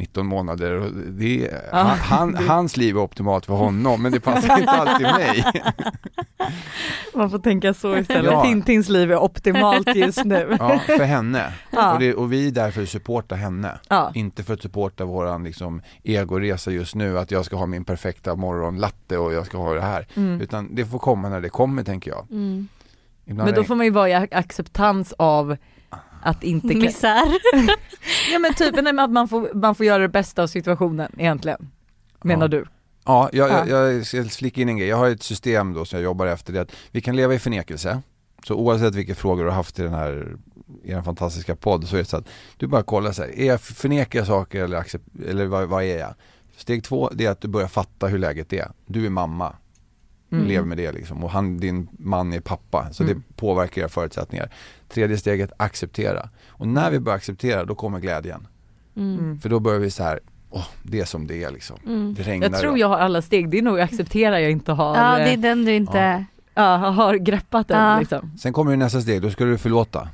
19 0.00 0.26
månader 0.26 0.90
det, 1.10 1.50
Ja, 1.72 1.78
han, 1.82 2.32
det- 2.38 2.42
hans 2.44 2.76
liv 2.76 2.96
är 2.96 3.00
optimalt 3.00 3.46
för 3.46 3.54
honom 3.54 4.02
men 4.02 4.12
det 4.12 4.20
passar 4.20 4.58
inte 4.58 4.70
alltid 4.72 5.06
mig. 5.06 5.44
Man 7.14 7.30
får 7.30 7.38
tänka 7.38 7.74
så 7.74 7.96
istället. 7.96 8.32
Ja. 8.32 8.42
Tintins 8.44 8.88
liv 8.88 9.12
är 9.12 9.16
optimalt 9.22 9.94
just 9.94 10.24
nu. 10.24 10.56
Ja, 10.58 10.78
för 10.86 11.04
henne. 11.04 11.52
Ja. 11.72 11.92
Och, 11.94 12.00
det, 12.00 12.14
och 12.14 12.32
vi 12.32 12.46
är 12.48 12.50
där 12.52 12.70
för 12.70 12.82
att 12.82 12.88
supporta 12.88 13.34
henne. 13.34 13.78
Ja. 13.88 14.12
Inte 14.14 14.42
för 14.42 14.54
att 14.54 14.62
supporta 14.62 15.04
våran 15.04 15.44
liksom, 15.44 15.82
egoresa 16.04 16.70
just 16.70 16.94
nu, 16.94 17.18
att 17.18 17.30
jag 17.30 17.44
ska 17.44 17.56
ha 17.56 17.66
min 17.66 17.84
perfekta 17.84 18.34
morgonlatte 18.36 19.18
och 19.18 19.32
jag 19.32 19.46
ska 19.46 19.58
ha 19.58 19.74
det 19.74 19.80
här. 19.80 20.06
Mm. 20.16 20.40
Utan 20.40 20.74
det 20.74 20.86
får 20.86 20.98
komma 20.98 21.28
när 21.28 21.40
det 21.40 21.48
kommer 21.48 21.82
tänker 21.84 22.10
jag. 22.10 22.26
Mm. 22.30 22.68
Men 23.24 23.54
då 23.54 23.64
får 23.64 23.74
man 23.74 23.86
ju 23.86 23.92
vara 23.92 24.08
i 24.08 24.12
ac- 24.14 24.28
acceptans 24.36 25.14
av 25.18 25.56
att 26.22 26.44
inte 26.44 26.74
Misär. 26.74 27.22
Ja 28.32 28.38
men 28.38 28.54
typ 28.54 28.74
nej, 28.74 28.82
men 28.84 28.98
att 28.98 29.10
man 29.10 29.28
får, 29.28 29.54
man 29.54 29.74
får 29.74 29.86
göra 29.86 30.02
det 30.02 30.08
bästa 30.08 30.42
av 30.42 30.46
situationen 30.46 31.12
egentligen. 31.18 31.70
Menar 32.22 32.44
Ja. 32.44 32.48
du? 32.48 32.64
Ja, 33.04 33.30
jag, 33.32 33.50
Ja. 33.50 33.66
jag, 33.68 33.92
jag 34.12 34.30
ska 34.30 34.46
in 34.60 34.68
en 34.68 34.76
grej. 34.76 34.88
Jag 34.88 34.96
har 34.96 35.08
ett 35.10 35.22
system 35.22 35.74
då 35.74 35.84
som 35.84 35.96
jag 35.96 36.04
jobbar 36.04 36.26
efter. 36.26 36.52
Det 36.52 36.58
är 36.58 36.62
att 36.62 36.72
vi 36.90 37.00
kan 37.00 37.16
leva 37.16 37.34
i 37.34 37.38
förnekelse. 37.38 38.02
Så 38.46 38.54
oavsett 38.54 38.94
vilka 38.94 39.14
frågor 39.14 39.42
du 39.44 39.48
har 39.50 39.56
haft 39.56 39.78
i 39.78 39.82
den 39.82 39.94
här 39.94 40.36
i 40.84 40.90
den 40.90 41.04
fantastiska 41.04 41.56
podd 41.56 41.88
så 41.88 41.96
är 41.96 41.98
det 41.98 42.04
så 42.04 42.16
att 42.16 42.28
du 42.56 42.66
bara 42.66 42.82
kollar 42.82 43.12
så 43.12 43.22
här, 43.22 43.38
är 43.38 43.46
jag, 43.46 43.60
förnekar 43.60 44.18
jag 44.18 44.26
saker 44.26 44.64
eller, 44.64 44.76
accept, 44.76 45.04
eller 45.28 45.46
vad, 45.46 45.68
vad 45.68 45.84
är 45.84 45.98
jag? 45.98 46.14
Steg 46.56 46.84
två 46.84 47.10
det 47.14 47.26
är 47.26 47.30
att 47.30 47.40
du 47.40 47.48
börjar 47.48 47.68
fatta 47.68 48.06
hur 48.06 48.18
läget 48.18 48.52
är. 48.52 48.68
Du 48.86 49.06
är 49.06 49.10
mamma, 49.10 49.56
Mm. 50.32 50.46
lev 50.46 50.66
med 50.66 50.76
det 50.78 50.92
liksom 50.92 51.24
och 51.24 51.30
han, 51.30 51.58
din 51.58 51.88
man 51.98 52.32
är 52.32 52.40
pappa 52.40 52.88
så 52.92 53.02
Mm. 53.02 53.14
det 53.28 53.36
påverkar 53.36 53.82
era 53.82 53.88
förutsättningar. 53.88 54.50
Tredje 54.92 55.18
steget, 55.18 55.52
acceptera. 55.56 56.28
Och 56.48 56.68
när 56.68 56.90
vi 56.90 57.00
börjar 57.00 57.16
acceptera 57.16 57.64
då 57.64 57.74
kommer 57.74 58.00
glädjen. 58.00 58.46
Mm. 58.96 59.18
Mm. 59.18 59.40
För 59.40 59.48
då 59.48 59.60
börjar 59.60 59.78
vi 59.78 59.90
så 59.90 60.02
här, 60.02 60.20
åh 60.50 60.66
det 60.82 61.00
är 61.00 61.04
som 61.04 61.26
det 61.26 61.44
är 61.44 61.50
liksom. 61.50 61.76
Mm. 61.86 62.14
Det 62.14 62.22
regnar 62.22 62.48
Jag 62.50 62.60
tror 62.60 62.78
jag 62.78 62.88
har 62.88 62.98
alla 62.98 63.22
steg, 63.22 63.50
det 63.50 63.58
är 63.58 63.62
nog 63.62 63.80
acceptera 63.80 64.40
jag 64.40 64.50
inte 64.50 64.72
har, 64.72 64.96
Ja 64.96 65.18
det 65.18 65.30
är 65.30 65.34
eh, 65.34 65.40
den 65.40 65.64
du 65.64 65.74
inte, 65.74 66.24
ja, 66.54 66.76
har 66.76 67.14
greppat 67.14 67.68
den 67.68 67.82
Ja. 67.82 67.98
liksom. 67.98 68.38
Sen 68.38 68.52
kommer 68.52 68.70
det 68.70 68.76
nästa 68.76 69.00
steg, 69.00 69.22
då 69.22 69.30
ska 69.30 69.44
du 69.44 69.58
förlåta. 69.58 70.08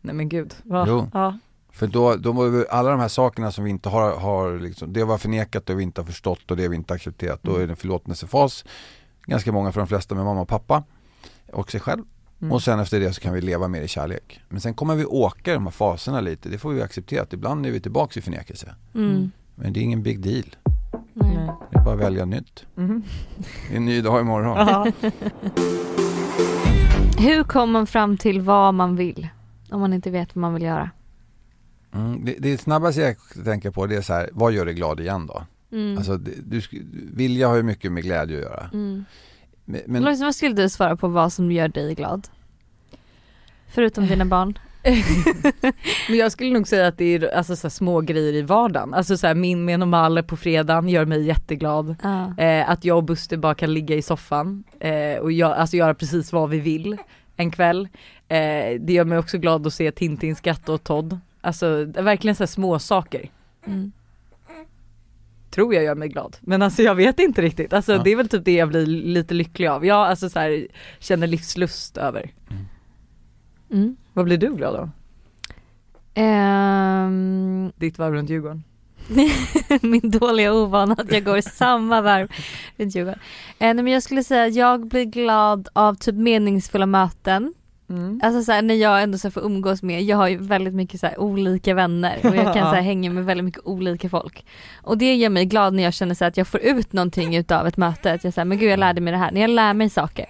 Nej 0.00 0.14
men 0.14 0.28
gud. 0.28 0.54
Va? 0.62 0.84
Jo. 0.88 1.10
Ja. 1.12 1.38
För 1.72 1.86
då, 1.86 2.16
då 2.16 2.48
vi, 2.48 2.64
alla 2.70 2.90
de 2.90 3.00
här 3.00 3.08
sakerna 3.08 3.52
som 3.52 3.64
vi 3.64 3.70
inte 3.70 3.88
har, 3.88 4.16
har 4.16 4.58
liksom, 4.58 4.92
det 4.92 5.04
var 5.04 5.18
förnekat, 5.18 5.66
det 5.66 5.74
vi 5.74 5.82
inte 5.82 6.00
har 6.00 6.06
förstått 6.06 6.50
och 6.50 6.56
det 6.56 6.68
vi 6.68 6.76
inte 6.76 6.92
har 6.92 6.96
accepterat. 6.96 7.42
Då 7.42 7.56
är 7.56 7.66
det 7.66 7.72
en 7.72 7.76
förlåtelsefas, 7.76 8.64
ganska 9.26 9.52
många 9.52 9.72
för 9.72 9.80
de 9.80 9.86
flesta 9.86 10.14
med 10.14 10.24
mamma 10.24 10.40
och 10.40 10.48
pappa 10.48 10.82
och 11.52 11.70
sig 11.70 11.80
själv. 11.80 12.04
Mm. 12.40 12.52
Och 12.52 12.62
sen 12.62 12.80
efter 12.80 13.00
det 13.00 13.12
så 13.12 13.20
kan 13.20 13.34
vi 13.34 13.40
leva 13.40 13.68
mer 13.68 13.82
i 13.82 13.88
kärlek. 13.88 14.40
Men 14.48 14.60
sen 14.60 14.74
kommer 14.74 14.94
vi 14.94 15.04
åka 15.04 15.50
i 15.50 15.54
de 15.54 15.64
här 15.64 15.70
faserna 15.70 16.20
lite, 16.20 16.48
det 16.48 16.58
får 16.58 16.70
vi 16.72 16.82
acceptera. 16.82 17.22
att 17.22 17.32
Ibland 17.32 17.66
är 17.66 17.70
vi 17.70 17.80
tillbaka 17.80 18.20
i 18.20 18.22
förnekelse. 18.22 18.74
mm. 18.94 19.30
Men 19.54 19.72
det 19.72 19.80
är 19.80 19.82
ingen 19.82 20.02
big 20.02 20.20
deal, 20.20 20.44
Nej. 21.14 21.36
Nej. 21.36 21.50
det 21.70 21.78
är 21.78 21.84
bara 21.84 21.94
att 21.94 22.00
välja 22.00 22.24
nytt. 22.24 22.66
Mhm. 22.74 23.02
Det 23.68 23.72
är 23.74 23.76
en 23.76 23.84
ny 23.84 24.00
dag 24.02 24.20
imorgon. 24.20 24.56
Hur 27.18 27.44
kommer 27.44 27.72
man 27.72 27.86
fram 27.86 28.16
till 28.16 28.40
vad 28.40 28.74
man 28.74 28.96
vill? 28.96 29.28
Om 29.70 29.80
man 29.80 29.92
inte 29.92 30.10
vet 30.10 30.36
vad 30.36 30.40
man 30.40 30.54
vill 30.54 30.62
göra. 30.62 30.90
Mm, 31.94 32.24
det, 32.24 32.36
det 32.38 32.58
snabbaste 32.58 33.00
jag 33.00 33.16
tänker 33.44 33.70
på 33.70 33.86
det 33.86 33.96
är 33.96 34.02
så 34.02 34.12
här, 34.12 34.30
vad 34.32 34.52
gör 34.52 34.64
dig 34.64 34.74
glad 34.74 35.00
igen 35.00 35.26
då? 35.26 35.42
Mm. 35.72 35.96
Alltså, 35.98 36.16
det, 36.16 36.30
du, 36.44 36.62
vilja 37.14 37.48
har 37.48 37.56
ju 37.56 37.62
mycket 37.62 37.92
med 37.92 38.02
glädje 38.02 38.36
att 38.36 38.42
göra. 38.42 38.70
Men, 39.70 40.02
men 40.04 40.20
vad 40.20 40.34
skulle 40.34 40.54
du 40.54 40.68
svara 40.68 40.96
på 40.96 41.08
vad 41.08 41.32
som 41.32 41.52
gör 41.52 41.68
dig 41.68 41.94
glad? 41.94 42.28
Förutom 43.68 44.06
dina 44.06 44.24
barn. 44.36 44.58
Men 46.08 46.18
jag 46.18 46.32
skulle 46.32 46.50
nog 46.52 46.68
säga 46.68 46.86
att 46.86 46.98
det 46.98 47.04
är 47.04 47.36
alltså, 47.36 47.56
så 47.56 47.70
små 47.70 48.00
grejer 48.00 48.32
i 48.32 48.42
vardagen. 48.42 48.94
Alltså 48.94 49.16
så 49.16 49.26
här, 49.26 49.34
min 49.34 49.64
med 49.64 49.80
Normal 49.80 50.22
på 50.22 50.36
fredagen 50.36 50.88
gör 50.88 51.04
mig 51.04 51.22
jätteglad. 51.22 51.96
Ja. 52.02 52.38
Eh, 52.44 52.70
att 52.70 52.84
jag 52.84 52.96
och 52.96 53.04
Buster 53.04 53.36
bara 53.36 53.54
kan 53.54 53.74
ligga 53.74 53.96
i 53.96 54.02
soffan 54.02 54.64
eh, 54.80 55.18
och 55.20 55.30
gö- 55.30 55.54
alltså 55.54 55.76
göra 55.76 55.94
precis 55.94 56.32
vad 56.32 56.50
vi 56.50 56.60
vill 56.60 56.96
en 57.36 57.50
kväll. 57.50 57.88
Eh, 58.28 58.80
det 58.80 58.92
gör 58.92 59.04
mig 59.04 59.18
också 59.18 59.38
glad 59.38 59.66
att 59.66 59.74
se 59.74 59.92
Tintin 59.92 60.36
skratta 60.36 60.72
och 60.72 60.84
Todd. 60.84 61.18
Alltså 61.40 61.84
verkligen 61.84 62.34
så 62.34 62.42
här 62.42 62.46
små 62.48 62.78
saker. 62.78 63.30
Mm. 63.66 63.92
Tror 65.50 65.74
jag 65.74 65.84
gör 65.84 65.94
mig 65.94 66.08
glad. 66.08 66.36
Men 66.40 66.62
alltså 66.62 66.82
jag 66.82 66.94
vet 66.94 67.18
inte 67.18 67.42
riktigt. 67.42 67.72
Alltså 67.72 67.92
Ja. 67.92 68.02
det 68.02 68.10
är 68.10 68.16
väl 68.16 68.28
typ 68.28 68.44
det 68.44 68.52
jag 68.54 68.68
blir 68.68 68.86
lite 68.86 69.34
lycklig 69.34 69.66
av. 69.66 69.86
Jag 69.86 70.06
alltså 70.06 70.28
så 70.28 70.38
här, 70.38 70.66
känner 70.98 71.26
livslust 71.26 71.96
över. 71.96 72.30
Mm. 73.72 73.96
Vad 74.12 74.24
blir 74.24 74.38
du 74.38 74.54
glad 74.54 74.76
av? 74.76 74.90
Ehm, 76.14 77.72
Ditt 77.76 77.98
varv 77.98 78.12
runt 78.14 78.30
Djurgården? 78.30 78.64
min 79.82 80.10
dåliga 80.10 80.52
ovana 80.54 80.94
att 80.98 81.12
jag 81.12 81.24
går 81.24 81.40
samma 81.40 82.00
varv 82.00 82.28
runt 82.76 82.94
Djurgården. 82.94 83.18
Eh, 83.58 83.74
nej, 83.74 83.84
men 83.84 83.86
jag 83.86 84.02
skulle 84.02 84.24
säga 84.24 84.44
att 84.44 84.54
jag 84.54 84.86
blir 84.86 85.04
glad 85.04 85.68
av 85.72 85.94
typ 85.94 86.14
meningsfulla 86.14 86.86
möten. 86.86 87.54
Mm. 87.90 88.20
Alltså 88.22 88.42
så 88.42 88.52
här, 88.52 88.62
när 88.62 88.74
jag 88.74 89.02
ändå 89.02 89.18
så 89.18 89.30
får 89.30 89.42
umgås 89.42 89.82
med, 89.82 90.02
jag 90.02 90.16
har 90.16 90.28
ju 90.28 90.36
väldigt 90.36 90.74
mycket 90.74 91.00
så 91.00 91.06
här, 91.06 91.20
olika 91.20 91.74
vänner 91.74 92.18
och 92.22 92.36
jag 92.36 92.54
kan 92.54 92.70
så 92.70 92.74
här, 92.74 92.82
hänga 92.90 93.10
med 93.10 93.24
väldigt 93.24 93.44
mycket 93.44 93.64
olika 93.64 94.08
folk. 94.08 94.46
Och 94.82 94.98
det 94.98 95.14
gör 95.14 95.30
mig 95.30 95.44
glad 95.44 95.74
när 95.74 95.82
jag 95.82 95.94
känner 95.94 96.14
så 96.14 96.24
här, 96.24 96.28
att 96.28 96.36
jag 96.36 96.46
får 96.46 96.60
ut 96.60 96.92
någonting 96.92 97.36
utav 97.36 97.66
ett 97.66 97.76
möte. 97.76 98.12
Att 98.12 98.24
jag 98.24 98.34
säger 98.34 98.46
men 98.46 98.58
gud 98.58 98.70
jag 98.70 98.78
lärde 98.78 99.00
mig 99.00 99.12
det 99.12 99.18
här, 99.18 99.32
när 99.32 99.40
jag 99.40 99.50
lär 99.50 99.74
mig 99.74 99.90
saker. 99.90 100.26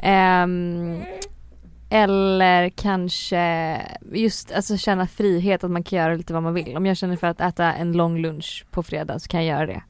Ehm, 0.00 1.02
eller 1.90 2.68
kanske 2.68 3.76
just 4.12 4.52
alltså 4.52 4.76
känna 4.76 5.06
frihet 5.06 5.64
att 5.64 5.70
man 5.70 5.82
kan 5.82 5.98
göra 5.98 6.14
lite 6.14 6.32
vad 6.32 6.42
man 6.42 6.54
vill. 6.54 6.76
Om 6.76 6.86
jag 6.86 6.96
känner 6.96 7.16
för 7.16 7.26
att 7.26 7.40
äta 7.40 7.72
en 7.72 7.92
lång 7.92 8.18
lunch 8.18 8.66
på 8.70 8.82
fredag 8.82 9.18
så 9.18 9.28
kan 9.28 9.46
jag 9.46 9.56
göra 9.56 9.66
det. 9.66 9.82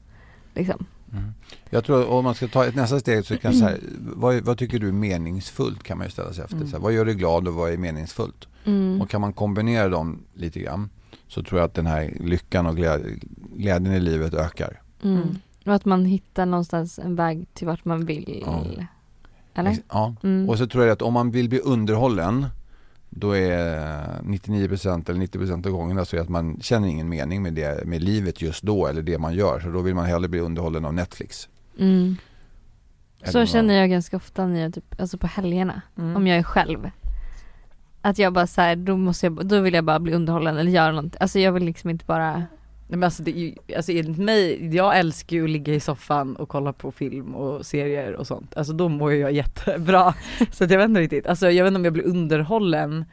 Liksom. 0.53 0.85
Mm. 1.13 1.33
Jag 1.69 1.83
tror 1.85 2.07
om 2.07 2.23
man 2.23 2.35
ska 2.35 2.47
ta 2.47 2.65
ett 2.65 2.75
nästa 2.75 2.99
steg 2.99 3.25
så 3.25 3.37
kan 3.37 3.53
här, 3.53 3.79
vad, 3.99 4.41
vad 4.41 4.57
tycker 4.57 4.79
du 4.79 4.87
är 4.87 4.91
meningsfullt 4.91 5.83
kan 5.83 5.97
man 5.97 6.07
ju 6.07 6.11
ställa 6.11 6.33
sig 6.33 6.43
efter. 6.43 6.55
Mm. 6.57 6.67
Så 6.67 6.75
här, 6.75 6.83
vad 6.83 6.93
gör 6.93 7.05
dig 7.05 7.15
glad 7.15 7.47
och 7.47 7.53
vad 7.53 7.73
är 7.73 7.77
meningsfullt? 7.77 8.47
Mm. 8.65 9.01
Och 9.01 9.09
kan 9.09 9.21
man 9.21 9.33
kombinera 9.33 9.89
dem 9.89 10.19
lite 10.33 10.59
grann 10.59 10.89
så 11.27 11.43
tror 11.43 11.59
jag 11.59 11.65
att 11.65 11.73
den 11.73 11.85
här 11.85 12.13
lyckan 12.19 12.65
och 12.65 12.75
glä- 12.75 13.19
glädjen 13.55 13.93
i 13.93 13.99
livet 13.99 14.33
ökar. 14.33 14.81
Mm. 15.03 15.37
Och 15.65 15.73
att 15.73 15.85
man 15.85 16.05
hittar 16.05 16.45
någonstans 16.45 16.99
en 16.99 17.15
väg 17.15 17.47
till 17.53 17.67
vart 17.67 17.85
man 17.85 18.05
vill. 18.05 18.43
Ja. 18.45 18.65
Eller? 19.53 19.77
Ja. 19.89 20.15
Mm. 20.23 20.49
Och 20.49 20.57
så 20.57 20.67
tror 20.67 20.83
jag 20.83 20.93
att 20.93 21.01
om 21.01 21.13
man 21.13 21.31
vill 21.31 21.49
bli 21.49 21.59
underhållen 21.59 22.45
då 23.09 23.37
är 23.37 24.21
99% 24.21 25.09
eller 25.09 25.19
90% 25.19 25.65
av 25.67 25.71
gångerna 25.71 26.05
så 26.05 26.17
är 26.17 26.21
att 26.21 26.29
man 26.29 26.59
känner 26.61 26.87
ingen 26.87 27.09
mening 27.09 27.41
med, 27.41 27.53
det, 27.53 27.85
med 27.85 28.03
livet 28.03 28.41
just 28.41 28.63
då 28.63 28.87
eller 28.87 29.01
det 29.01 29.17
man 29.17 29.33
gör. 29.33 29.59
Så 29.59 29.69
då 29.69 29.81
vill 29.81 29.95
man 29.95 30.05
hellre 30.05 30.27
bli 30.27 30.39
underhållen 30.39 30.85
av 30.85 30.93
Netflix. 30.93 31.49
Mm. 31.79 32.15
Så 33.23 33.45
känner 33.45 33.73
jag 33.73 33.89
ganska 33.89 34.17
ofta 34.17 34.47
när 34.47 34.61
jag 34.61 34.73
typ, 34.73 35.01
alltså 35.01 35.17
på 35.17 35.27
helgerna. 35.27 35.81
Mm. 35.97 36.15
Om 36.15 36.27
jag 36.27 36.37
är 36.37 36.43
själv. 36.43 36.91
Att 38.01 38.17
jag 38.17 38.33
bara 38.33 38.47
så 38.47 38.61
här, 38.61 38.75
då 38.75 38.97
måste 38.97 39.25
jag, 39.25 39.47
då 39.47 39.59
vill 39.59 39.73
jag 39.73 39.85
bara 39.85 39.99
bli 39.99 40.13
underhållen 40.13 40.57
eller 40.57 40.71
göra 40.71 40.91
något. 40.91 41.15
Alltså 41.19 41.39
jag 41.39 41.51
vill 41.51 41.63
liksom 41.63 41.89
inte 41.89 42.05
bara 42.05 42.45
men 42.97 43.03
alltså, 43.03 43.23
det 43.23 43.31
är 43.31 43.39
ju, 43.39 43.53
alltså 43.77 43.91
enligt 43.91 44.17
mig, 44.17 44.75
jag 44.75 44.99
älskar 44.99 45.37
ju 45.37 45.43
att 45.43 45.49
ligga 45.49 45.73
i 45.73 45.79
soffan 45.79 46.35
och 46.35 46.49
kolla 46.49 46.73
på 46.73 46.91
film 46.91 47.35
och 47.35 47.65
serier 47.65 48.13
och 48.13 48.27
sånt. 48.27 48.57
Alltså 48.57 48.73
då 48.73 48.89
mår 48.89 49.13
jag 49.13 49.31
jättebra. 49.31 50.13
Så 50.51 50.63
jag 50.63 50.77
vet 50.77 50.89
inte 50.89 51.01
riktigt, 51.01 51.27
alltså 51.27 51.51
jag 51.51 51.63
vet 51.63 51.71
inte 51.71 51.77
om 51.79 51.83
jag 51.85 51.93
blir 51.93 52.07
underhållen 52.07 53.05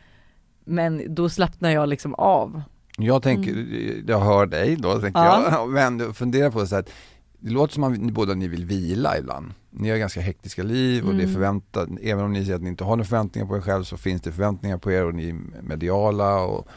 men 0.65 1.15
då 1.15 1.29
slappnar 1.29 1.71
jag 1.71 1.89
liksom 1.89 2.15
av. 2.15 2.63
Jag 2.99 3.23
tänker, 3.23 3.67
jag 4.09 4.21
hör 4.21 4.47
dig 4.47 4.77
då 4.77 4.99
tänker 5.01 5.21
Ja. 5.21 5.49
jag, 5.51 5.69
men 5.99 6.15
fundera 6.15 6.51
på 6.51 6.67
så 6.67 6.77
att 6.77 6.91
det 7.39 7.51
låter 7.51 7.75
som 7.75 7.85
att 7.85 7.99
ni 8.01 8.13
båda 8.13 8.35
ni 8.35 8.49
vill 8.49 8.65
vila 8.65 9.19
ibland. 9.19 9.53
Ni 9.71 9.91
har 9.91 9.97
ganska 9.97 10.21
hektiska 10.21 10.63
liv 10.63 11.05
och 11.05 11.15
det 11.15 11.21
är 11.21 11.23
Mm. 11.23 11.35
förväntat, 11.35 11.89
även 12.03 12.25
om 12.25 12.33
ni 12.33 12.45
säger 12.45 12.57
att 12.57 12.63
ni 12.63 12.69
inte 12.69 12.85
har 12.85 12.97
några 12.97 13.05
förväntningar 13.09 13.47
på 13.49 13.57
er 13.57 13.61
själv 13.61 13.85
så 13.85 13.97
finns 13.97 14.23
det 14.23 14.33
förväntningar 14.33 14.79
på 14.79 14.93
er 14.93 15.05
och 15.05 15.15
ni 15.15 15.29
är 15.29 15.37
mediala 15.63 16.41
och 16.41 16.69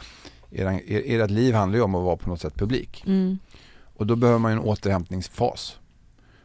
era, 0.50 0.74
er, 0.80 1.20
ert 1.20 1.30
liv 1.30 1.54
handlar 1.54 1.78
ju 1.78 1.82
om 1.84 1.94
att 1.94 2.02
vara 2.04 2.16
på 2.16 2.28
något 2.30 2.40
sätt 2.40 2.54
publik. 2.54 3.02
mm. 3.06 3.38
Och 3.96 4.06
då 4.06 4.16
behöver 4.16 4.38
man 4.38 4.52
ju 4.52 4.56
en 4.58 4.64
återhämtningsfas. 4.64 5.76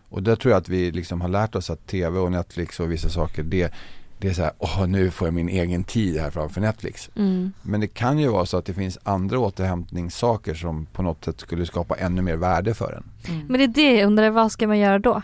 Och 0.10 0.24
där 0.24 0.36
tror 0.36 0.52
jag 0.52 0.62
att 0.62 0.70
vi 0.70 0.91
liksom 0.91 1.22
har 1.22 1.28
lärt 1.28 1.56
oss 1.56 1.70
att 1.70 1.88
tv 1.88 2.20
och 2.20 2.32
Netflix 2.32 2.80
och 2.80 2.91
vissa 2.91 3.10
saker 3.10 3.44
det, 3.44 3.74
det 4.20 4.28
är 4.30 4.34
så 4.34 4.41
här, 4.41 4.52
åh 4.58 4.88
nu 4.88 5.12
får 5.12 5.28
jag 5.28 5.34
min 5.34 5.50
egen 5.50 5.84
tid 5.84 6.18
här 6.20 6.30
framför 6.30 6.62
Netflix. 6.62 7.10
Mm. 7.15 7.52
Men 7.62 7.80
det 7.82 7.88
kan 7.88 8.20
ju 8.20 8.28
vara 8.28 8.46
så 8.46 8.58
att 8.58 8.65
det 8.65 8.74
finns 8.74 8.98
andra 9.04 9.39
återhämtningssaker 9.39 10.54
som 10.54 10.86
på 10.86 11.02
något 11.04 11.26
sätt 11.26 11.39
skulle 11.39 11.65
skapa 11.65 11.96
ännu 11.96 12.22
mer 12.22 12.36
värde 12.36 12.74
för 12.74 12.94
en. 12.94 13.04
Men 13.48 13.58
det 13.58 13.63
är 13.63 13.68
det 13.68 13.96
jag 14.00 14.08
undrar, 14.08 14.30
vad 14.30 14.52
ska 14.52 14.68
man 14.68 14.80
göra 14.80 15.00
då? 15.00 15.22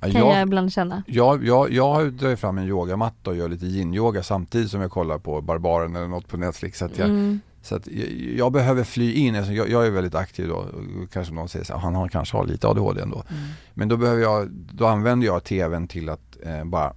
Kan 0.00 0.12
jag 0.12 0.36
Jag, 0.36 0.42
ibland 0.42 0.72
känna. 0.72 1.02
jag, 1.06 1.44
jag, 1.44 1.72
jag 1.72 2.12
drar 2.12 2.36
fram 2.36 2.58
en 2.58 2.64
yogamatta 2.68 3.30
och 3.30 3.36
gör 3.36 3.48
lite 3.48 3.66
yin-yoga 3.66 4.22
samtidigt 4.22 4.70
som 4.70 4.80
jag 4.80 4.90
kollar 4.90 5.18
på 5.18 5.40
Barbaren 5.40 5.96
eller 5.96 6.08
något 6.08 6.28
på 6.28 6.36
Netflix. 6.36 6.78
Så 6.78 6.84
att 6.84 6.98
jag, 6.98 7.08
Mm. 7.08 7.40
Så 7.64 7.76
att 7.76 7.86
jag, 7.86 8.08
jag 8.36 8.52
behöver 8.52 8.84
fly 8.84 9.12
in, 9.12 9.36
alltså 9.36 9.52
jag, 9.52 9.68
jag 9.70 9.86
är 9.86 9.90
väldigt 9.90 10.14
aktiv 10.14 10.48
då, 10.48 10.54
och 10.54 11.12
kanske 11.12 11.34
någon 11.34 11.48
säger 11.48 11.64
så 11.64 11.72
här, 11.72 11.80
han 11.80 11.94
har, 11.94 12.08
kanske 12.08 12.36
har 12.36 12.46
lite 12.46 12.68
ADHD 12.68 13.00
ändå. 13.02 13.24
Mm. 13.30 13.42
Men 13.74 13.88
då 13.88 13.96
behöver 13.96 14.22
jag, 14.22 14.50
då 14.50 14.86
använder 14.86 15.26
jag 15.26 15.44
tvn 15.44 15.88
till 15.88 16.08
att 16.08 16.36
eh, 16.46 16.64
bara 16.64 16.92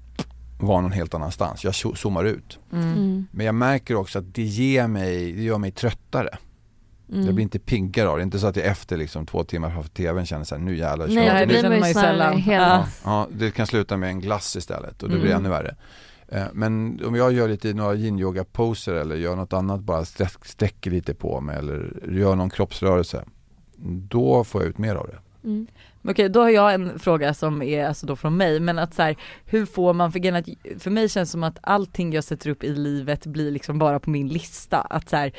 vara 0.60 0.82
någon 0.82 0.92
helt 0.92 1.14
annanstans. 1.14 1.64
Jag 1.64 1.72
zo- 1.74 1.96
zoomar 1.96 2.24
ut. 2.26 2.60
Mm. 2.74 2.94
Mm. 2.94 3.28
Men 3.32 3.46
jag 3.46 3.56
märker 3.56 3.96
också 3.96 4.20
att 4.20 4.34
det 4.36 4.42
ger 4.44 4.88
mig, 4.88 5.32
det 5.34 5.44
gör 5.44 5.58
mig 5.58 5.72
tröttare. 5.72 6.38
Mm. 7.14 7.26
Jag 7.26 7.36
blir 7.36 7.44
inte 7.44 7.60
piggare 7.60 8.10
av 8.10 8.18
det. 8.18 8.24
inte 8.24 8.40
så 8.40 8.48
att 8.48 8.56
jag 8.56 8.66
efter 8.66 8.98
liksom 8.98 9.26
två 9.26 9.44
timmar 9.44 9.70
framför 9.72 9.90
tvn 9.90 10.26
känner 10.26 10.44
såhär, 10.46 10.62
nu 10.62 10.78
jävlar 10.78 11.08
kör 11.08 11.16
Nej, 11.16 11.40
det 11.40 11.46
blir 11.48 11.64
det. 11.64 11.80
man 11.80 11.88
ju 11.88 11.94
sällan. 11.94 12.44
Ja. 12.48 12.86
Ja, 13.06 13.28
det 13.32 13.52
kan 13.52 13.68
sluta 13.68 13.98
med 13.98 14.10
en 14.10 14.20
glass 14.20 14.56
istället 14.56 15.04
och 15.04 15.10
det 15.10 15.16
blir 15.16 15.26
Mm. 15.32 15.38
ännu 15.40 15.50
värre. 15.50 15.76
Eh, 16.28 16.46
men 16.54 17.02
om 17.06 17.16
jag 17.16 17.34
gör 17.34 17.48
lite 17.48 17.74
några 17.74 17.96
yin-yoga 17.96 18.44
poser 18.44 18.94
eller 18.94 19.16
gör 19.16 19.36
något 19.36 19.54
annat, 19.54 19.82
bara 19.82 20.06
sträcker 20.06 20.92
lite 20.92 21.14
på 21.14 21.42
mig 21.42 21.58
eller 21.58 22.04
gör 22.10 22.36
någon 22.36 22.50
kroppsrörelse. 22.50 23.26
Då 24.10 24.44
får 24.44 24.62
jag 24.62 24.70
ut 24.70 24.78
mer 24.78 24.96
av 24.96 25.08
det. 25.08 25.48
Mm. 25.48 25.68
Okej, 26.10 26.30
då 26.30 26.42
har 26.42 26.50
jag 26.50 26.74
en 26.74 27.00
fråga 27.00 27.34
som 27.34 27.62
är 27.62 27.86
alltså 27.86 28.06
då 28.06 28.16
från 28.16 28.38
mig, 28.38 28.60
men 28.60 28.80
att 28.80 28.94
så 28.94 29.02
här, 29.02 29.16
hur 29.46 29.66
får 29.66 29.94
man, 29.94 30.12
för, 30.12 30.34
att, 30.34 30.46
för 30.80 30.90
mig 30.92 31.10
känns 31.10 31.30
det 31.30 31.32
som 31.32 31.44
att 31.44 31.60
allting 31.62 32.14
jag 32.14 32.24
sätter 32.24 32.50
upp 32.50 32.64
i 32.64 32.70
livet 32.70 33.26
blir 33.26 33.52
liksom 33.52 33.80
bara 33.80 34.00
på 34.00 34.10
min 34.10 34.28
lista. 34.28 34.82
Att 34.82 35.10
så 35.10 35.16
här, 35.16 35.32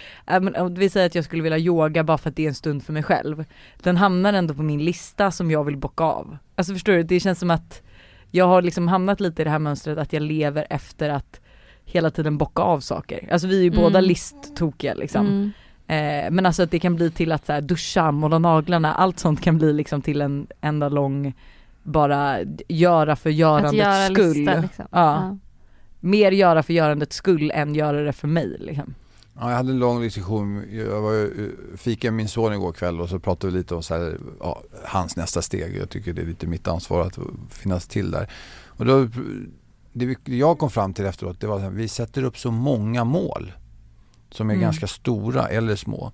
om 0.61 0.75
vi 0.75 0.91
säger 0.91 1.07
att 1.07 1.15
jag 1.15 1.25
skulle 1.25 1.43
vilja 1.43 1.59
yoga 1.59 2.05
bara 2.05 2.19
för 2.19 2.31
att 2.31 2.37
det 2.37 2.45
är 2.45 2.49
en 2.49 2.55
stund 2.55 2.83
för 2.83 2.93
mig 2.93 3.03
själv. 3.03 3.45
Den 3.83 3.97
hamnar 3.97 4.33
ändå 4.33 4.55
på 4.55 4.63
min 4.63 4.85
lista 4.85 5.31
som 5.31 5.51
jag 5.51 5.65
vill 5.65 5.77
bocka 5.77 6.05
av. 6.05 6.37
Alltså 6.55 6.73
förstår 6.73 6.93
du, 6.93 7.03
det 7.03 7.21
känns 7.21 7.39
som 7.39 7.51
att 7.51 7.83
jag 8.31 8.47
har 8.49 8.63
liksom 8.63 8.89
hamnat 8.89 9.21
lite 9.21 9.43
i 9.43 9.45
det 9.45 9.51
här 9.51 9.59
mönstret 9.59 9.99
att 9.99 10.13
jag 10.13 10.23
lever 10.23 10.67
efter 10.71 11.09
att 11.11 11.41
hela 11.85 12.11
tiden 12.11 12.39
bocka 12.39 12.63
av 12.63 12.81
saker. 12.81 13.29
Alltså 13.33 13.49
vi 13.49 13.59
är 13.59 13.63
ju 13.63 13.69
Mm. 13.71 13.81
båda 13.83 14.01
listtokiga 14.01 14.95
liksom. 14.95 15.27
Mm. 15.27 15.53
Eh, 16.27 16.31
men 16.31 16.47
alltså 16.47 16.63
att 16.63 16.71
det 16.71 16.79
kan 16.79 16.97
bli 16.97 17.11
till 17.11 17.33
att 17.33 17.47
så 17.47 17.53
här, 17.53 17.61
duscha, 17.61 18.11
måla 18.13 18.39
naglarna, 18.39 18.95
allt 18.95 19.19
sånt 19.19 19.41
kan 19.41 19.59
bli 19.59 19.73
liksom 19.73 20.03
till 20.03 20.21
en 20.21 20.47
enda 20.61 20.89
lång 20.89 21.35
bara 21.83 22.39
göra 22.69 23.17
för 23.17 23.31
görandets 23.31 23.75
göra 23.75 24.07
skull. 24.15 24.35
lista 24.37 24.61
liksom. 24.61 24.85
Ja. 24.91 25.37
Mer 26.01 26.33
göra 26.33 26.63
för 26.63 26.73
görandets 26.73 27.17
skull 27.17 27.51
än 27.55 27.75
göra 27.75 28.03
det 28.03 28.13
för 28.13 28.29
mig 28.29 28.57
liksom. 28.59 28.95
Ja, 29.41 29.51
jag 29.51 29.57
hade 29.57 29.71
en 29.73 29.79
lång 29.79 30.01
diskussion, 30.01 30.65
jag 30.73 31.01
var, 31.01 31.31
fikade 31.77 32.11
med 32.11 32.17
min 32.17 32.29
son 32.29 32.53
igår 32.53 32.73
kväll 32.73 33.01
och 33.01 33.09
så 33.09 33.19
pratade 33.19 33.53
vi 33.53 33.59
lite 33.59 33.75
om 33.75 33.83
så 33.83 33.95
här, 33.95 34.19
ja, 34.41 34.63
hans 34.85 35.17
nästa 35.17 35.43
steg. 35.43 35.77
Jag 35.77 35.91
tycker 35.91 36.13
det 36.13 36.23
är 36.23 36.27
lite 36.27 36.47
mitt 36.47 36.69
ansvar 36.69 37.01
att 37.07 37.19
finnas 37.51 37.87
till 37.87 38.11
där. 38.11 38.31
Och 38.67 38.85
då, 38.85 39.09
det 39.93 40.17
jag 40.25 40.59
kom 40.59 40.71
fram 40.71 40.95
till 40.95 41.07
efteråt, 41.07 41.41
det 41.41 41.47
var 41.47 41.61
att 41.61 41.73
vi 41.73 41.89
sätter 41.89 42.23
upp 42.23 42.39
så 42.39 42.51
många 42.51 43.05
mål 43.05 43.53
som 44.31 44.51
är 44.51 44.55
Mm. 44.55 44.63
ganska 44.63 44.87
stora 44.87 45.49
eller 45.49 45.77
små. 45.77 46.13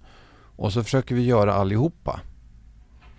Och 0.57 0.73
så 0.73 0.85
försöker 0.85 1.15
vi 1.15 1.23
göra 1.23 1.55
allihopa. 1.55 2.21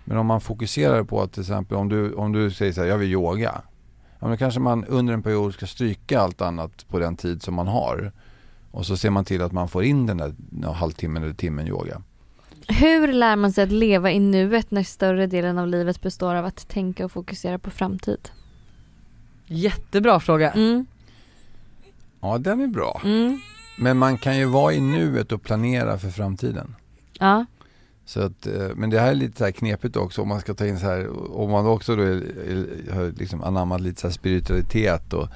Men 0.04 0.16
om 0.16 0.26
man 0.26 0.40
fokuserar 0.40 1.04
på 1.04 1.22
att 1.22 1.32
till 1.32 1.42
exempel 1.42 1.76
om 1.76 1.88
du, 1.88 2.12
om 2.12 2.32
du 2.32 2.50
säger 2.50 2.72
så 2.72 2.80
här, 2.80 2.88
jag 2.88 2.98
vill 2.98 3.12
yoga. 3.12 3.62
Ja, 4.20 4.28
men 4.28 4.38
kanske 4.38 4.60
man 4.60 4.84
under 4.84 5.14
en 5.14 5.22
period 5.22 5.54
ska 5.54 5.66
stryka 5.66 6.20
allt 6.20 6.40
annat 6.40 6.88
på 6.88 6.98
den 6.98 7.16
tid 7.16 7.42
som 7.42 7.54
man 7.54 7.68
har. 7.68 8.12
Och 8.76 8.86
så 8.86 8.96
ser 8.96 9.10
man 9.10 9.24
till 9.24 9.42
att 9.42 9.52
man 9.52 9.68
får 9.68 9.84
in 9.84 10.06
den 10.06 10.16
där 10.16 10.34
ja, 10.62 10.72
halvtimmen 10.72 11.22
eller 11.22 11.34
timmen 11.34 11.68
yoga. 11.68 12.02
Hur 12.68 13.12
lär 13.12 13.36
man 13.36 13.52
sig 13.52 13.64
att 13.64 13.72
leva 13.72 14.10
i 14.12 14.20
nuet 14.20 14.70
när 14.70 14.82
större 14.82 15.26
delen 15.26 15.58
av 15.58 15.68
livet 15.68 16.00
består 16.00 16.34
av 16.34 16.44
att 16.44 16.68
tänka 16.68 17.04
och 17.04 17.12
fokusera 17.12 17.58
på 17.58 17.70
framtid? 17.70 18.28
Jättebra 19.46 20.20
fråga. 20.20 20.50
Mm. 20.50 20.86
Ja, 22.20 22.38
den 22.38 22.60
är 22.60 22.66
bra. 22.66 23.00
Mm. 23.04 23.40
Men 23.78 23.96
man 23.96 24.18
kan 24.18 24.38
ju 24.38 24.44
vara 24.44 24.72
i 24.72 24.80
nuet 24.80 25.32
och 25.32 25.42
planera 25.42 25.98
för 25.98 26.08
framtiden. 26.08 26.74
Ja. 27.18 27.46
Så 28.04 28.20
att, 28.20 28.46
eh, 28.46 28.68
men 28.74 28.90
det 28.90 29.00
här 29.00 29.10
är 29.10 29.14
lite 29.14 29.38
så 29.38 29.44
här 29.44 29.52
knepigt 29.52 29.96
också 29.96 30.22
om 30.22 30.28
man 30.28 30.40
ska 30.40 30.54
ta 30.54 30.66
in 30.66 30.78
så 30.78 30.86
här, 30.86 31.30
om 31.36 31.50
man 31.50 31.66
också 31.66 31.96
då 31.96 32.02
är, 32.02 32.22
är, 32.50 32.92
har 32.94 33.12
liksom 33.18 33.42
anammat 33.42 33.80
lite 33.80 34.00
så 34.00 34.06
här 34.06 34.12
spiritualitet 34.12 35.12
och 35.12 35.28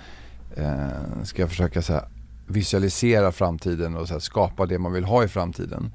eh, 0.57 1.23
ska 1.25 1.49
försöka 1.49 1.83
så 1.83 1.93
här 1.93 2.09
visualisera 2.51 3.33
framtiden 3.33 3.97
och 3.97 4.09
så 4.09 4.21
skapa 4.21 4.67
det 4.67 4.79
man 4.79 4.93
vill 4.93 5.05
ha 5.05 5.25
i 5.25 5.29
framtiden. 5.29 5.93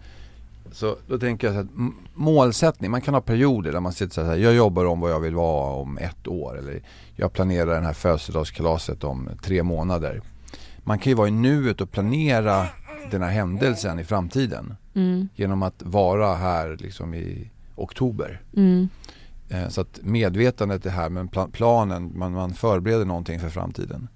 Så 0.72 0.96
då 1.08 1.18
tänker 1.20 1.48
jag 1.48 1.54
så 1.56 1.60
här, 1.62 1.92
målsättning, 2.14 2.92
man 2.92 3.02
kan 3.02 3.14
ha 3.14 3.22
perioder 3.22 3.72
där 3.72 3.80
man 3.80 3.94
sitter 3.94 4.14
så 4.14 4.24
här, 4.24 4.36
jag 4.36 4.54
jobbar 4.54 4.86
om 4.86 5.00
vad 5.00 5.12
jag 5.12 5.20
vill 5.20 5.36
vara 5.36 5.72
om 5.76 5.98
ett 5.98 6.28
år 6.28 6.58
eller 6.60 6.82
jag 7.16 7.34
planerar 7.34 7.76
den 7.76 7.86
här 7.86 7.94
födelsedagskalaset 7.94 9.04
om 9.04 9.30
tre 9.44 9.64
månader. 9.64 10.22
Man 10.84 11.00
kan 11.00 11.12
ju 11.12 11.16
vara 11.16 11.28
i 11.28 11.32
nuet 11.32 11.82
och 11.82 11.92
planera 11.92 12.68
den 13.12 13.22
här 13.22 13.30
händelsen 13.30 14.00
i 14.00 14.04
framtiden 14.04 14.76
Mm. 14.96 15.30
genom 15.36 15.64
att 15.64 15.84
vara 15.84 16.36
här 16.36 16.78
liksom 16.80 17.14
i 17.14 17.50
oktober. 17.76 18.42
Mm. 18.58 18.90
Eh, 19.50 19.68
så 19.70 19.82
att 19.82 20.00
medvetandet 20.04 20.86
är 20.86 20.90
här 20.90 21.10
men 21.10 21.30
pla- 21.30 21.52
planen, 21.52 22.12
man, 22.16 22.32
man 22.32 22.54
förbereder 22.54 23.06
någonting 23.06 23.40
för 23.40 23.50
framtiden. 23.50 24.08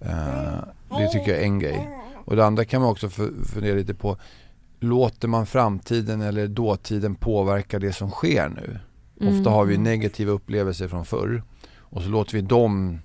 Eh, 0.00 0.64
det 0.98 1.08
tycker 1.12 1.30
jag 1.30 1.40
är 1.40 1.44
en 1.44 1.58
grej. 1.58 1.88
Och 2.24 2.36
det 2.36 2.46
andra 2.46 2.64
kan 2.64 2.80
man 2.80 2.90
också 2.90 3.06
fu- 3.08 3.44
fundera 3.44 3.74
lite 3.74 3.94
på. 3.94 4.16
Låter 4.80 5.28
man 5.28 5.46
framtiden 5.46 6.20
eller 6.20 6.48
dåtiden 6.48 7.14
påverka 7.14 7.78
det 7.78 7.92
som 7.92 8.10
sker 8.10 8.48
nu? 8.48 8.78
Mm. 9.20 9.38
Ofta 9.38 9.50
har 9.50 9.64
vi 9.64 9.78
negativa 9.78 10.32
upplevelser 10.32 10.88
från 10.88 11.04
förr 11.04 11.42
och 11.78 12.02
så 12.02 12.08
låter 12.08 12.32
vi 12.34 12.40
dem 12.40 12.98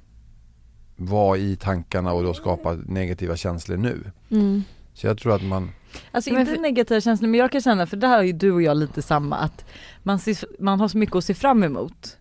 vara 0.96 1.38
i 1.38 1.56
tankarna 1.56 2.14
och 2.14 2.24
då 2.24 2.34
skapa 2.34 2.74
negativa 2.86 3.36
känslor 3.36 3.78
nu. 3.78 4.12
Mm. 4.32 4.64
Så 4.94 5.08
jag 5.08 5.18
tror 5.18 5.36
att 5.36 5.44
man 5.44 5.72
Alltså 6.12 6.30
inte 6.30 6.46
för- 6.46 6.62
negativa 6.62 7.02
känslor 7.02 7.30
men 7.30 7.40
jag 7.40 7.52
kan 7.52 7.62
känna, 7.62 7.86
för 7.88 7.98
det 7.98 8.08
här 8.08 8.16
har 8.18 8.24
ju 8.24 8.32
du 8.34 8.52
och 8.52 8.62
jag 8.62 8.78
lite 8.78 9.02
samma, 9.02 9.36
att 9.38 9.66
man, 10.04 10.20
ser, 10.20 10.38
man 10.60 10.80
har 10.80 10.88
så 10.88 10.98
mycket 10.98 11.16
att 11.16 11.24
se 11.26 11.34
fram 11.34 11.64
emot. 11.64 12.18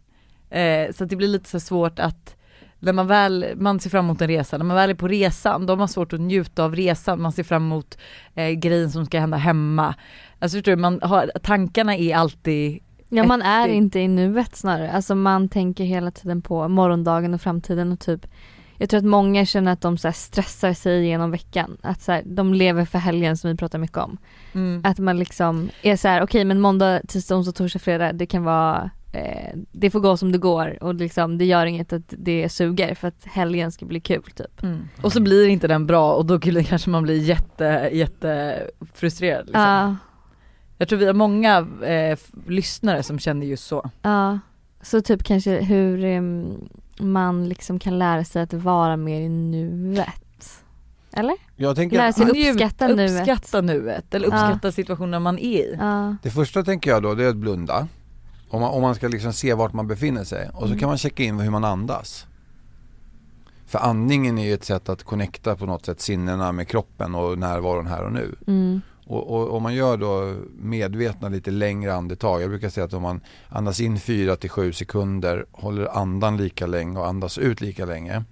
Eh, 0.50 0.92
så 0.94 1.04
att 1.04 1.10
det 1.10 1.16
blir 1.16 1.28
lite 1.28 1.48
så 1.50 1.60
svårt 1.60 1.98
att 1.98 2.36
när 2.80 2.92
man 2.92 3.06
väl, 3.06 3.46
man 3.56 3.80
ser 3.80 3.90
fram 3.90 4.04
emot 4.04 4.20
en 4.20 4.28
resa, 4.28 4.58
när 4.58 4.64
man 4.64 4.76
väl 4.76 4.90
är 4.90 4.94
på 4.94 5.08
resan, 5.08 5.66
då 5.66 5.72
har 5.72 5.78
man 5.78 5.88
svårt 5.88 6.12
att 6.12 6.20
njuta 6.20 6.64
av 6.64 6.76
resan, 6.76 7.22
man 7.22 7.32
ser 7.32 7.42
fram 7.42 7.62
emot 7.62 7.98
eh, 8.34 8.50
grejen 8.50 8.90
som 8.90 9.06
ska 9.06 9.20
hända 9.20 9.36
hemma. 9.36 9.94
Alltså 10.38 10.56
förstår 10.56 10.72
du, 10.72 10.76
man 10.76 11.00
har, 11.02 11.30
tankarna 11.42 11.96
är 11.96 12.16
alltid, 12.16 12.78
Ja 13.08 13.24
man 13.24 13.42
är 13.42 13.68
inte 13.68 14.00
i 14.00 14.08
nuet 14.08 14.56
snarare. 14.56 14.92
Alltså 14.92 15.14
man 15.14 15.48
tänker 15.48 15.84
hela 15.84 16.10
tiden 16.10 16.42
på 16.42 16.68
morgondagen 16.68 17.34
och 17.34 17.40
framtiden 17.40 17.92
och 17.92 18.00
typ 18.00 18.26
Jag 18.76 18.88
tror 18.90 18.98
att 18.98 19.04
många 19.04 19.46
känner 19.46 19.72
att 19.72 19.80
de 19.80 19.98
så 19.98 20.12
stressar 20.12 20.72
sig 20.72 21.02
igenom 21.04 21.30
veckan. 21.30 21.76
Att 21.82 22.02
så 22.02 22.12
här, 22.12 22.22
de 22.26 22.54
lever 22.54 22.84
för 22.84 22.98
helgen 22.98 23.36
som 23.36 23.50
vi 23.50 23.56
pratar 23.56 23.78
mycket 23.78 23.98
om. 23.98 24.18
mm, 24.54 24.82
Att 24.84 24.98
man 24.98 25.18
liksom 25.18 25.68
är 25.82 25.96
så 25.96 26.08
här: 26.08 26.22
okej 26.22 26.44
men 26.44 26.60
måndag, 26.60 27.00
tisdag, 27.08 27.36
onsdag, 27.36 27.52
torsdag, 27.52 27.78
fredag 27.78 28.12
det 28.12 28.26
kan 28.26 28.44
vara 28.44 28.90
eh, 29.12 29.54
Det 29.72 29.90
får 29.90 30.00
gå 30.00 30.16
som 30.16 30.32
det 30.32 30.38
går 30.38 30.82
och 30.82 30.94
liksom 30.94 31.38
det 31.38 31.44
gör 31.44 31.66
inget 31.66 31.92
att 31.92 32.02
det 32.18 32.48
suger 32.48 32.94
för 32.94 33.08
att 33.08 33.24
helgen 33.24 33.72
ska 33.72 33.86
bli 33.86 34.00
kul 34.00 34.22
typ. 34.22 34.62
mm. 34.62 34.88
och 35.02 35.12
så 35.12 35.20
blir 35.22 35.48
inte 35.48 35.68
den 35.68 35.86
bra 35.86 36.12
och 36.14 36.26
då 36.26 36.38
kanske 36.40 36.90
man 36.90 37.02
blir 37.02 37.18
jätte, 37.22 37.90
jätte 37.92 38.60
frustrerad. 38.94 39.46
Liksom. 39.46 39.62
Ja, 39.62 39.96
Jag 40.78 40.88
tror 40.88 40.98
vi 40.98 41.06
har 41.06 41.14
många 41.14 41.58
eh, 41.86 42.18
lyssnare 42.46 43.02
som 43.02 43.18
känner 43.18 43.46
just 43.46 43.66
så. 43.66 43.90
ja. 44.02 44.38
Så 44.82 45.00
typ 45.02 45.22
kanske 45.24 45.50
hur 45.60 46.04
em, 46.04 46.58
man 47.00 47.48
liksom 47.48 47.78
kan 47.78 47.98
lära 47.98 48.24
sig 48.24 48.42
att 48.42 48.52
vara 48.52 48.96
mer 48.96 49.20
i 49.20 49.28
nuet. 49.28 50.62
Eller? 51.12 51.34
Jag 51.56 51.76
tänker 51.76 51.96
Lära 51.96 52.08
att 52.08 52.16
sig 52.16 52.26
Njut- 52.26 52.50
uppskatta 52.52 52.88
nuet. 52.88 53.10
Uppskatta 53.28 53.60
nuet, 53.60 54.14
eller 54.14 54.28
Ja. 54.28 54.34
uppskatta 54.34 54.72
situationen 54.72 55.22
man 55.22 55.38
är 55.38 55.42
i. 55.42 55.76
Ja. 55.78 56.16
Det 56.22 56.30
första 56.30 56.62
tänker 56.64 56.90
jag 56.90 57.02
då 57.02 57.14
det 57.14 57.24
är 57.24 57.28
att 57.28 57.36
blunda. 57.36 57.88
Om 58.50 58.60
man, 58.60 58.70
om 58.70 58.82
man 58.82 58.94
ska 58.94 59.08
liksom 59.08 59.32
se 59.32 59.54
vart 59.54 59.72
man 59.72 59.86
befinner 59.86 60.24
sig. 60.24 60.48
Och 60.54 60.60
så 60.60 60.66
Mm. 60.66 60.78
kan 60.78 60.88
man 60.88 60.98
checka 60.98 61.22
in 61.22 61.40
hur 61.40 61.50
man 61.50 61.64
andas. 61.64 62.26
För 63.66 63.78
andningen 63.78 64.38
är 64.38 64.44
ju 64.46 64.54
ett 64.54 64.64
sätt 64.64 64.88
att 64.88 65.02
connecta 65.04 65.56
på 65.56 65.66
något 65.66 65.86
sätt 65.86 66.00
sinnena 66.00 66.52
med 66.52 66.68
kroppen 66.68 67.14
och 67.14 67.38
närvaron 67.38 67.86
här 67.86 68.04
och 68.04 68.12
nu. 68.12 68.34
Mm. 68.46 68.80
Och, 69.06 69.52
om 69.56 69.62
man 69.62 69.74
gör 69.74 69.96
då 69.96 70.34
medvetna 70.58 71.28
lite 71.28 71.50
längre 71.50 71.94
andetag. 71.94 72.42
Jag 72.42 72.48
brukar 72.50 72.68
säga 72.68 72.84
att 72.84 72.92
om 72.92 73.02
man 73.02 73.20
andas 73.48 73.80
in 73.80 74.00
4 74.00 74.36
till 74.36 74.50
7 74.50 74.72
sekunder, 74.72 75.46
håller 75.52 75.96
andan 75.98 76.36
lika 76.36 76.66
länge 76.66 76.98
och 76.98 77.06
andas 77.06 77.38
ut 77.38 77.60
lika 77.60 77.84
länge. 77.86 78.24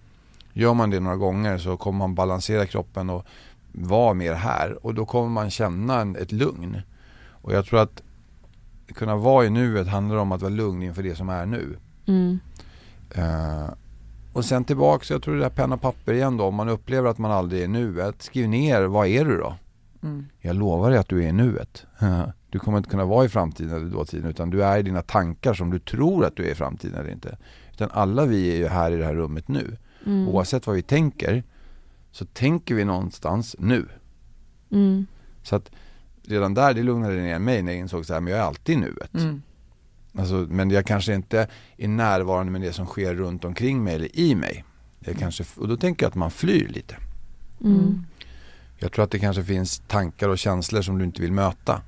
Gör 0.52 0.74
man 0.74 0.90
det 0.90 1.00
några 1.00 1.16
gånger 1.16 1.58
så 1.58 1.76
kommer 1.76 1.98
man 1.98 2.14
balansera 2.14 2.66
kroppen 2.66 3.10
och 3.10 3.26
vara 3.72 4.14
mer 4.14 4.32
här 4.34 4.86
och 4.86 4.94
då 4.94 5.06
kommer 5.06 5.28
man 5.28 5.50
känna 5.50 6.00
en, 6.00 6.16
ett 6.16 6.32
lugn. 6.32 6.80
Och 7.30 7.52
jag 7.52 7.66
tror 7.66 7.80
att 7.80 8.02
kunna 8.94 9.16
vara 9.16 9.46
i 9.46 9.50
nuet 9.50 9.88
handlar 9.88 10.16
om 10.16 10.32
att 10.32 10.42
vara 10.42 10.52
lugn 10.52 10.82
inför 10.82 11.02
det 11.02 11.14
som 11.14 11.28
är 11.28 11.46
nu. 11.46 11.76
Mm. 12.06 12.38
Eh, 13.14 13.70
och 14.32 14.44
sen 14.44 14.64
tillbaks, 14.64 15.10
jag 15.10 15.22
tror 15.22 15.34
det 15.34 15.40
där 15.40 15.48
penna 15.48 15.74
och 15.74 15.80
papper 15.80 16.12
igen 16.12 16.36
då. 16.36 16.44
Om 16.44 16.54
man 16.54 16.68
upplever 16.68 17.10
att 17.10 17.18
man 17.18 17.30
aldrig 17.30 17.60
är 17.60 17.64
i 17.64 17.68
nuet, 17.68 18.22
skriv 18.22 18.48
ner, 18.48 18.82
vad 18.82 19.06
är 19.06 19.24
du 19.24 19.38
då? 19.38 19.54
Mm. 20.02 20.26
Jag 20.40 20.56
lovar 20.56 20.90
dig 20.90 20.98
att 20.98 21.08
du 21.08 21.24
är 21.24 21.28
i 21.28 21.32
nuet. 21.32 21.86
Du 22.50 22.58
kommer 22.58 22.78
inte 22.78 22.90
kunna 22.90 23.04
vara 23.04 23.24
i 23.24 23.28
framtiden 23.28 23.76
eller 23.76 23.90
dåtiden 23.90 24.30
utan 24.30 24.50
du 24.50 24.64
är 24.64 24.78
i 24.78 24.82
dina 24.82 25.02
tankar 25.02 25.54
som 25.54 25.70
du 25.70 25.78
tror 25.78 26.24
att 26.24 26.36
du 26.36 26.46
är 26.46 26.50
i 26.50 26.54
framtiden 26.54 27.00
eller 27.00 27.10
inte. 27.10 27.38
Utan 27.72 27.90
alla 27.92 28.26
vi 28.26 28.52
är 28.52 28.56
ju 28.56 28.66
här 28.66 28.90
i 28.90 28.96
det 28.96 29.04
här 29.04 29.14
rummet 29.14 29.48
nu. 29.48 29.76
Mm. 30.06 30.28
Oavsett 30.28 30.66
vad 30.66 30.76
vi 30.76 30.82
tänker 30.82 31.44
så 32.12 32.24
tänker 32.24 32.74
vi 32.74 32.84
någonstans 32.84 33.56
nu. 33.58 33.88
Mm. 34.70 35.06
Så 35.42 35.56
att 35.56 35.70
redan 36.28 36.54
där, 36.54 36.74
det 36.74 36.82
lugnade 36.82 37.14
ner 37.14 37.38
mig 37.38 37.62
när 37.62 37.72
jag 37.72 37.80
insåg 37.80 38.06
så 38.06 38.14
här, 38.14 38.20
men 38.20 38.32
jag 38.32 38.40
är 38.42 38.46
alltid 38.46 38.74
i 38.74 38.78
nuet. 38.78 39.14
Mm. 39.14 39.42
Alltså, 40.18 40.34
men 40.34 40.70
jag 40.70 40.86
kanske 40.86 41.14
inte 41.14 41.48
är 41.76 41.88
närvarande 41.88 42.52
med 42.52 42.60
det 42.60 42.72
som 42.72 42.86
sker 42.86 43.14
runt 43.14 43.44
omkring 43.44 43.84
mig 43.84 43.94
eller 43.94 44.18
i 44.18 44.34
mig. 44.34 44.64
Jag 45.00 45.18
kanske, 45.18 45.44
och 45.56 45.68
då 45.68 45.76
tänker 45.76 46.04
jag 46.04 46.10
att 46.10 46.14
man 46.14 46.30
flyr 46.30 46.68
lite. 46.68 46.96
Mm. 47.64 48.04
Jag 48.78 48.92
tror 48.92 49.04
att 49.04 49.10
det 49.10 49.18
kanske 49.18 49.44
finns 49.44 49.82
tankar 49.86 50.28
och 50.28 50.38
känslor 50.38 50.82
som 50.82 50.98
du 50.98 51.04
inte 51.04 51.22
vill 51.22 51.32
möta. 51.32 51.82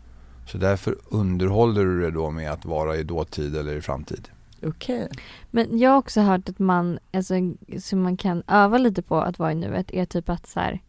Så 0.46 0.58
därför 0.58 0.96
underhåller 1.08 1.84
du 1.84 2.00
det 2.00 2.10
då 2.10 2.30
med 2.30 2.52
att 2.52 2.64
vara 2.64 2.96
i 2.96 3.02
dåtid 3.02 3.56
eller 3.56 3.76
i 3.76 3.80
framtid. 3.80 4.28
Okej. 4.62 5.08
Men 5.50 5.78
jag 5.78 5.90
har 5.90 5.96
också 5.96 6.20
hört 6.20 6.48
att 6.48 6.58
man, 6.58 6.98
alltså, 7.12 7.34
som 7.80 8.02
man 8.02 8.16
kan 8.16 8.42
öva 8.46 8.78
lite 8.78 9.02
på 9.02 9.20
att 9.20 9.38
vara 9.38 9.52
i 9.52 9.54
nuet 9.54 9.90
är 9.92 10.04
typ 10.04 10.28
att 10.28 10.46
så 10.46 10.60
här, 10.60 10.80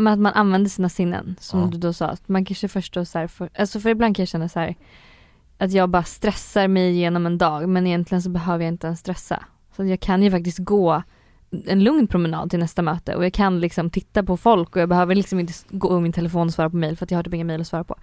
men 0.00 0.12
att 0.12 0.18
man 0.18 0.32
använder 0.32 0.70
sina 0.70 0.88
sinnen 0.88 1.36
som 1.40 1.60
Ja. 1.60 1.66
du 1.66 1.78
då 1.78 1.92
sa. 1.92 2.06
Att 2.06 2.28
man 2.28 2.44
kanske 2.44 2.68
först 2.68 2.94
då 2.94 3.04
så 3.04 3.18
här, 3.18 3.26
för, 3.26 3.50
alltså 3.58 3.80
för 3.80 3.90
ibland 3.90 4.16
kan 4.16 4.22
jag 4.22 4.28
känna 4.28 4.48
så 4.48 4.60
här, 4.60 4.74
att 5.58 5.72
jag 5.72 5.88
bara 5.88 6.02
stressar 6.04 6.68
mig 6.68 6.90
igenom 6.90 7.26
en 7.26 7.38
dag 7.38 7.68
men 7.68 7.86
egentligen 7.86 8.22
så 8.22 8.30
behöver 8.30 8.64
jag 8.64 8.72
inte 8.72 8.86
ens 8.86 9.00
stressa. 9.00 9.44
Så 9.76 9.84
jag 9.84 10.00
kan 10.00 10.22
ju 10.22 10.30
faktiskt 10.30 10.58
gå 10.58 11.02
en 11.66 11.84
lugn 11.84 12.06
promenad 12.06 12.50
till 12.50 12.58
nästa 12.58 12.82
möte 12.82 13.14
och 13.14 13.24
jag 13.24 13.32
kan 13.32 13.60
liksom 13.60 13.90
titta 13.90 14.22
på 14.22 14.36
folk 14.36 14.76
och 14.76 14.82
jag 14.82 14.88
behöver 14.88 15.14
liksom 15.14 15.40
inte 15.40 15.52
gå 15.70 16.00
min 16.00 16.12
telefon 16.12 16.46
och 16.46 16.54
svara 16.54 16.70
på 16.70 16.76
mail 16.76 16.96
för 16.96 17.06
att 17.06 17.10
jag 17.10 17.18
har 17.18 17.22
typ 17.24 17.34
inga 17.34 17.44
mail 17.44 17.60
att 17.60 17.66
svara 17.66 17.84
på. 17.84 17.96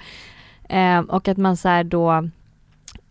Eh, 0.70 1.00
och 1.00 1.28
att 1.28 1.38
man 1.38 1.58
så 1.58 1.68
här 1.70 1.84
då 1.84 2.30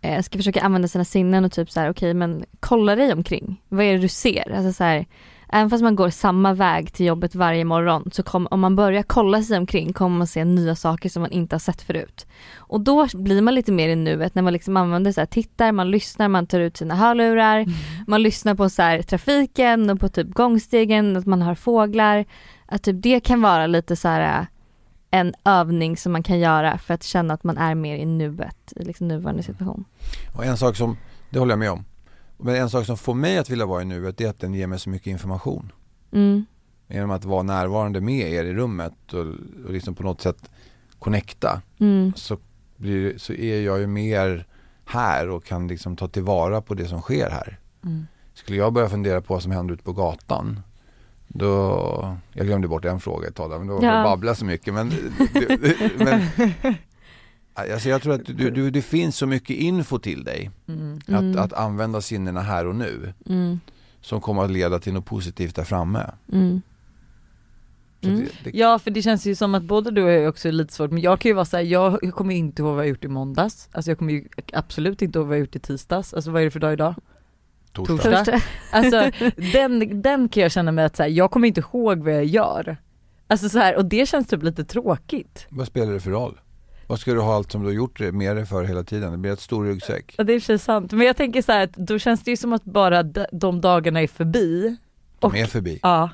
eh, 0.01 0.23
ska 0.23 0.39
försöka 0.39 0.61
använda 0.61 0.89
sina 0.89 1.05
sinnen 1.05 1.45
och 1.45 1.53
typ 1.53 1.71
så 1.71 1.81
här 1.81 1.91
okej 1.91 2.11
okay, 2.11 2.15
men 2.15 2.45
kolla 2.61 2.97
dig 2.97 3.13
omkring. 3.13 3.63
Vad 3.69 3.85
är 3.85 3.93
det 3.93 3.99
du 3.99 4.09
ser? 4.09 4.53
Alltså 4.57 4.73
så 4.73 4.85
här, 4.85 5.07
även 5.53 5.71
fast 5.71 5.83
man 5.83 5.97
går 5.97 6.11
samma 6.11 6.55
väg 6.55 6.93
till 6.93 7.07
jobbet 7.07 7.35
varje 7.35 7.65
morgon 7.65 8.11
så 8.13 8.23
kom, 8.23 8.49
om 8.51 8.61
man 8.61 8.77
börjar 8.77 9.03
kolla 9.03 9.43
sig 9.43 9.59
omkring 9.59 9.93
kommer 9.93 10.19
man 10.19 10.27
se 10.27 10.45
nya 10.45 10.77
saker 10.77 11.09
som 11.09 11.23
man 11.23 11.31
inte 11.31 11.55
har 11.55 11.61
sett 11.61 11.83
förut. 11.83 12.27
Och 12.57 12.81
då 12.81 13.07
blir 13.15 13.43
man 13.43 13.55
lite 13.55 13.73
mer 13.73 13.89
i 13.89 13.97
nuet 13.97 14.35
när 14.35 14.43
man 14.43 14.53
liksom 14.53 14.77
använder 14.77 15.13
så 15.13 15.21
här, 15.21 15.27
tittar, 15.27 15.73
man 15.73 15.91
lyssnar, 15.91 16.29
man 16.29 16.47
tar 16.47 16.61
ut 16.61 16.77
sina 16.77 16.95
hörlurar, 16.95 17.59
mm. 17.59 17.75
man 18.07 18.23
lyssnar 18.23 18.55
på 18.55 18.71
så 18.71 18.83
här, 18.83 19.03
trafiken 19.03 19.91
och 19.91 20.01
på 20.01 20.09
typ 20.09 20.35
gångstegen, 20.35 21.17
att 21.17 21.27
man 21.27 21.43
hör 21.43 21.55
fåglar. 21.55 22.25
Att 22.67 22.83
typ 22.83 23.03
det 23.03 23.21
kan 23.21 23.43
vara 23.43 23.67
lite 23.67 23.97
så 23.97 24.09
här 24.09 24.47
en 25.11 25.35
övning 25.45 25.97
som 25.97 26.13
man 26.13 26.23
kan 26.23 26.39
göra 26.39 26.79
för 26.79 26.95
att 26.95 27.03
känna 27.03 27.35
att 27.35 27.45
man 27.45 27.59
är 27.59 27.75
mer 27.75 27.97
i 27.97 28.07
nuet, 28.07 28.73
i 28.77 28.85
liksom 28.85 29.09
nuvarande 29.09 29.43
situation. 29.43 29.85
Och 30.37 30.45
en 30.45 30.57
sak 30.57 30.77
som, 30.77 30.97
det 31.31 31.39
håller 31.39 31.53
jag 31.53 31.59
med 31.59 31.71
om, 31.71 31.85
men 32.39 32.55
en 32.55 32.71
sak 32.71 32.87
som 32.87 32.97
får 32.97 33.15
mig 33.15 33.39
att 33.39 33.51
vilja 33.51 33.67
vara 33.67 33.83
i 33.83 33.85
nuet 33.85 34.21
är 34.21 34.29
att 34.29 34.41
den 34.41 34.55
ger 34.55 34.67
mig 34.67 34.79
så 34.79 34.91
mycket 34.91 35.07
information. 35.07 35.73
Mm. 36.13 36.47
Genom 36.89 37.11
att 37.11 37.25
vara 37.25 37.43
närvarande 37.43 38.01
med 38.01 38.33
er 38.33 38.45
i 38.45 38.55
rummet 38.55 39.13
och, 39.13 39.27
och 39.67 39.73
liksom 39.73 39.95
på 39.95 40.03
något 40.03 40.21
sätt 40.21 40.51
connecta 40.99 41.63
mm. 41.79 42.13
så, 42.17 42.39
blir, 42.77 43.19
så 43.19 43.33
är 43.33 43.61
jag 43.61 43.81
ju 43.81 43.87
mer 43.87 44.47
här 44.85 45.29
och 45.29 45.45
kan 45.45 45.69
liksom 45.69 45.97
ta 45.97 46.09
tillvara 46.09 46.61
på 46.61 46.75
det 46.75 46.89
som 46.89 47.01
sker 47.01 47.31
här. 47.31 47.59
Mm. 47.85 48.07
Skulle 48.35 48.59
jag 48.59 48.73
börja 48.73 48.89
fundera 48.89 49.21
på 49.21 49.35
vad 49.35 49.43
som 49.43 49.53
händer 49.53 49.75
ute 49.75 49.85
på 49.85 49.93
gatan 49.93 50.61
då, 51.29 52.17
jag 52.33 52.47
glömde 52.47 52.69
bort 52.69 52.85
en 52.85 53.01
fråga 53.01 53.29
ett 53.29 53.35
tag 53.35 53.51
där, 53.51 53.59
men 53.59 53.67
då 53.67 53.79
ja. 53.83 54.03
babbla 54.03 54.35
så 54.35 54.45
mycket 54.45 54.75
men, 54.75 54.93
men 55.99 56.23
Alltså 57.59 57.89
jag 57.89 58.03
tror 58.03 58.15
att 58.15 58.25
du, 58.25 58.51
du, 58.51 58.71
det 58.71 58.83
finns 58.83 59.17
så 59.17 59.27
mycket 59.27 59.57
info 59.57 59.99
till 59.99 60.25
dig 60.25 60.51
mm. 60.69 60.99
att, 61.07 61.09
mm. 61.09 61.39
att 61.39 61.53
använda 61.53 62.01
sinnena 62.01 62.41
här 62.41 62.67
och 62.67 62.77
nu 62.77 63.13
mm. 63.27 63.61
som 64.01 64.21
kommer 64.21 64.45
att 64.45 64.51
leda 64.51 64.79
till 64.79 64.93
något 64.93 65.07
positivt 65.07 65.55
där 65.55 65.65
framme. 65.65 66.11
Mm. 66.33 66.63
Det, 68.01 68.09
mm. 68.09 68.27
det... 68.45 68.51
Ja 68.55 68.79
för 68.79 68.91
det 68.91 69.03
känns 69.03 69.27
ju 69.27 69.35
som 69.35 69.55
att 69.55 69.63
både 69.63 69.91
du 69.91 70.03
och 70.03 70.11
jag 70.11 70.25
är 70.25 70.29
också 70.29 70.51
lite 70.51 70.75
svårt 70.75 70.91
men 70.91 71.03
jag 71.03 71.21
kan 71.21 71.29
ju 71.29 71.35
vara 71.35 71.45
såhär, 71.45 71.65
jag 71.65 72.15
kommer 72.15 72.35
inte 72.35 72.63
ihåg 72.63 72.75
vad 72.75 72.85
jag 72.85 72.89
gjort 72.89 73.05
i 73.05 73.09
måndags, 73.09 73.69
alltså 73.73 73.91
jag 73.91 73.99
kommer 73.99 74.13
ju 74.13 74.29
absolut 74.53 75.03
inte 75.03 75.19
ihåg 75.19 75.27
vad 75.27 75.37
jag 75.37 75.41
gjort 75.41 75.57
i 75.57 75.59
tisdags, 75.59 76.15
alltså 76.15 76.31
vad 76.31 76.41
är 76.41 76.45
det 76.45 76.51
för 76.51 76.61
dag 76.61 76.73
idag? 76.73 76.95
Torsdag. 77.73 77.97
Torsdag. 77.97 78.43
Alltså 78.73 79.11
den, 79.53 80.03
den 80.03 80.29
kan 80.29 80.43
jag 80.43 80.53
känna 80.53 80.73
mig 80.73 80.85
att 80.85 80.97
så 80.97 81.03
här, 81.03 81.11
jag 81.11 81.31
kommer 81.31 81.49
inte 81.49 81.61
ihåg 81.61 81.99
vad 81.99 82.15
jag 82.15 82.25
gör. 82.25 82.77
Alltså 83.27 83.49
så 83.49 83.59
här, 83.59 83.77
och 83.77 83.85
det 83.85 84.09
känns 84.09 84.27
typ 84.27 84.43
lite 84.43 84.65
tråkigt. 84.65 85.47
Vad 85.49 85.67
spelar 85.67 85.93
det 85.93 86.01
för 86.01 86.11
roll? 86.11 86.41
Vad 86.89 87.01
ska 87.01 87.15
du 87.15 87.21
ha 87.21 87.35
allt 87.35 87.53
som 87.53 87.61
du 87.61 87.67
har 87.67 87.75
gjort 87.75 88.01
med 88.01 88.37
dig 88.37 88.47
för 88.47 88.65
hela 88.65 88.85
tiden? 88.85 89.13
Det 89.13 89.19
blir 89.19 89.33
ett 89.33 89.41
stor 89.41 89.65
ryggsäck. 89.65 90.15
Ja 90.19 90.25
det 90.25 90.33
är 90.33 90.51
i 90.51 90.59
sant, 90.59 90.93
men 90.93 91.07
jag 91.07 91.17
tänker 91.17 91.43
så 91.43 91.53
här 91.53 91.65
att 91.65 91.73
då 91.73 91.99
känns 91.99 92.23
det 92.23 92.31
ju 92.31 92.37
som 92.37 92.53
att 92.53 92.65
bara 92.65 93.03
de 93.33 93.61
dagarna 93.61 94.03
är 94.03 94.07
förbi. 94.07 94.77
Och, 95.21 95.33
de 95.33 95.41
är 95.41 95.47
förbi? 95.47 95.79
Ja. 95.83 96.11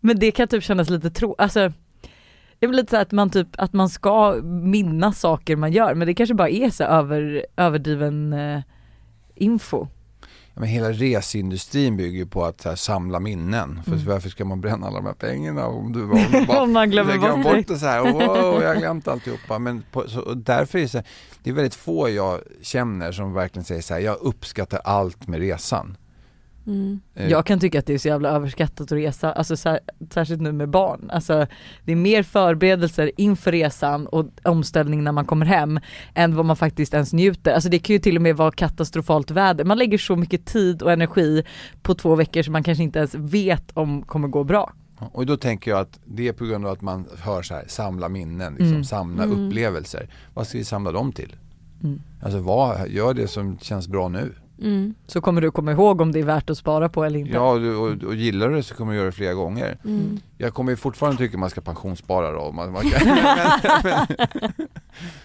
Men 0.00 0.18
det 0.18 0.30
kan 0.30 0.48
typ 0.48 0.64
kännas 0.64 0.90
lite 0.90 1.10
tro, 1.10 1.34
alltså 1.38 1.72
det 2.58 2.66
är 2.66 2.68
väl 2.68 2.76
lite 2.76 2.90
så 2.90 2.96
att 2.96 3.12
man 3.12 3.30
typ, 3.30 3.48
att 3.52 3.72
man 3.72 3.88
ska 3.88 4.40
minnas 4.42 5.20
saker 5.20 5.56
man 5.56 5.72
gör 5.72 5.94
men 5.94 6.06
det 6.06 6.14
kanske 6.14 6.34
bara 6.34 6.50
är 6.50 6.70
så 6.70 6.84
över, 6.84 7.46
överdriven 7.56 8.32
eh, 8.32 8.60
info 9.34 9.86
men 10.58 10.68
hela 10.68 10.92
resindustrin 10.92 11.96
bygger 11.96 12.24
på 12.24 12.44
att 12.44 12.64
här, 12.64 12.76
samla 12.76 13.20
minnen. 13.20 13.80
För 13.84 13.92
mm. 13.92 14.04
varför 14.04 14.28
ska 14.28 14.44
man 14.44 14.60
bränna 14.60 14.86
alla 14.86 14.96
de 14.96 15.06
här 15.06 15.12
pengarna 15.12 15.66
om 15.66 15.92
du, 15.92 16.02
om 16.02 16.26
du 16.32 16.46
bara 16.46 16.62
om 16.62 16.72
man 16.72 16.90
glömmer 16.90 17.18
bort, 17.18 17.42
bort 17.42 17.68
det 17.68 17.78
så 17.78 17.86
här, 17.86 18.12
wow, 18.12 18.62
jag 18.62 18.68
har 18.68 18.76
glömt 18.76 19.08
alltihopa. 19.08 19.58
Men 19.58 19.82
på, 19.92 20.08
så, 20.08 20.34
därför 20.34 20.78
är 20.78 20.82
det 20.82 20.88
så 20.88 20.98
här, 20.98 21.06
det 21.42 21.50
är 21.50 21.54
väldigt 21.54 21.74
få 21.74 22.08
jag 22.08 22.40
känner 22.62 23.12
som 23.12 23.32
verkligen 23.32 23.64
säger 23.64 23.82
så 23.82 23.94
här, 23.94 24.00
jag 24.00 24.18
uppskattar 24.20 24.80
allt 24.84 25.28
med 25.28 25.40
resan. 25.40 25.96
Mm. 26.68 27.00
Eh. 27.14 27.28
Jag 27.28 27.46
kan 27.46 27.60
tycka 27.60 27.78
att 27.78 27.86
det 27.86 27.94
är 27.94 27.98
så 27.98 28.08
jävla 28.08 28.28
överskattat 28.28 28.80
att 28.80 28.92
resa, 28.92 29.32
alltså 29.32 29.56
sär, 29.56 29.80
särskilt 30.10 30.40
nu 30.40 30.52
med 30.52 30.68
barn. 30.68 31.10
Alltså, 31.12 31.46
det 31.84 31.92
är 31.92 31.96
mer 31.96 32.22
förberedelser 32.22 33.10
inför 33.16 33.52
resan 33.52 34.06
och 34.06 34.26
omställning 34.44 35.04
när 35.04 35.12
man 35.12 35.24
kommer 35.24 35.46
hem 35.46 35.80
än 36.14 36.36
vad 36.36 36.44
man 36.44 36.56
faktiskt 36.56 36.94
ens 36.94 37.12
njuter. 37.12 37.52
Alltså 37.52 37.68
det 37.68 37.78
kan 37.78 37.94
ju 37.94 38.00
till 38.00 38.16
och 38.16 38.22
med 38.22 38.36
vara 38.36 38.50
katastrofalt 38.50 39.30
väder. 39.30 39.64
Man 39.64 39.78
lägger 39.78 39.98
så 39.98 40.16
mycket 40.16 40.46
tid 40.46 40.82
och 40.82 40.92
energi 40.92 41.44
på 41.82 41.94
två 41.94 42.14
veckor 42.14 42.42
som 42.42 42.52
man 42.52 42.62
kanske 42.62 42.84
inte 42.84 42.98
ens 42.98 43.14
vet 43.14 43.70
om 43.74 44.02
kommer 44.02 44.28
gå 44.28 44.44
bra. 44.44 44.72
Och 45.12 45.26
då 45.26 45.36
tänker 45.36 45.70
jag 45.70 45.80
att 45.80 45.98
det 46.04 46.28
är 46.28 46.32
på 46.32 46.44
grund 46.44 46.66
av 46.66 46.72
att 46.72 46.82
man 46.82 47.06
hör 47.18 47.42
så 47.42 47.54
här, 47.54 47.64
samla 47.66 48.08
minnen, 48.08 48.52
liksom, 48.52 48.68
mm. 48.68 48.84
samla 48.84 49.22
mm. 49.22 49.46
upplevelser. 49.46 50.08
Vad 50.34 50.46
ska 50.46 50.58
vi 50.58 50.64
samla 50.64 50.92
dem 50.92 51.12
till? 51.12 51.36
Mm. 51.82 52.02
Alltså 52.22 52.40
vad, 52.40 52.88
gör 52.88 53.14
det 53.14 53.28
som 53.28 53.58
känns 53.58 53.88
bra 53.88 54.08
nu. 54.08 54.34
Mm. 54.62 54.94
Så 55.06 55.20
kommer 55.20 55.40
du 55.40 55.50
komma 55.50 55.72
ihåg 55.72 56.00
om 56.00 56.12
det 56.12 56.18
är 56.18 56.24
värt 56.24 56.50
att 56.50 56.58
spara 56.58 56.88
på 56.88 57.04
eller 57.04 57.18
inte. 57.18 57.32
Ja, 57.32 57.50
och, 57.50 58.02
och, 58.02 58.14
gillar 58.14 58.48
du 58.48 58.56
det 58.56 58.62
så 58.62 58.74
kommer 58.74 58.92
du 58.92 58.96
göra 58.96 59.06
det 59.06 59.12
flera 59.12 59.34
gånger. 59.34 59.78
Mm. 59.84 60.20
Jag 60.38 60.54
kommer 60.54 60.76
fortfarande 60.76 61.18
tycka 61.18 61.38
man 61.38 61.50
ska 61.50 61.60
pensionsspara 61.60 62.32
då. 62.32 62.52
Man, 62.52 62.72
man 62.72 62.90
kan, 62.90 63.08
men, 63.08 63.16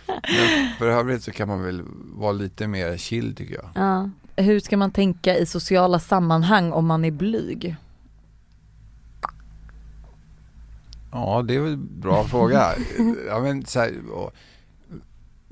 men, 0.07 0.69
för 0.77 0.87
övrigt 0.87 1.23
så 1.23 1.31
kan 1.31 1.47
man 1.47 1.63
väl 1.63 1.81
vara 2.13 2.31
lite 2.31 2.67
mer 2.67 2.97
chill 2.97 3.35
tycker 3.35 3.55
jag. 3.55 3.69
Ja. 3.75 4.09
Hur 4.35 4.59
ska 4.59 4.77
man 4.77 4.91
tänka 4.91 5.37
i 5.37 5.45
sociala 5.45 5.99
sammanhang 5.99 6.71
om 6.71 6.85
man 6.85 7.05
är 7.05 7.11
blyg? 7.11 7.75
Ja, 11.11 11.43
det 11.47 11.55
är 11.55 11.59
väl 11.59 11.73
en 11.73 11.89
bra 11.99 12.23
fråga. 12.23 12.73
Ja, 13.27 13.39
men, 13.39 13.65
så 13.65 13.79
här, 13.79 13.93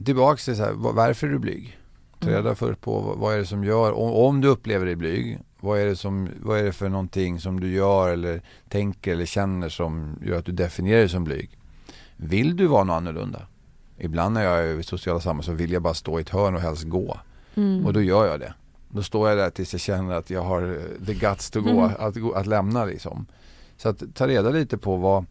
tillbaks 0.06 0.46
till 0.46 0.56
så 0.56 0.64
här, 0.64 0.74
varför 0.74 1.28
är 1.28 1.32
du 1.32 1.40
blyg? 1.40 1.78
Ta 2.22 2.30
reda 2.30 2.40
mm. 2.40 2.56
för 2.56 2.74
på 2.74 3.16
vad 3.18 3.34
är 3.34 3.38
det 3.38 3.46
som 3.46 3.64
gör, 3.64 3.92
om, 3.92 4.14
om 4.14 4.42
du 4.42 4.48
upplever 4.48 4.86
dig 4.86 4.96
blyg, 4.96 5.40
vad 5.60 5.80
är, 5.80 5.86
det 5.86 5.96
som, 5.96 6.30
vad 6.42 6.60
är 6.60 6.64
det 6.64 6.72
för 6.72 6.90
någonting 6.90 7.40
som 7.40 7.60
du 7.60 7.74
gör 7.74 8.10
eller 8.10 8.42
tänker 8.70 9.12
eller 9.12 9.26
känner 9.26 9.70
som 9.70 10.20
gör 10.26 10.40
att 10.40 10.46
du 10.46 10.52
definierar 10.52 11.00
dig 11.00 11.10
som 11.10 11.24
blyg? 11.24 11.58
Vill 12.18 12.58
du 12.58 12.68
vara 12.68 12.84
något 12.84 12.94
annorlunda? 12.94 13.48
Ibland 13.98 14.34
när 14.34 14.44
jag 14.44 14.60
är 14.60 14.80
i 14.80 14.84
sociala 14.84 15.20
sammanhang 15.20 15.44
så 15.44 15.52
vill 15.52 15.72
jag 15.72 15.82
bara 15.82 15.94
stå 15.94 16.20
i 16.20 16.22
ett 16.22 16.30
hörn 16.30 16.56
och 16.56 16.62
helst 16.62 16.84
gå. 16.84 17.18
Mm. 17.56 17.86
Och 17.86 17.94
då 17.94 18.02
gör 18.02 18.28
jag 18.28 18.40
det. 18.40 18.54
Då 18.90 19.04
står 19.04 19.30
jag 19.30 19.38
där 19.38 19.50
tills 19.50 19.74
jag 19.74 19.82
känner 19.82 20.16
att 20.16 20.30
jag 20.30 20.44
har 20.44 20.62
eh, 20.62 21.06
the 21.06 21.14
guts 21.14 21.52
to 21.52 21.62
go, 21.62 21.70
mm. 21.70 21.92
att, 22.00 22.36
att 22.36 22.48
lämna 22.48 22.86
liksom. 22.86 23.26
Så 23.78 23.90
att 23.90 24.04
ta 24.16 24.28
reda 24.28 24.50
lite 24.50 24.78
på 24.78 24.96
vad, 24.96 25.26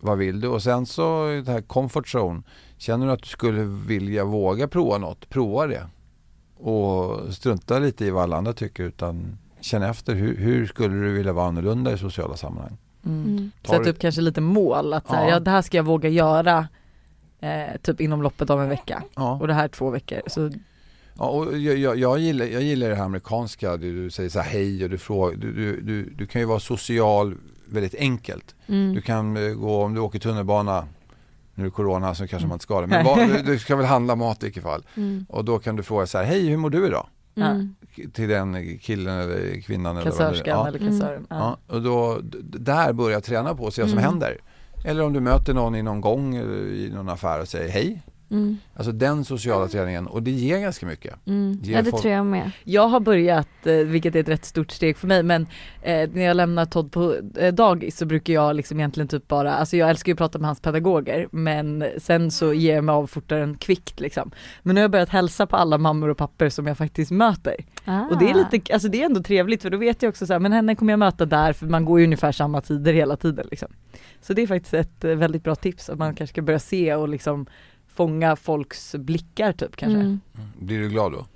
vad 0.00 0.18
vill 0.18 0.40
du? 0.40 0.48
Och 0.48 0.62
sen 0.62 0.86
så 0.86 1.26
det 1.44 1.52
här 1.52 1.62
comfort 1.62 2.14
zone. 2.14 2.42
Känner 2.76 3.06
du 3.06 3.12
att 3.12 3.22
du 3.22 3.28
skulle 3.28 3.62
vilja 3.62 4.24
våga 4.24 4.68
prova 4.68 4.98
något, 4.98 5.28
prova 5.28 5.66
det 5.66 5.86
och 6.58 7.34
strunta 7.34 7.78
lite 7.78 8.04
i 8.04 8.10
vad 8.10 8.22
alla 8.22 8.36
andra 8.36 8.52
tycker 8.52 8.84
utan 8.84 9.38
känna 9.60 9.88
efter 9.88 10.14
hur, 10.14 10.36
hur 10.36 10.66
skulle 10.66 10.94
du 10.94 11.12
vilja 11.12 11.32
vara 11.32 11.46
annorlunda 11.46 11.92
i 11.92 11.98
sociala 11.98 12.36
sammanhang. 12.36 12.76
Mm. 13.06 13.24
mm. 13.24 13.50
Sätta 13.64 13.90
upp 13.90 13.98
kanske 13.98 14.20
lite 14.20 14.40
mål, 14.40 14.92
att 14.92 15.08
så 15.08 15.14
här, 15.14 15.24
ja. 15.24 15.30
ja. 15.30 15.40
det 15.40 15.50
här 15.50 15.62
ska 15.62 15.76
jag 15.76 15.84
våga 15.84 16.08
göra 16.08 16.68
eh, 17.40 17.80
typ 17.82 18.00
inom 18.00 18.22
loppet 18.22 18.50
av 18.50 18.62
en 18.62 18.68
vecka 18.68 19.02
ja. 19.16 19.38
och 19.40 19.46
det 19.46 19.54
här 19.54 19.64
är 19.64 19.68
två 19.68 19.90
veckor. 19.90 20.20
Så... 20.26 20.50
Ja, 21.18 21.24
och 21.24 21.58
jag, 21.58 21.76
jag, 21.76 21.96
jag, 21.96 22.18
gillar, 22.18 22.46
jag 22.46 22.62
gillar 22.62 22.88
det 22.88 22.94
här 22.94 23.04
amerikanska, 23.04 23.76
du, 23.76 24.04
du 24.04 24.10
säger 24.10 24.30
så 24.30 24.40
här 24.40 24.50
hej 24.50 24.84
och 24.84 24.90
du 24.90 24.98
frågar, 24.98 25.36
du, 25.36 25.52
du, 25.52 25.80
du, 25.80 26.10
du 26.10 26.26
kan 26.26 26.40
ju 26.40 26.46
vara 26.46 26.60
social 26.60 27.34
väldigt 27.66 27.94
enkelt. 27.94 28.54
Mm. 28.66 28.94
Du 28.94 29.00
kan 29.00 29.36
eh, 29.36 29.52
gå, 29.52 29.82
om 29.82 29.94
du 29.94 30.00
åker 30.00 30.18
tunnelbana 30.18 30.88
nu 31.58 31.64
är 31.64 31.68
det 31.68 31.70
corona 31.70 32.14
så 32.14 32.26
kanske 32.26 32.48
man 32.48 32.54
inte 32.54 32.62
ska 32.62 32.80
det. 32.80 32.86
Men 32.86 33.04
vad, 33.04 33.44
du 33.44 33.58
ska 33.58 33.76
väl 33.76 33.86
handla 33.86 34.16
mat 34.16 34.42
i 34.42 34.46
vilket 34.46 34.62
fall. 34.62 34.82
Mm. 34.96 35.26
Och 35.28 35.44
då 35.44 35.58
kan 35.58 35.76
du 35.76 35.82
fråga 35.82 36.06
så 36.06 36.18
här, 36.18 36.24
hej 36.24 36.48
hur 36.48 36.56
mår 36.56 36.70
du 36.70 36.86
idag? 36.86 37.06
Mm. 37.36 37.74
Till 38.12 38.28
den 38.28 38.78
killen 38.78 39.18
eller 39.18 39.60
kvinnan 39.60 40.02
Kassörskan 40.02 40.30
eller, 40.32 40.50
ja. 40.50 40.68
eller 40.68 40.78
kassören. 40.78 41.26
Ja. 41.30 41.58
ja. 41.68 41.74
och 41.74 41.82
då, 41.82 42.18
där 42.42 42.92
börjar 42.92 43.12
jag 43.12 43.24
träna 43.24 43.54
på 43.54 43.64
och 43.64 43.74
se 43.74 43.82
vad 43.82 43.90
som 43.90 43.98
mm. 43.98 44.10
händer. 44.10 44.38
Eller 44.84 45.02
om 45.04 45.12
du 45.12 45.20
möter 45.20 45.54
någon 45.54 45.74
i 45.74 45.82
någon 45.82 46.00
gång 46.00 46.36
i 46.36 46.90
någon 46.94 47.08
affär 47.08 47.40
och 47.40 47.48
säger 47.48 47.68
hej. 47.68 48.02
Mm. 48.30 48.58
Alltså 48.74 48.92
den 48.92 49.24
sociala 49.24 49.68
träningen 49.68 50.06
och 50.06 50.22
det 50.22 50.30
ger 50.30 50.58
ganska 50.58 50.86
mycket. 50.86 51.26
Mm. 51.26 51.60
Ja 51.64 51.82
det 51.82 51.90
folk... 51.90 52.02
tror 52.02 52.14
jag 52.14 52.26
med. 52.26 52.50
Jag 52.64 52.88
har 52.88 53.00
börjat, 53.00 53.66
eh, 53.66 53.74
vilket 53.74 54.16
är 54.16 54.20
ett 54.20 54.28
rätt 54.28 54.44
stort 54.44 54.70
steg 54.70 54.96
för 54.96 55.06
mig, 55.06 55.22
men 55.22 55.46
eh, 55.82 56.10
när 56.12 56.22
jag 56.22 56.36
lämnar 56.36 56.64
Todd 56.64 56.92
på 56.92 57.16
eh, 57.36 57.54
dagis 57.54 57.96
så 57.96 58.06
brukar 58.06 58.32
jag 58.32 58.56
liksom 58.56 58.80
egentligen 58.80 59.08
typ 59.08 59.28
bara, 59.28 59.54
alltså 59.54 59.76
jag 59.76 59.90
älskar 59.90 60.10
ju 60.10 60.14
att 60.14 60.18
prata 60.18 60.38
med 60.38 60.48
hans 60.48 60.60
pedagoger 60.60 61.28
men 61.30 61.84
sen 61.98 62.30
så 62.30 62.52
ger 62.52 62.74
jag 62.74 62.84
mig 62.84 62.92
av 62.92 63.06
fortare 63.06 63.42
än 63.42 63.54
kvickt 63.54 64.00
liksom. 64.00 64.30
Men 64.62 64.74
nu 64.74 64.80
har 64.80 64.84
jag 64.84 64.90
börjat 64.90 65.08
hälsa 65.08 65.46
på 65.46 65.56
alla 65.56 65.78
mammor 65.78 66.08
och 66.08 66.16
papper 66.16 66.48
som 66.48 66.66
jag 66.66 66.78
faktiskt 66.78 67.10
möter. 67.10 67.56
Ah. 67.84 68.04
Och 68.10 68.18
det 68.18 68.30
är 68.30 68.34
lite, 68.34 68.72
alltså 68.72 68.88
det 68.88 69.02
är 69.02 69.06
ändå 69.06 69.22
trevligt 69.22 69.62
för 69.62 69.70
då 69.70 69.78
vet 69.78 70.02
jag 70.02 70.10
också 70.10 70.26
så 70.26 70.32
här, 70.32 70.40
men 70.40 70.52
henne 70.52 70.74
kommer 70.74 70.92
jag 70.92 70.98
möta 70.98 71.26
där 71.26 71.52
för 71.52 71.66
man 71.66 71.84
går 71.84 71.98
ju 71.98 72.04
ungefär 72.04 72.32
samma 72.32 72.60
tider 72.60 72.92
hela 72.92 73.16
tiden 73.16 73.46
liksom. 73.50 73.68
Så 74.20 74.32
det 74.32 74.42
är 74.42 74.46
faktiskt 74.46 74.74
ett 74.74 75.04
eh, 75.04 75.14
väldigt 75.14 75.44
bra 75.44 75.54
tips 75.54 75.88
att 75.90 75.98
man 75.98 76.14
kanske 76.14 76.34
ska 76.34 76.42
börja 76.42 76.58
se 76.58 76.94
och 76.94 77.08
liksom 77.08 77.46
fånga 77.98 78.36
folks 78.36 78.94
blickar 78.94 79.52
typ 79.52 79.76
kanske. 79.76 80.00
Mm. 80.00 80.20
Blir 80.58 80.78
du 80.78 80.88
glad 80.88 81.12
då? 81.12 81.26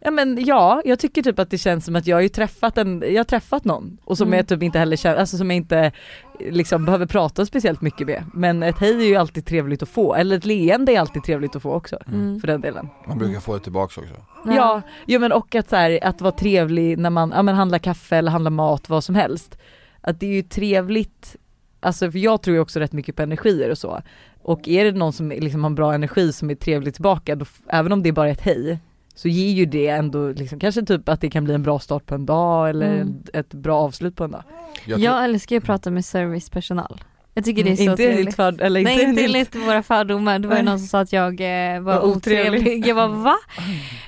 Ja 0.00 0.10
men 0.10 0.44
ja, 0.44 0.82
jag 0.84 0.98
tycker 0.98 1.22
typ 1.22 1.38
att 1.38 1.50
det 1.50 1.58
känns 1.58 1.84
som 1.84 1.96
att 1.96 2.06
jag 2.06 2.16
har 2.16 2.20
ju 2.20 2.28
träffat 2.28 2.78
en, 2.78 3.04
jag 3.06 3.18
har 3.18 3.24
träffat 3.24 3.64
någon 3.64 3.98
och 4.04 4.18
som 4.18 4.26
Mm. 4.28 4.36
jag 4.36 4.48
typ 4.48 4.62
inte 4.62 4.78
heller 4.78 4.96
känner, 4.96 5.16
alltså 5.16 5.36
som 5.36 5.50
jag 5.50 5.56
inte 5.56 5.92
liksom 6.40 6.84
behöver 6.84 7.06
prata 7.06 7.46
speciellt 7.46 7.80
mycket 7.80 8.06
med. 8.06 8.24
Men 8.34 8.62
ett 8.62 8.78
hej 8.78 8.94
är 8.94 9.08
ju 9.08 9.16
alltid 9.16 9.46
trevligt 9.46 9.82
att 9.82 9.88
få, 9.88 10.14
eller 10.14 10.36
ett 10.36 10.44
leende 10.44 10.92
är 10.92 11.00
alltid 11.00 11.22
trevligt 11.24 11.56
att 11.56 11.62
få 11.62 11.72
också. 11.72 11.98
Mm. 12.06 12.40
För 12.40 12.46
den 12.46 12.60
delen. 12.60 12.88
Man 13.08 13.18
brukar 13.18 13.40
få 13.40 13.54
det 13.54 13.60
tillbaks 13.60 13.98
också. 13.98 14.14
Ja, 14.46 14.82
ja 15.06 15.18
men 15.18 15.32
och 15.32 15.54
att 15.54 15.68
så 15.70 15.76
här, 15.76 15.98
att 16.02 16.20
vara 16.20 16.32
trevlig 16.32 16.98
när 16.98 17.10
man 17.10 17.32
ja, 17.36 17.42
men 17.42 17.54
handlar 17.54 17.78
kaffe 17.78 18.16
eller 18.16 18.30
handlar 18.30 18.50
mat, 18.50 18.88
vad 18.88 19.04
som 19.04 19.14
helst. 19.14 19.58
Att 20.00 20.20
det 20.20 20.26
är 20.26 20.34
ju 20.34 20.42
trevligt, 20.42 21.36
alltså 21.80 22.10
för 22.10 22.18
jag 22.18 22.42
tror 22.42 22.54
ju 22.56 22.60
också 22.60 22.80
rätt 22.80 22.92
mycket 22.92 23.16
på 23.16 23.22
energier 23.22 23.70
och 23.70 23.78
så. 23.78 24.02
Och 24.46 24.68
är 24.68 24.84
det 24.84 24.92
någon 24.92 25.12
som 25.12 25.28
liksom 25.30 25.64
har 25.64 25.70
bra 25.70 25.94
energi 25.94 26.32
som 26.32 26.50
är 26.50 26.54
trevlig 26.54 26.94
tillbaka, 26.94 27.34
då, 27.36 27.44
även 27.68 27.92
om 27.92 28.02
det 28.02 28.08
är 28.08 28.12
bara 28.12 28.28
ett 28.28 28.40
hej, 28.40 28.78
så 29.14 29.28
ger 29.28 29.52
ju 29.52 29.66
det 29.66 29.88
ändå 29.88 30.28
liksom, 30.28 30.58
kanske 30.60 30.82
typ 30.82 31.08
att 31.08 31.20
det 31.20 31.30
kan 31.30 31.44
bli 31.44 31.54
en 31.54 31.62
bra 31.62 31.78
start 31.78 32.06
på 32.06 32.14
en 32.14 32.26
dag 32.26 32.70
eller 32.70 32.94
Mm. 32.94 33.14
ett 33.32 33.54
bra 33.54 33.78
avslut 33.78 34.16
på 34.16 34.24
en 34.24 34.30
dag. 34.30 34.42
Jag 34.84 34.98
Jag, 35.00 35.24
älskar 35.24 35.56
ju 35.56 35.58
att 35.58 35.64
prata 35.64 35.90
med 35.90 36.04
servicepersonal. 36.04 37.04
Jag 37.34 37.44
tycker 37.44 37.64
det 37.64 37.70
är 37.72 37.76
så 37.76 37.82
inte 37.82 37.96
trevligt. 37.96 38.36
för, 38.36 38.62
eller 38.62 38.80
inte 38.80 38.92
Nej 38.94 39.04
inte 39.04 39.24
enligt- 39.24 39.54
våra 39.54 39.82
fördomar, 39.82 40.38
det 40.38 40.48
var 40.48 40.56
ju 40.56 40.62
någon 40.62 40.78
som 40.78 40.88
sa 40.88 41.00
att 41.00 41.12
jag 41.12 41.40
eh, 41.40 41.80
var, 41.80 41.94
Var 41.94 42.02
otrevlig. 42.02 42.60
otrevlig. 42.60 42.86
Jag 42.86 42.96
bara 42.96 43.06
va? 43.08 43.36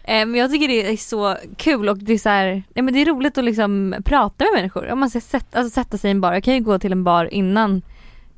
Eh, 0.05 0.27
men 0.27 0.35
jag 0.35 0.51
tycker 0.51 0.69
det 0.69 0.93
är 0.93 0.97
så 0.97 1.37
kul 1.57 1.89
och 1.89 1.99
det 1.99 2.13
är 2.13 2.19
så 2.19 2.29
här, 2.29 2.63
nej 2.75 2.83
men 2.83 2.95
det 2.95 3.01
är 3.01 3.07
roligt 3.07 3.39
att 3.39 3.45
liksom 3.45 3.95
prata 4.05 4.45
med 4.45 4.53
människor. 4.55 4.91
Om 4.93 4.99
man 5.01 5.11
ska 5.11 5.21
sätta, 5.21 5.59
alltså 5.59 5.75
sätta 5.81 5.99
sig 5.99 6.09
i 6.09 6.11
en 6.11 6.21
bar, 6.21 6.33
jag 6.33 6.45
kan 6.45 6.55
ju 6.55 6.61
gå 6.61 6.79
till 6.79 6.93
en 6.93 7.05
bar 7.05 7.35
innan 7.35 7.83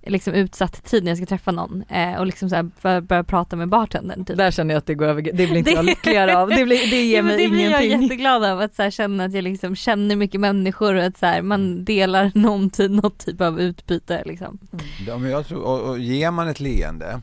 liksom 0.07 0.35
utsatt 0.35 0.85
tid 0.85 1.05
när 1.05 1.11
jag 1.11 1.17
ska 1.19 1.27
träffa 1.27 1.51
någon 1.53 1.83
eh, 1.89 2.15
och 2.19 2.27
liksom 2.27 2.49
så 2.51 2.57
här 2.57 2.71
börja, 2.83 3.01
börja 3.01 3.25
prata 3.25 3.57
med 3.57 3.69
bartendern 3.69 4.25
typ. 4.25 4.37
Där 4.37 4.51
känner 4.51 4.75
jag 4.75 4.79
att 4.79 4.87
det 4.87 4.95
går 4.95 5.07
över, 5.07 5.23
det 5.23 5.33
blir 5.33 5.57
inte 5.57 5.71
Det- 5.71 5.75
jag 5.77 5.85
lyckligare 5.85 6.39
av, 6.39 6.49
det, 6.49 6.65
blir, 6.65 6.91
det 6.91 7.03
ger 7.03 7.17
Ja, 7.17 7.23
mig 7.23 7.37
det 7.37 7.49
blir 7.49 7.71
jag 7.71 7.85
ingenting. 7.85 8.03
jätteglad 8.03 8.45
av 8.45 8.61
att 8.61 8.75
så 8.75 8.83
här, 8.83 8.91
känna 8.91 9.25
att 9.25 9.33
jag 9.33 9.45
liksom 9.45 9.77
känner 9.77 10.17
mycket 10.17 10.41
människor 10.41 10.95
och 10.95 11.05
att 11.05 11.19
så 11.19 11.27
här, 11.27 11.43
man 11.43 11.85
delar 11.85 12.31
någon 12.39 12.71
typ, 12.71 12.91
något 12.91 13.19
typ 13.19 13.41
av 13.41 13.61
utbyte 13.61 14.23
liksom. 14.27 14.59
ja, 15.07 15.19
men 15.19 15.31
jag 15.31 15.47
tror, 15.47 15.63
och, 15.63 15.81
och 15.91 15.99
ger 15.99 16.31
man 16.31 16.49
ett 16.49 16.61
leende, 16.61 17.21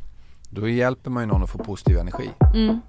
då 0.49 0.69
hjälper 0.69 1.09
man 1.09 1.23
ju 1.23 1.27
någon 1.27 1.43
att 1.43 1.49
få 1.51 1.57
positiv 1.57 1.97
energi. 1.97 2.29
Mm. 2.55 2.79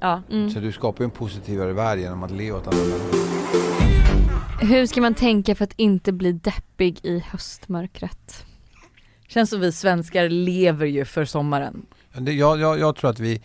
Ja. 0.00 0.22
Mm. 0.30 0.50
Så 0.50 0.60
du 0.60 0.72
skapar 0.72 1.00
ju 1.00 1.04
en 1.04 1.10
positivare 1.10 1.72
värld 1.72 1.98
genom 1.98 2.22
att 2.22 2.30
le 2.30 2.52
åt 2.52 2.66
andra 2.66 2.78
människor. 2.84 3.26
Hur 4.60 4.86
ska 4.86 5.00
man 5.00 5.14
tänka 5.14 5.54
för 5.54 5.64
att 5.64 5.72
inte 5.76 6.12
bli 6.12 6.32
deppig 6.32 6.98
i 7.02 7.18
höstmörkret? 7.30 8.45
Känns 9.28 9.50
som 9.50 9.60
vi 9.60 9.72
svenskar 9.72 10.28
lever 10.28 10.86
ju 10.86 11.04
för 11.04 11.24
sommaren. 11.24 11.86
Jag, 12.12 12.60
jag, 12.60 12.78
jag 12.78 12.96
tror 12.96 13.10
att 13.10 13.20
vi, 13.20 13.42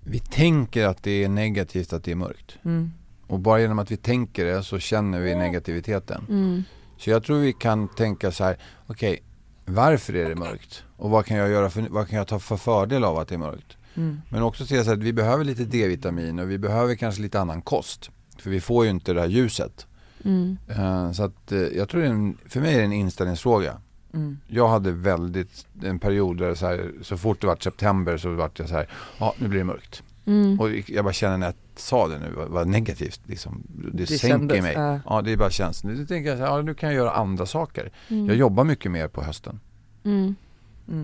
vi 0.00 0.18
tänker 0.18 0.86
att 0.86 1.02
det 1.02 1.24
är 1.24 1.28
negativt 1.28 1.92
att 1.92 2.04
det 2.04 2.10
är 2.10 2.16
mörkt. 2.16 2.56
Mm. 2.64 2.92
Och 3.26 3.38
bara 3.40 3.60
genom 3.60 3.78
att 3.78 3.90
vi 3.90 3.96
tänker 3.96 4.44
det 4.44 4.62
så 4.62 4.78
känner 4.78 5.20
vi 5.20 5.34
negativiteten. 5.34 6.26
Mm. 6.28 6.62
Så 6.98 7.10
jag 7.10 7.24
tror 7.24 7.38
vi 7.38 7.52
kan 7.52 7.88
tänka 7.88 8.32
så 8.32 8.44
här, 8.44 8.56
okej, 8.86 9.22
varför 9.64 10.16
är 10.16 10.28
det 10.28 10.34
mörkt? 10.34 10.82
Och 10.96 11.10
vad 11.10 11.26
kan 11.26 11.36
jag 11.36 11.50
göra 11.50 11.70
för, 11.70 11.86
vad 11.90 12.08
kan 12.08 12.18
jag 12.18 12.28
ta 12.28 12.38
för 12.38 12.56
fördel 12.56 13.04
av 13.04 13.18
att 13.18 13.28
det 13.28 13.34
är 13.34 13.38
mörkt? 13.38 13.76
Mm. 13.94 14.20
Men 14.28 14.42
också 14.42 14.66
se 14.66 14.84
så 14.84 14.92
att 14.92 14.98
vi 14.98 15.12
behöver 15.12 15.44
lite 15.44 15.64
D-vitamin 15.64 16.38
och 16.38 16.50
vi 16.50 16.58
behöver 16.58 16.94
kanske 16.94 17.22
lite 17.22 17.40
annan 17.40 17.62
kost. 17.62 18.10
För 18.38 18.50
vi 18.50 18.60
får 18.60 18.84
ju 18.84 18.90
inte 18.90 19.12
det 19.12 19.20
här 19.20 19.28
ljuset. 19.28 19.86
Mm. 20.24 20.56
Eh, 20.68 21.12
Så 21.12 21.22
att 21.22 21.52
eh, 21.52 21.58
jag 21.58 21.88
tror 21.88 22.00
det 22.00 22.06
är 22.06 22.10
en, 22.10 22.38
för 22.46 22.60
mig 22.60 22.74
är 22.74 22.78
det 22.78 22.84
en 22.84 22.92
inställningsfråga. 22.92 23.80
Mm. 24.14 24.38
Jag 24.46 24.68
hade 24.68 24.92
väldigt, 24.92 25.66
en 25.82 25.98
period 25.98 26.38
där 26.38 26.54
så, 26.54 26.66
här, 26.66 26.92
så 27.02 27.16
fort 27.16 27.40
det 27.40 27.46
var 27.46 27.56
september 27.60 28.16
så 28.16 28.34
var 28.34 28.50
jag 28.56 28.68
så 28.68 28.74
här, 28.74 28.88
ja 29.18 29.34
nu 29.38 29.48
blir 29.48 29.58
det 29.58 29.64
mörkt. 29.64 30.02
Mm. 30.26 30.60
Och 30.60 30.70
jag 30.86 31.04
bara 31.04 31.12
känner 31.12 31.38
när 31.38 31.46
jag 31.46 31.54
sa 31.76 32.08
det 32.08 32.18
nu, 32.18 32.32
vad, 32.48 32.68
negativt 32.68 33.20
liksom. 33.26 33.62
Det, 33.66 33.90
Det 33.92 34.06
sänker 34.06 34.28
kändes, 34.28 34.62
mig. 34.62 34.72
ja. 34.72 35.00
Ja 35.06 35.22
det 35.22 35.36
bara 35.36 35.50
känns. 35.50 35.84
Nu 35.84 36.06
tänker 36.06 36.30
jag 36.30 36.38
så 36.38 36.44
här, 36.44 36.50
ja, 36.50 36.62
nu 36.62 36.74
kan 36.74 36.88
jag 36.88 36.96
göra 36.96 37.10
andra 37.10 37.46
saker. 37.46 37.92
Mm. 38.08 38.26
Jag 38.26 38.36
jobbar 38.36 38.64
mycket 38.64 38.90
mer 38.90 39.08
på 39.08 39.22
hösten. 39.22 39.60
Mm. 40.04 40.34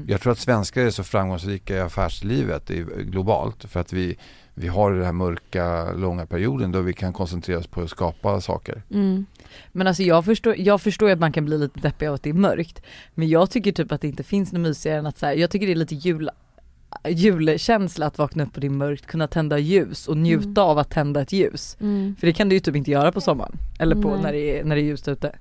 Jag 0.06 0.20
tror 0.20 0.32
att 0.32 0.38
svenskar 0.38 0.82
är 0.82 0.90
så 0.90 1.04
framgångsrika 1.04 1.76
i 1.76 1.80
affärslivet 1.80 2.68
globalt 2.98 3.64
för 3.64 3.80
att 3.80 3.92
vi, 3.92 4.16
vi 4.60 4.68
har 4.68 4.92
den 4.92 5.04
här 5.04 5.12
mörka, 5.12 5.92
långa 5.92 6.26
perioden 6.26 6.72
då 6.72 6.80
vi 6.80 6.92
kan 6.92 7.12
koncentrera 7.12 7.58
oss 7.58 7.66
på 7.66 7.80
att 7.82 7.90
skapa 7.90 8.40
saker. 8.40 8.82
Mm. 8.90 9.26
Men 9.72 9.86
alltså 9.86 10.02
jag 10.02 10.24
förstår, 10.24 10.54
jag 10.58 10.80
förstår 10.80 11.08
ju 11.08 11.12
att 11.14 11.20
man 11.20 11.32
kan 11.32 11.44
bli 11.44 11.58
lite 11.58 11.80
deppig 11.80 12.06
av 12.06 12.14
att 12.14 12.22
det 12.22 12.30
är 12.30 12.34
mörkt. 12.34 12.82
Men 13.14 13.28
jag 13.28 13.50
tycker 13.50 13.72
typ 13.72 13.92
att 13.92 14.00
det 14.00 14.08
inte 14.08 14.22
finns 14.22 14.52
något 14.52 14.60
mysigare 14.60 14.98
än 14.98 15.06
att 15.06 15.18
så 15.18 15.26
här, 15.26 15.32
jag 15.34 15.50
tycker 15.50 15.66
det 15.66 15.72
är 15.72 15.76
lite 15.76 15.94
jul, 15.94 16.30
julkänsla 17.08 18.06
att 18.06 18.18
vakna 18.18 18.42
upp 18.44 18.54
och 18.54 18.60
det 18.60 18.66
är 18.66 18.70
mörkt, 18.70 19.06
kunna 19.06 19.26
tända 19.28 19.58
ljus 19.58 20.08
och 20.08 20.16
njuta 20.16 20.42
Mm. 20.48 20.58
av 20.58 20.78
att 20.78 20.90
tända 20.90 21.20
ett 21.22 21.32
ljus. 21.32 21.76
Mm. 21.80 22.16
För 22.20 22.26
det 22.26 22.32
kan 22.32 22.48
du 22.48 22.54
ju 22.54 22.60
typ 22.60 22.76
inte 22.76 22.90
göra 22.90 23.12
på 23.12 23.20
sommaren. 23.20 23.52
Eller 23.78 23.96
på 24.02 24.10
Nej. 24.10 24.22
när 24.22 24.32
det, 24.32 24.58
är, 24.60 24.64
när 24.64 24.76
det 24.76 24.82
är 24.82 24.84
ljust 24.84 25.08
ute. 25.08 25.36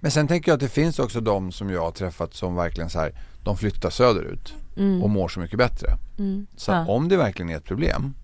Men 0.00 0.10
sen 0.10 0.28
tänker 0.28 0.50
jag 0.50 0.54
att 0.56 0.60
det 0.60 0.68
finns 0.68 0.98
också 0.98 1.20
de 1.20 1.52
som 1.52 1.70
jag 1.70 1.80
har 1.80 1.90
träffat 1.90 2.34
som 2.34 2.54
verkligen 2.54 2.90
så 2.90 2.98
här, 2.98 3.12
de 3.44 3.56
flyttar 3.56 3.90
söderut 3.90 4.54
Mm. 4.76 5.02
och 5.02 5.10
mår 5.10 5.28
så 5.28 5.40
mycket 5.40 5.58
bättre. 5.58 5.88
Mm. 6.18 6.46
Så 6.56 6.70
Ja. 6.72 6.86
om 6.86 7.08
det 7.08 7.16
verkligen 7.16 7.50
är 7.50 7.56
ett 7.56 7.64
problem, 7.64 8.14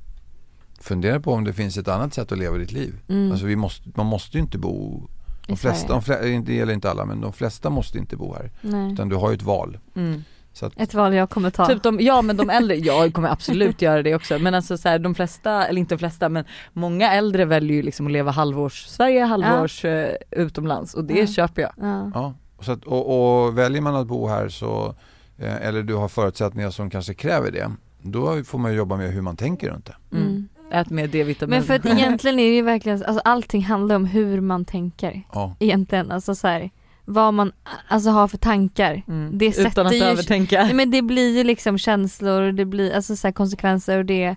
fundera 0.84 1.20
på 1.20 1.32
om 1.32 1.44
det 1.44 1.52
finns 1.52 1.76
ett 1.78 1.88
annat 1.88 2.14
sätt 2.14 2.32
att 2.32 2.38
leva 2.38 2.56
ditt 2.58 2.72
liv. 2.72 2.94
Mm. 3.08 3.30
Alltså 3.30 3.46
vi 3.46 3.56
måste, 3.56 3.88
man 3.94 4.06
måste 4.06 4.36
ju 4.36 4.42
inte 4.42 4.58
bo, 4.58 5.02
de 5.46 5.56
flesta, 5.56 5.88
de 5.92 6.02
flesta, 6.02 6.24
det 6.24 6.54
gäller 6.54 6.72
inte 6.72 6.90
alla 6.90 7.04
men 7.04 7.20
de 7.20 7.32
flesta 7.32 7.70
måste 7.70 7.98
inte 7.98 8.16
bo 8.16 8.34
här. 8.34 8.50
Nej. 8.60 8.92
Utan 8.92 9.08
du 9.08 9.16
har 9.16 9.30
ju 9.30 9.34
ett 9.34 9.42
val. 9.42 9.78
Mm. 9.96 10.24
Så 10.52 10.66
att, 10.66 10.72
Ett 10.80 10.94
val 10.94 11.14
jag 11.14 11.30
kommer 11.30 11.50
ta. 11.50 11.66
Typ 11.66 11.82
de, 11.82 12.00
ja 12.00 12.22
men 12.22 12.36
de 12.36 12.50
äldre, 12.50 12.76
jag 12.76 13.14
kommer 13.14 13.28
absolut 13.28 13.82
göra 13.82 14.02
det 14.02 14.14
också 14.14 14.38
men 14.38 14.54
alltså 14.54 14.76
så 14.78 14.88
här, 14.88 14.98
de 14.98 15.14
flesta, 15.14 15.66
eller 15.66 15.80
inte 15.80 15.94
de 15.94 15.98
flesta 15.98 16.28
men 16.28 16.44
många 16.72 17.12
äldre 17.12 17.44
väljer 17.44 17.76
ju 17.76 17.82
liksom 17.82 18.06
att 18.06 18.12
leva 18.12 18.30
halvårs 18.30 18.86
Sverige, 18.86 19.24
halvårs 19.24 19.84
eh, 19.84 20.14
utomlands 20.30 20.94
och 20.94 21.04
det 21.04 21.18
Ja. 21.20 21.26
köper 21.26 21.62
jag. 21.62 21.72
ja. 21.80 22.10
ja. 22.14 22.34
Så 22.60 22.72
att, 22.72 22.84
och, 22.84 23.44
och 23.44 23.58
väljer 23.58 23.82
man 23.82 23.94
att 23.96 24.06
bo 24.06 24.28
här 24.28 24.48
så, 24.48 24.94
eh, 25.38 25.66
eller 25.66 25.82
du 25.82 25.94
har 25.94 26.08
förutsättningar 26.08 26.70
som 26.70 26.90
kanske 26.90 27.14
kräver 27.14 27.50
det, 27.50 27.70
då 28.02 28.44
får 28.44 28.58
man 28.58 28.74
jobba 28.74 28.96
med 28.96 29.10
hur 29.12 29.22
man 29.22 29.36
tänker 29.36 29.70
runt 29.70 29.86
det. 29.86 30.16
Mm. 30.16 30.48
Ät 30.74 30.90
mer 30.90 31.06
D-vitamin. 31.08 31.50
Men 31.50 31.62
för 31.64 31.74
att 31.74 31.86
egentligen 31.98 32.38
är 32.38 32.48
det 32.50 32.56
ju 32.56 32.62
verkligen, 32.62 33.04
alltså 33.04 33.20
allting 33.24 33.64
handlar 33.64 33.96
om 33.96 34.04
hur 34.04 34.40
man 34.40 34.64
tänker. 34.64 35.22
Ja. 35.32 35.56
Egentligen, 35.58 36.10
alltså 36.10 36.34
så 36.34 36.48
här, 36.48 36.70
vad 37.04 37.34
man 37.34 37.52
alltså 37.88 38.10
har 38.10 38.28
för 38.28 38.38
tankar. 38.38 39.02
Mm. 39.08 39.38
det 39.38 39.52
sätter 39.52 39.68
Utan 39.70 39.86
att 39.86 39.94
ju- 39.94 40.02
övertänka. 40.02 40.64
Nej, 40.64 40.74
men 40.74 40.90
det 40.90 41.02
blir 41.02 41.36
ju 41.36 41.44
liksom 41.44 41.78
känslor 41.78 42.42
och 42.42 42.54
det 42.54 42.64
blir 42.64 42.94
alltså 42.94 43.16
så 43.16 43.26
här 43.26 43.32
konsekvenser 43.32 43.98
och 43.98 44.04
det, 44.04 44.36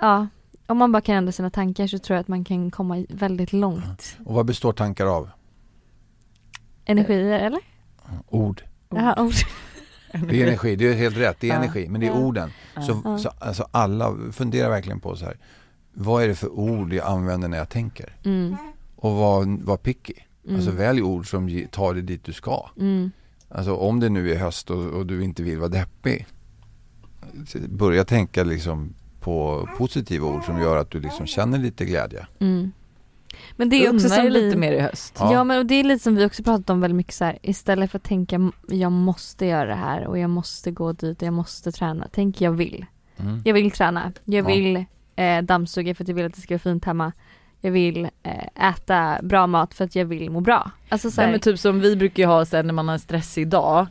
ja. 0.00 0.26
Om 0.66 0.78
man 0.78 0.92
bara 0.92 1.00
kan 1.00 1.14
ändra 1.14 1.32
sina 1.32 1.50
tankar 1.50 1.86
så 1.86 1.98
tror 1.98 2.14
jag 2.14 2.20
att 2.20 2.28
man 2.28 2.44
kan 2.44 2.70
komma 2.70 3.04
väldigt 3.08 3.52
långt. 3.52 4.16
Och 4.24 4.34
vad 4.34 4.46
består 4.46 4.72
tankar 4.72 5.06
av? 5.06 5.30
Energier 6.84 7.38
eller? 7.38 7.60
Ord. 8.28 8.62
Jaha, 8.88 9.22
ord. 9.22 9.32
Det 10.12 10.42
är 10.42 10.46
energi, 10.46 10.76
det 10.76 10.88
är 10.88 10.94
helt 10.94 11.16
rätt, 11.16 11.36
det 11.40 11.46
är 11.50 11.54
Ja. 11.54 11.56
energi, 11.62 11.88
men 11.88 12.00
det 12.00 12.06
är 12.06 12.12
orden. 12.16 12.50
Så, 12.86 13.00
Ja. 13.04 13.18
så 13.18 13.28
alltså 13.38 13.66
alla, 13.70 14.16
fundera 14.32 14.68
verkligen 14.68 15.00
på 15.00 15.16
så 15.16 15.24
här, 15.24 15.36
vad 15.92 16.22
är 16.22 16.28
det 16.28 16.34
för 16.34 16.48
ord 16.48 16.92
jag 16.92 17.06
använder 17.06 17.48
när 17.48 17.58
jag 17.58 17.68
tänker? 17.68 18.16
Mm. 18.24 18.56
Och 18.96 19.12
var, 19.12 19.64
var 19.64 19.76
picky. 19.76 20.14
Mm. 20.44 20.56
Alltså 20.56 20.70
välj 20.70 21.02
ord 21.02 21.30
som 21.30 21.66
tar 21.70 21.94
dig 21.94 22.02
dit 22.02 22.24
du 22.24 22.32
ska. 22.32 22.68
Mm. 22.78 23.10
Alltså 23.48 23.76
om 23.76 24.00
det 24.00 24.08
nu 24.08 24.32
är 24.32 24.36
höst 24.38 24.70
och, 24.70 24.86
och 24.86 25.06
du 25.06 25.24
inte 25.24 25.42
vill 25.42 25.58
vara 25.58 25.68
deppig. 25.68 26.26
Börja 27.68 28.04
tänka 28.04 28.44
liksom 28.44 28.94
på 29.20 29.68
positiva 29.78 30.26
ord 30.28 30.44
som 30.44 30.58
gör 30.60 30.76
att 30.76 30.90
du 30.90 31.00
liksom 31.00 31.26
känner 31.26 31.58
lite 31.58 31.84
glädje. 31.84 32.26
Mm. 32.38 32.72
Men 33.56 33.68
det 33.68 33.86
är 33.86 33.94
också 33.94 34.08
som 34.08 34.24
vi, 34.24 34.30
lite 34.30 34.56
mer 34.56 34.72
i 34.72 34.80
höst. 34.80 35.16
Ja. 35.20 35.32
Ja. 35.32 35.44
men 35.44 35.58
och 35.58 35.66
det 35.66 35.74
är 35.74 35.84
lite 35.84 36.02
som 36.02 36.14
vi 36.16 36.24
också 36.26 36.42
pratat 36.42 36.70
om 36.70 36.80
väldigt 36.80 36.96
mycket 36.96 37.14
så 37.14 37.24
här. 37.24 37.38
istället 37.42 37.90
för 37.90 37.98
att 37.98 38.02
tänka 38.04 38.52
jag 38.68 38.92
måste 38.92 39.46
göra 39.46 39.66
det 39.68 39.74
här 39.74 40.06
och 40.06 40.18
jag 40.18 40.30
måste 40.30 40.70
gå 40.70 40.92
dit 40.92 41.22
och 41.22 41.26
jag 41.26 41.34
måste 41.34 41.72
träna. 41.72 42.08
Tänk 42.12 42.40
jag 42.40 42.52
vill. 42.52 42.86
Mm. 43.16 43.42
Jag 43.44 43.54
vill 43.54 43.70
träna. 43.70 44.12
Jag 44.24 44.44
Ja. 44.44 44.54
vill 44.54 44.84
eh, 45.16 45.42
dammsuga 45.42 45.94
för 45.94 46.04
att 46.04 46.08
jag 46.08 46.14
vill 46.14 46.26
att 46.26 46.34
det 46.34 46.40
ska 46.40 46.54
vara 46.54 46.58
fint 46.58 46.84
hemma. 46.84 47.12
Jag 47.60 47.70
vill 47.70 48.08
eh, 48.22 48.68
äta 48.68 49.18
bra 49.22 49.46
mat 49.46 49.74
för 49.74 49.84
att 49.84 49.94
jag 49.94 50.04
vill 50.04 50.30
må 50.30 50.40
bra. 50.40 50.70
Alltså 50.88 51.10
så 51.10 51.20
Nej, 51.20 51.26
här, 51.26 51.32
men 51.32 51.40
typ 51.40 51.58
som 51.58 51.80
vi 51.80 51.96
brukar 51.96 52.22
ju 52.22 52.26
ha 52.26 52.44
sen 52.44 52.66
när 52.66 52.74
man 52.74 52.88
har 52.88 52.92
en 52.92 53.00
stressig 53.00 53.48
dag. 53.48 53.86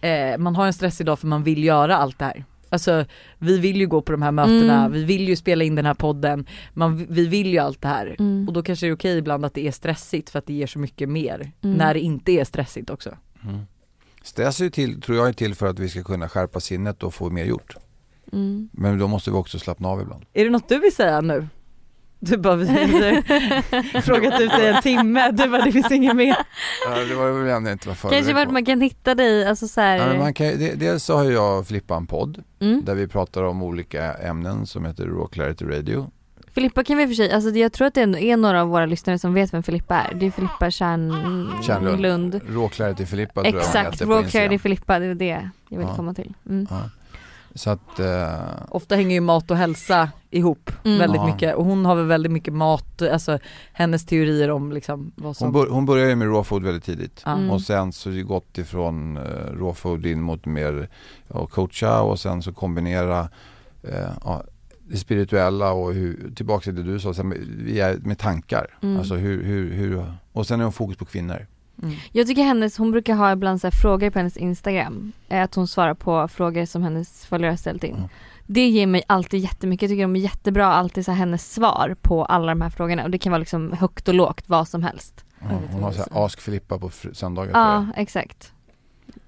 Eh, 0.00 0.38
man 0.38 0.56
har 0.56 0.66
en 0.66 0.72
stressig 0.72 1.06
dag 1.06 1.18
för 1.18 1.26
man 1.26 1.42
vill 1.42 1.64
göra 1.64 1.96
allt 1.96 2.18
det 2.18 2.24
här. 2.24 2.44
Alltså 2.74 3.04
vi 3.38 3.58
vill 3.58 3.76
ju 3.76 3.86
gå 3.86 4.02
på 4.02 4.12
de 4.12 4.22
här 4.22 4.30
mötena, 4.32 4.78
Mm. 4.80 4.92
vi 4.92 5.04
vill 5.04 5.28
ju 5.28 5.36
spela 5.36 5.64
in 5.64 5.74
den 5.74 5.86
här 5.86 5.94
podden, 5.94 6.46
man, 6.74 7.06
vi 7.10 7.26
vill 7.26 7.46
ju 7.52 7.58
allt 7.58 7.80
det 7.80 7.88
här. 7.88 8.16
Mm. 8.18 8.48
Och 8.48 8.54
då 8.54 8.62
kanske 8.62 8.86
det 8.86 8.90
är 8.90 8.94
okej 8.94 9.18
ibland 9.18 9.44
att 9.44 9.54
det 9.54 9.66
är 9.66 9.72
stressigt 9.72 10.30
för 10.30 10.38
att 10.38 10.46
det 10.46 10.52
ger 10.54 10.66
så 10.66 10.78
mycket 10.78 11.08
mer. 11.08 11.52
Mm. 11.62 11.76
När 11.76 11.94
det 11.94 12.00
inte 12.00 12.32
är 12.32 12.44
stressigt 12.44 12.90
också. 12.90 13.10
Mm. 13.44 13.60
Stress 14.22 14.60
är 14.60 14.70
till, 14.70 15.00
tror 15.00 15.18
jag 15.18 15.28
är 15.28 15.32
till 15.32 15.54
för 15.54 15.66
att 15.66 15.78
vi 15.78 15.88
ska 15.88 16.02
kunna 16.02 16.28
skärpa 16.28 16.60
sinnet 16.60 17.02
och 17.02 17.14
få 17.14 17.30
mer 17.30 17.44
gjort. 17.44 17.76
mm. 18.32 18.68
Men 18.72 18.98
då 18.98 19.08
måste 19.08 19.30
vi 19.30 19.36
också 19.36 19.58
slappna 19.58 19.88
av 19.88 20.00
ibland. 20.00 20.24
Är 20.32 20.44
det 20.44 20.50
något 20.50 20.68
du 20.68 20.78
vill 20.78 20.94
säga 20.94 21.20
nu? 21.20 21.48
Du 22.30 22.36
bara, 22.36 22.56
vi 22.56 22.66
har 22.66 24.00
frågat 24.00 24.40
ut 24.40 24.50
dig 24.50 24.66
en 24.66 24.82
timme, 24.82 25.30
du 25.30 25.48
bara 25.48 25.64
det 25.64 25.72
finns 25.72 25.90
inget 25.90 26.16
mer. 26.16 26.36
Ja, 26.88 27.04
det 27.08 27.14
var 27.14 27.30
väl 27.30 27.48
ändå 27.48 27.70
inte 27.70 27.94
förberedd 27.94 28.18
Kanske 28.18 28.34
vart 28.34 28.50
man 28.50 28.64
kan 28.64 28.80
hitta 28.80 29.14
dig, 29.14 29.46
alltså 29.46 29.68
så 29.68 29.80
här. 29.80 29.96
Ja, 29.96 30.06
men 30.06 30.18
man 30.18 30.34
kan, 30.34 30.46
det, 30.46 30.74
dels 30.74 31.04
så 31.04 31.16
har 31.16 31.24
jag 31.24 31.58
och 31.58 31.66
Filippa 31.66 31.96
en 31.96 32.06
podd 32.06 32.42
mm. 32.60 32.84
där 32.84 32.94
vi 32.94 33.08
pratar 33.08 33.42
om 33.42 33.62
olika 33.62 34.14
ämnen 34.14 34.66
som 34.66 34.84
heter 34.84 35.04
Raw 35.04 35.28
Clarity 35.32 35.64
Radio. 35.64 36.10
Filippa 36.54 36.84
kan 36.84 36.96
vi 36.96 37.06
för 37.06 37.14
sig, 37.14 37.32
alltså 37.32 37.50
jag 37.50 37.72
tror 37.72 37.86
att 37.86 37.94
det 37.94 38.02
ändå 38.02 38.18
är 38.18 38.36
några 38.36 38.62
av 38.62 38.68
våra 38.68 38.86
lyssnare 38.86 39.18
som 39.18 39.34
vet 39.34 39.54
vem 39.54 39.62
Filippa 39.62 39.94
är. 39.94 40.14
Det 40.14 40.26
är 40.26 40.30
Filippa. 40.30 40.70
Kärnlund. 40.70 42.40
Raw 42.48 42.68
Clarity 42.68 43.06
Filippa 43.06 43.42
tror 43.42 43.54
jag 43.54 43.62
Exakt, 43.62 43.94
heter 43.94 44.06
på 44.06 44.12
Raw. 44.12 44.30
Clarity 44.30 44.58
Filippa, 44.58 44.98
det 44.98 45.08
var 45.08 45.14
det 45.14 45.50
jag 45.68 45.78
ville 45.78 45.90
Ja. 45.90 45.96
komma 45.96 46.14
till. 46.14 46.34
Mm. 46.48 46.66
Ja. 46.70 46.80
Så 47.56 47.70
att, 47.70 47.98
eh, 48.00 48.38
Ofta 48.68 48.94
hänger 48.96 49.14
ju 49.14 49.20
mat 49.20 49.50
och 49.50 49.56
hälsa 49.56 50.08
ihop 50.30 50.70
Mm. 50.84 50.98
väldigt 50.98 51.20
Ja. 51.20 51.26
mycket 51.26 51.54
och 51.54 51.64
hon 51.64 51.84
har 51.86 51.96
väl 51.96 52.06
väldigt 52.06 52.32
mycket 52.32 52.54
mat, 52.54 53.02
alltså 53.02 53.38
hennes 53.72 54.06
teorier 54.06 54.50
om 54.50 54.72
liksom 54.72 55.12
vad 55.16 55.36
som 55.36 55.44
hon, 55.46 55.52
bör, 55.52 55.66
hon 55.70 55.86
började 55.86 56.16
med 56.16 56.28
raw 56.28 56.44
food 56.44 56.62
väldigt 56.62 56.84
tidigt. 56.84 57.22
Mm. 57.26 57.50
Och 57.50 57.60
sen 57.60 57.92
så 57.92 58.10
har 58.10 58.16
det 58.16 58.22
gått 58.22 58.58
ifrån 58.58 59.16
uh, 59.16 59.22
raw 59.58 59.74
food 59.74 60.06
in 60.06 60.20
mot 60.22 60.46
mer 60.46 60.88
ja, 61.28 61.46
coacha 61.46 62.00
och 62.02 62.20
sen 62.20 62.42
så 62.42 62.52
kombinera 62.52 63.28
eh, 63.82 64.08
ja, 64.24 64.42
det 64.88 64.96
spirituella 64.96 65.72
och 65.72 65.94
hur, 65.94 66.32
tillbaka 66.36 66.64
till 66.64 66.74
det 66.74 66.82
du 66.82 67.00
sa, 67.00 67.14
sen 67.14 67.28
med, 67.28 67.38
vi 67.64 67.80
är 67.80 67.96
med 67.96 68.18
tankar. 68.18 68.78
Mm. 68.82 68.96
Alltså 68.98 69.14
hur, 69.14 69.44
hur, 69.44 69.72
hur, 69.72 70.12
och 70.32 70.46
sen 70.46 70.60
är 70.60 70.64
hon 70.64 70.72
fokus 70.72 70.96
på 70.96 71.04
kvinnor. 71.04 71.46
Mm. 71.84 71.96
Jag 72.12 72.26
tycker 72.26 72.42
hennes, 72.42 72.78
hon 72.78 72.90
brukar 72.90 73.14
ha 73.14 73.32
ibland 73.32 73.60
så 73.60 73.66
här 73.66 73.72
frågor 73.82 74.10
på 74.10 74.18
hennes 74.18 74.36
Instagram. 74.36 75.12
eh, 75.28 75.42
Att 75.42 75.54
hon 75.54 75.68
svarar 75.68 75.94
på 75.94 76.28
frågor 76.28 76.64
som 76.66 76.82
hennes 76.82 77.26
följare 77.26 77.52
har 77.52 77.56
ställt 77.56 77.84
in. 77.84 77.96
Mm. 77.96 78.08
Det 78.46 78.68
ger 78.68 78.86
mig 78.86 79.02
alltid 79.06 79.40
jättemycket, 79.40 79.82
jag 79.82 79.90
tycker 79.90 80.02
de 80.02 80.16
är 80.16 80.20
jättebra 80.20 80.66
alltid 80.66 81.04
så 81.04 81.10
här, 81.10 81.18
hennes 81.18 81.52
svar 81.52 81.96
på 82.02 82.24
alla 82.24 82.46
de 82.46 82.60
här 82.60 82.70
frågorna 82.70 83.04
och 83.04 83.10
det 83.10 83.18
kan 83.18 83.32
vara 83.32 83.38
liksom 83.38 83.72
högt 83.72 84.08
och 84.08 84.14
lågt, 84.14 84.44
vad 84.46 84.68
som 84.68 84.82
helst. 84.82 85.24
Ja, 85.40 85.46
vet 85.48 85.72
hon 85.72 85.82
har 85.82 85.90
det 85.90 85.96
så 85.96 86.02
är. 86.02 86.14
här 86.14 86.24
Ask 86.26 86.40
Filippa 86.40 86.78
på 86.78 86.90
söndagar 87.12 87.50
Ja, 87.54 87.86
exakt. 87.96 88.52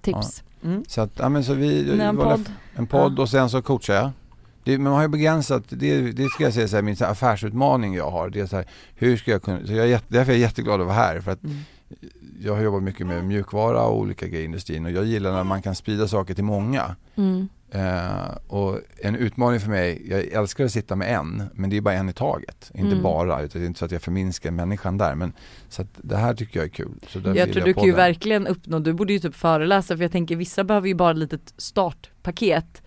Tips. 0.00 0.42
Mm. 0.64 0.84
Så 0.88 1.00
att, 1.00 1.11
ja 1.18 1.28
men 1.28 1.44
så 1.44 1.54
vi, 1.54 1.94
Nej, 1.96 2.07
en 2.07 2.16
podd. 2.16 2.52
en 2.74 2.86
podd 2.86 3.18
och 3.18 3.28
sen 3.28 3.50
så 3.50 3.62
coachar 3.62 3.94
jag. 3.94 4.11
Det, 4.64 4.72
men 4.72 4.82
man 4.82 4.92
har 4.92 5.02
ju 5.02 5.09
begränsat, 5.09 5.62
det, 5.68 6.12
det 6.12 6.28
ska 6.28 6.44
jag 6.44 6.54
säga 6.54 6.68
så 6.68 6.76
här, 6.76 6.82
min 6.82 6.96
så 6.96 7.04
här 7.04 7.12
affärsutmaning 7.12 7.94
jag 7.94 8.11
har, 8.11 8.30
det 8.30 8.40
är 8.40 8.46
så 8.46 8.57
här, 8.57 8.64
hur 8.94 9.16
ska 9.16 9.30
jag 9.30 9.42
kunna, 9.42 9.66
så 9.66 9.72
jag 9.72 9.84
är 9.84 9.90
jätte, 9.90 10.07
därför 10.09 10.32
är 10.32 10.36
jag 10.36 10.40
jätteglad 10.40 10.80
att 10.80 10.86
vara 10.86 10.96
här 10.96 11.20
för 11.20 11.30
att 11.30 11.44
Mm. 11.44 11.57
Jag 12.41 12.55
har 12.55 12.62
jobbat 12.62 12.82
mycket 12.82 13.07
med 13.07 13.24
mjukvara 13.24 13.82
och 13.82 13.99
olika 13.99 14.26
grejer 14.26 14.43
i 14.43 14.45
industrin 14.45 14.84
och 14.87 14.93
jag 14.93 15.05
gillar 15.05 15.32
när 15.32 15.45
man 15.45 15.62
kan 15.62 15.74
sprida 15.74 16.09
saker 16.09 16.34
till 16.34 16.45
många. 16.45 16.97
Mm. 17.16 17.49
Eh, 17.70 18.37
och 18.47 18.80
en 19.03 19.16
utmaning 19.16 19.61
för 19.61 19.68
mig, 19.70 20.07
jag 20.11 20.24
älskar 20.24 20.64
att 20.64 20.72
sitta 20.72 20.97
med 20.97 21.14
en, 21.14 21.43
men 21.55 21.70
det 21.70 21.76
är 21.76 21.80
bara 21.80 21.95
en 21.95 22.09
i 22.09 22.12
taget. 22.12 22.70
Inte 22.74 22.91
Mm. 22.91 23.03
bara, 23.03 23.43
utan 23.43 23.61
det 23.61 23.64
är 23.64 23.66
inte 23.66 23.78
så 23.78 23.84
att 23.84 23.91
jag 23.93 24.03
förminskar 24.03 24.51
människan 24.51 24.99
där. 24.99 25.14
Men, 25.14 25.32
så 25.68 25.82
att 25.82 25.89
det 25.97 26.16
här 26.16 26.34
tycker 26.34 26.59
jag 26.61 26.64
är 26.64 26.70
kul. 26.70 26.93
Så 27.09 27.18
Jag 27.34 27.53
tror 27.53 27.64
du 27.64 27.74
kan 27.74 27.84
ju 27.84 27.93
verkligen 27.93 28.47
uppnå, 28.47 28.78
du 28.78 28.93
borde 28.93 29.12
ju 29.12 29.18
typ 29.18 29.34
föreläsa 29.34 29.97
för 29.97 30.05
jag 30.05 30.12
tänker 30.12 30.37
vissa 30.37 30.64
behöver 30.64 30.89
ju 30.89 30.95
bara 30.95 31.11
ett 31.11 31.16
litet 31.16 31.55
startpaket 31.57 32.82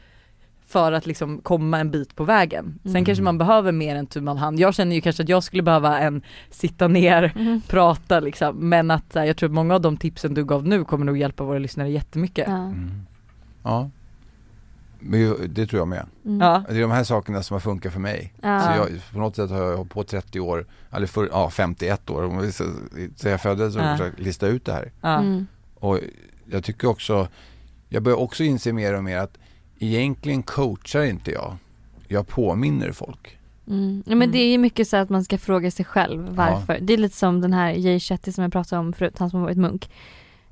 för 0.70 0.92
att 0.92 1.06
liksom 1.06 1.42
komma 1.42 1.80
en 1.80 1.92
bit 1.92 2.16
på 2.16 2.24
vägen. 2.24 2.80
Sen 2.84 2.92
Mm. 2.92 3.06
kanske 3.06 3.24
man 3.24 3.38
behöver 3.38 3.72
mer 3.72 3.96
än 3.96 4.06
tu 4.08 4.22
man 4.22 4.38
hand. 4.38 4.60
Jag 4.60 4.74
känner 4.76 4.96
ju 4.96 5.02
kanske 5.02 5.24
att 5.24 5.30
jag 5.30 5.44
skulle 5.44 5.64
behöva 5.64 6.00
en 6.00 6.22
sitta 6.50 6.88
ner, 6.88 7.34
Mhm. 7.36 7.62
prata 7.68 8.20
liksom. 8.20 8.70
Men 8.70 8.92
att 8.92 9.06
jag 9.14 9.38
tror 9.38 9.50
att 9.50 9.54
många 9.56 9.76
av 9.76 9.82
de 9.82 9.98
tipsen 9.98 10.34
du 10.34 10.46
gav 10.46 10.68
nu 10.68 10.84
kommer 10.86 11.06
nog 11.06 11.18
hjälpa 11.18 11.44
våra 11.44 11.60
lyssnare 11.60 11.90
jättemycket. 11.90 12.46
Ja. 12.48 12.56
Mm. 12.58 12.92
Ja, 13.64 13.90
men 15.00 15.36
det 15.54 15.68
tror 15.68 15.80
jag 15.80 15.88
med. 15.88 16.06
Mm. 16.26 16.40
Ja. 16.42 16.64
Det 16.70 16.76
är 16.78 16.82
de 16.82 16.92
här 16.92 17.04
sakerna 17.04 17.44
som 17.44 17.54
har 17.56 17.60
funkat 17.60 17.94
för 17.94 18.00
mig. 18.00 18.34
Ja. 18.42 18.62
Så 18.62 18.70
jag, 18.78 18.88
på 19.14 19.20
något 19.20 19.36
sätt 19.36 19.50
har 19.50 19.58
jag 19.62 19.78
hållit 19.78 19.92
på 19.92 20.04
30 20.04 20.40
år, 20.40 20.66
eller 20.92 21.08
för, 21.08 21.30
ja, 21.32 21.50
51 21.50 22.10
år, 22.10 22.24
om 22.24 22.38
vi 22.42 22.52
så, 22.52 22.64
så 23.16 23.28
jag 23.28 23.42
föddes 23.42 23.76
och 23.76 23.82
Ja. 23.82 23.92
försökt 23.98 24.20
lista 24.20 24.48
ut 24.48 24.66
det 24.66 24.74
här. 24.74 24.92
Ja. 25.02 25.20
Mm. 25.20 25.48
Och 25.76 26.00
jag 26.46 26.64
tycker 26.64 26.88
också, 26.88 27.28
jag 27.90 28.04
börjar 28.04 28.18
också 28.18 28.44
inse 28.44 28.74
mer 28.74 28.98
och 28.98 29.04
mer 29.04 29.18
att 29.18 29.38
egentligen 29.80 30.44
coachar 30.44 31.04
inte 31.04 31.32
jag, 31.32 31.56
jag 32.08 32.28
påminner 32.28 32.92
folk. 32.92 33.38
Mm. 33.68 34.04
Ja, 34.06 34.16
men 34.16 34.32
det 34.32 34.38
är 34.40 34.52
ju 34.52 34.58
mycket 34.58 34.88
så 34.88 34.98
att 34.98 35.10
man 35.10 35.24
ska 35.24 35.38
fråga 35.38 35.72
sig 35.72 35.86
själv 35.86 36.30
varför. 36.36 36.78
Det 36.82 36.94
är 36.94 36.98
lite 36.98 37.16
som 37.18 37.42
den 37.42 37.54
här 37.54 37.72
Jay 37.72 38.00
Shetty 38.00 38.32
som 38.32 38.42
jag 38.42 38.52
pratade 38.52 38.80
om 38.80 38.94
förut, 38.94 39.20
han 39.20 39.30
som 39.30 39.40
har 39.40 39.48
varit 39.48 39.58
munk. 39.58 39.90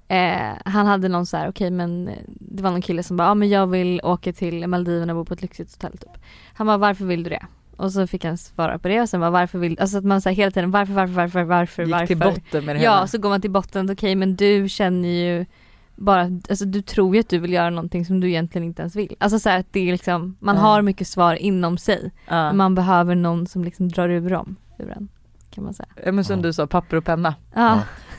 Eh, 0.07 0.53
han 0.65 0.85
hade 0.85 1.09
någon 1.09 1.25
så 1.25 1.37
här, 1.37 1.49
okej 1.49 1.71
men 1.71 2.07
eh, 2.07 2.13
det 2.27 2.63
var 2.63 2.71
någon 2.71 2.81
kille 2.81 3.03
som 3.03 3.17
bara, 3.17 3.27
ja 3.27 3.33
men 3.33 3.49
jag 3.49 3.67
vill 3.67 4.01
åka 4.03 4.33
till 4.33 4.67
Maldiverna 4.67 5.13
och 5.13 5.19
bo 5.19 5.25
på 5.25 5.33
ett 5.33 5.41
lyxigt 5.41 5.71
hotell 5.73 5.97
typ. 5.97 6.23
Han 6.53 6.67
bara, 6.67 6.77
varför 6.77 7.05
vill 7.05 7.23
du 7.23 7.29
det? 7.29 7.45
Och 7.77 7.91
så 7.91 8.07
fick 8.07 8.25
han 8.25 8.37
svara 8.37 8.79
på 8.79 8.87
det 8.87 9.01
och 9.01 9.09
sen 9.09 9.19
bara, 9.19 9.29
varför 9.29 9.59
vill, 9.59 9.79
alltså 9.79 9.97
att 9.97 10.03
man 10.03 10.21
säger 10.21 10.35
hela 10.37 10.51
tiden, 10.51 10.71
varför, 10.71 10.93
varför, 10.93 11.13
varför, 11.13 11.43
varför, 11.43 11.83
Gick 11.83 11.91
varför? 11.91 12.07
till 12.07 12.17
botten 12.17 12.65
med 12.65 12.75
det 12.75 12.81
Ja, 12.83 12.93
hela. 12.95 13.07
så 13.07 13.17
går 13.17 13.29
man 13.29 13.41
till 13.41 13.51
botten, 13.51 13.91
okej 13.91 14.15
men 14.15 14.35
du 14.35 14.69
känner 14.69 15.09
ju 15.09 15.45
bara, 15.97 16.21
alltså 16.49 16.65
du 16.65 16.81
tror 16.81 17.15
ju 17.15 17.19
att 17.19 17.29
du 17.29 17.39
vill 17.39 17.53
göra 17.53 17.69
någonting 17.69 18.05
som 18.05 18.19
du 18.19 18.27
egentligen 18.29 18.65
inte 18.67 18.81
ens 18.81 18.95
vill. 18.95 19.15
Alltså 19.19 19.39
så 19.39 19.49
här, 19.49 19.59
att 19.59 19.67
det 19.71 19.79
är 19.87 19.91
liksom, 19.91 20.35
man 20.39 20.55
Ja. 20.55 20.61
har 20.61 20.81
mycket 20.81 21.07
svar 21.07 21.35
inom 21.35 21.77
sig. 21.77 22.11
Men 22.27 22.57
man 22.57 22.75
behöver 22.75 23.15
någon 23.15 23.47
som 23.47 23.63
liksom 23.63 23.89
drar 23.89 24.09
ur 24.09 24.29
dem 24.29 24.55
ur 24.79 24.89
en, 24.91 25.07
kan 25.49 25.63
man 25.63 25.73
säga. 25.73 25.89
Ja, 26.05 26.11
men 26.11 26.23
som 26.25 26.35
Ja. 26.35 26.41
du 26.43 26.53
sa, 26.53 26.67
papper 26.67 26.97
och 26.97 27.05
penna. 27.05 27.35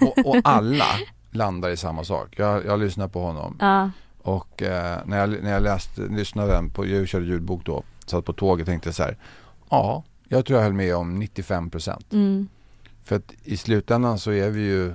Och, 0.00 0.26
och 0.26 0.36
alla 0.44 0.84
landar 1.30 1.70
i 1.70 1.76
samma 1.76 2.04
sak. 2.04 2.34
Jag, 2.38 2.64
jag 2.66 2.80
lyssnar 2.80 3.08
på 3.08 3.20
honom 3.22 3.56
och 4.22 4.62
eh, 4.62 4.98
när, 5.06 5.18
jag, 5.18 5.42
när 5.42 5.50
jag 5.52 5.62
läste, 5.62 6.00
lyssnade 6.02 6.68
på, 6.74 6.86
jag 6.86 7.08
körde 7.08 7.24
ljudbok 7.26 7.64
då, 7.64 7.82
satt 8.06 8.24
på 8.24 8.32
tåget 8.32 8.62
och 8.62 8.66
tänkte 8.66 8.92
så 8.92 9.02
här, 9.02 9.16
ja, 9.70 10.04
jag 10.28 10.44
tror 10.44 10.58
jag 10.58 10.64
höll 10.64 10.72
med 10.74 10.96
om 10.96 11.22
95%. 11.22 12.02
mm, 12.12 12.48
För 13.04 13.16
att 13.16 13.32
i 13.44 13.56
slutändan 13.56 14.18
så 14.18 14.30
är 14.32 14.50
vi 14.50 14.60
ju 14.60 14.92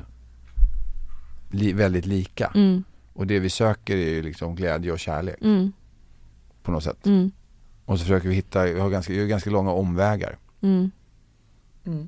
li, 1.54 1.74
väldigt 1.74 2.06
lika. 2.06 2.52
mm, 2.56 2.84
Och 3.14 3.28
det 3.28 3.40
vi 3.40 3.50
söker 3.50 3.96
är 3.98 4.10
ju 4.10 4.22
liksom 4.22 4.56
glädje 4.56 4.92
och 4.92 5.00
kärlek 5.00 5.38
mm, 5.42 5.72
på 6.64 6.72
något 6.72 6.84
sätt. 6.84 7.06
mm, 7.06 7.32
Och 7.86 8.00
så 8.00 8.04
försöker 8.06 8.30
vi 8.30 8.36
hitta, 8.36 8.64
vi 8.64 8.80
har 8.80 8.90
ganska, 8.90 9.14
vi 9.14 9.20
har 9.20 9.28
ganska 9.28 9.50
långa 9.50 9.72
omvägar. 9.72 10.38
mm. 10.62 10.92
Mm. 11.86 12.08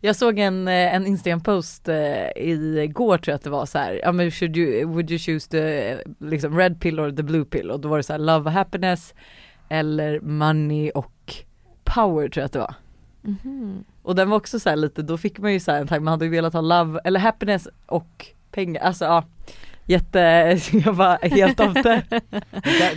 Jag 0.00 0.16
såg 0.16 0.38
en, 0.38 0.68
eh, 0.68 0.94
en 0.94 1.06
Instagram-post 1.06 1.88
eh, 1.88 2.28
igår 2.36 3.18
tror 3.18 3.32
jag 3.32 3.36
att 3.36 3.42
det 3.42 3.50
var 3.50 3.66
så 3.66 3.78
här, 3.78 4.00
ja 4.02 4.12
men 4.12 4.30
should 4.30 4.56
you, 4.56 4.84
would 4.86 5.10
you 5.10 5.18
choose 5.18 5.50
the 5.50 5.90
eh, 5.92 5.98
liksom 6.20 6.56
red 6.58 6.80
pill 6.80 7.00
or 7.00 7.10
the 7.10 7.22
blue 7.22 7.44
pill? 7.44 7.70
Och 7.70 7.80
då 7.80 7.88
var 7.88 7.96
det 7.96 8.02
så 8.02 8.12
här 8.12 8.20
love 8.20 8.44
och 8.44 8.52
happiness 8.52 9.14
eller 9.68 10.20
money 10.20 10.90
och 10.90 11.34
power 11.84 12.28
tror 12.28 12.40
jag 12.42 12.46
att 12.46 12.52
det 12.52 12.58
var. 12.58 12.74
Mhm. 13.22 13.84
Och 14.02 14.14
den 14.14 14.30
var 14.30 14.36
också 14.36 14.60
så 14.60 14.68
här 14.68 14.76
lite, 14.76 15.02
då 15.02 15.18
fick 15.18 15.38
man 15.38 15.52
ju 15.52 15.60
så 15.60 15.72
här 15.72 15.80
en 15.80 15.86
tanke, 15.86 16.04
man 16.04 16.12
hade 16.12 16.24
ju 16.24 16.30
velat 16.30 16.52
ha 16.52 16.60
love 16.60 17.00
eller 17.04 17.20
happiness 17.20 17.68
och 17.86 18.26
pengar, 18.54 18.82
alltså 18.82 19.04
ja 19.04 19.24
Jätte, 19.86 20.18
jag 20.84 20.92
var 20.92 21.28
helt 21.28 21.60
av 21.60 21.74
det. 21.74 22.02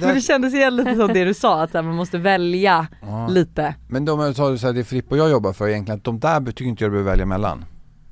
Men 0.01 0.15
det 0.15 0.21
kändes 0.21 0.53
igen 0.53 0.75
lite 0.75 0.95
som 0.95 1.07
det 1.07 1.23
du 1.23 1.33
sa, 1.33 1.63
att 1.63 1.73
man 1.73 1.95
måste 1.95 2.17
välja 2.17 2.87
ja. 3.01 3.27
lite. 3.27 3.75
Men 3.87 4.05
de 4.05 4.19
jag 4.19 4.35
tar 4.35 4.55
så 4.55 4.67
här, 4.67 4.73
det 4.73 4.83
Filippa 4.83 5.15
och 5.15 5.17
jag 5.17 5.29
jobbar 5.29 5.53
för 5.53 5.67
egentligen, 5.67 5.97
att 5.97 6.03
de 6.03 6.19
där 6.19 6.45
tycker 6.45 6.65
inte 6.65 6.83
jag 6.83 6.91
behöver 6.91 7.11
välja 7.11 7.25
mellan. 7.25 7.65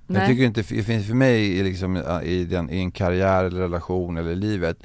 Jag 0.08 0.18
Nej. 0.18 0.28
tycker 0.28 0.43
inte, 0.43 0.62
det 0.62 0.84
finns 0.84 1.08
för 1.08 1.14
mig 1.14 1.58
i, 1.60 1.64
liksom, 1.64 1.98
i, 2.24 2.46
den, 2.46 2.70
i 2.70 2.78
en 2.78 2.91
karriär 2.91 3.43
eller 3.43 3.60
relation 3.60 4.18
eller 4.18 4.36
livet, 4.36 4.78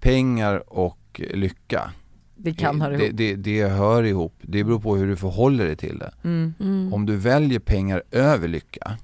pengar 0.00 0.62
och 0.66 1.20
lycka. 1.32 1.90
Det 2.36 2.54
kan 2.54 2.80
höra 2.80 2.96
det, 2.96 3.04
ihop. 3.04 3.16
det, 3.16 3.34
det 3.34 3.68
hör 3.68 4.02
ihop. 4.02 4.34
Det 4.42 4.64
beror 4.64 4.80
på 4.80 4.96
hur 4.96 5.06
du 5.06 5.16
förhåller 5.16 5.66
dig 5.66 5.76
till 5.76 5.98
det. 5.98 6.12
Mm. 6.24 6.54
Mm. 6.60 6.94
Om 6.94 7.06
du 7.06 7.16
väljer 7.16 7.58
pengar 7.58 8.02
över 8.10 8.48
lycka, 8.48 8.96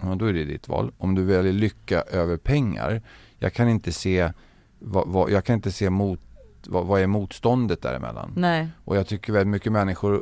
ja, 0.00 0.14
då 0.14 0.24
är 0.26 0.32
det 0.32 0.44
ditt 0.44 0.68
val. 0.68 0.92
Om 0.98 1.14
du 1.14 1.24
väljer 1.24 1.52
lycka 1.52 2.00
över 2.02 2.36
pengar, 2.36 3.02
jag 3.38 3.52
kan 3.52 3.68
inte 3.68 3.92
se, 3.92 4.32
vad, 4.78 5.08
vad, 5.08 5.30
jag 5.30 5.44
kan 5.44 5.54
inte 5.54 5.72
se 5.72 5.90
mot, 5.90 6.20
vad, 6.66 6.86
vad 6.86 7.00
är 7.00 7.06
motståndet 7.06 7.82
däremellan. 7.82 8.32
Nej. 8.36 8.68
Och 8.84 8.96
jag 8.96 9.06
tycker 9.06 9.32
väldigt 9.32 9.48
mycket 9.50 9.72
människor 9.72 10.14
eh, 10.14 10.20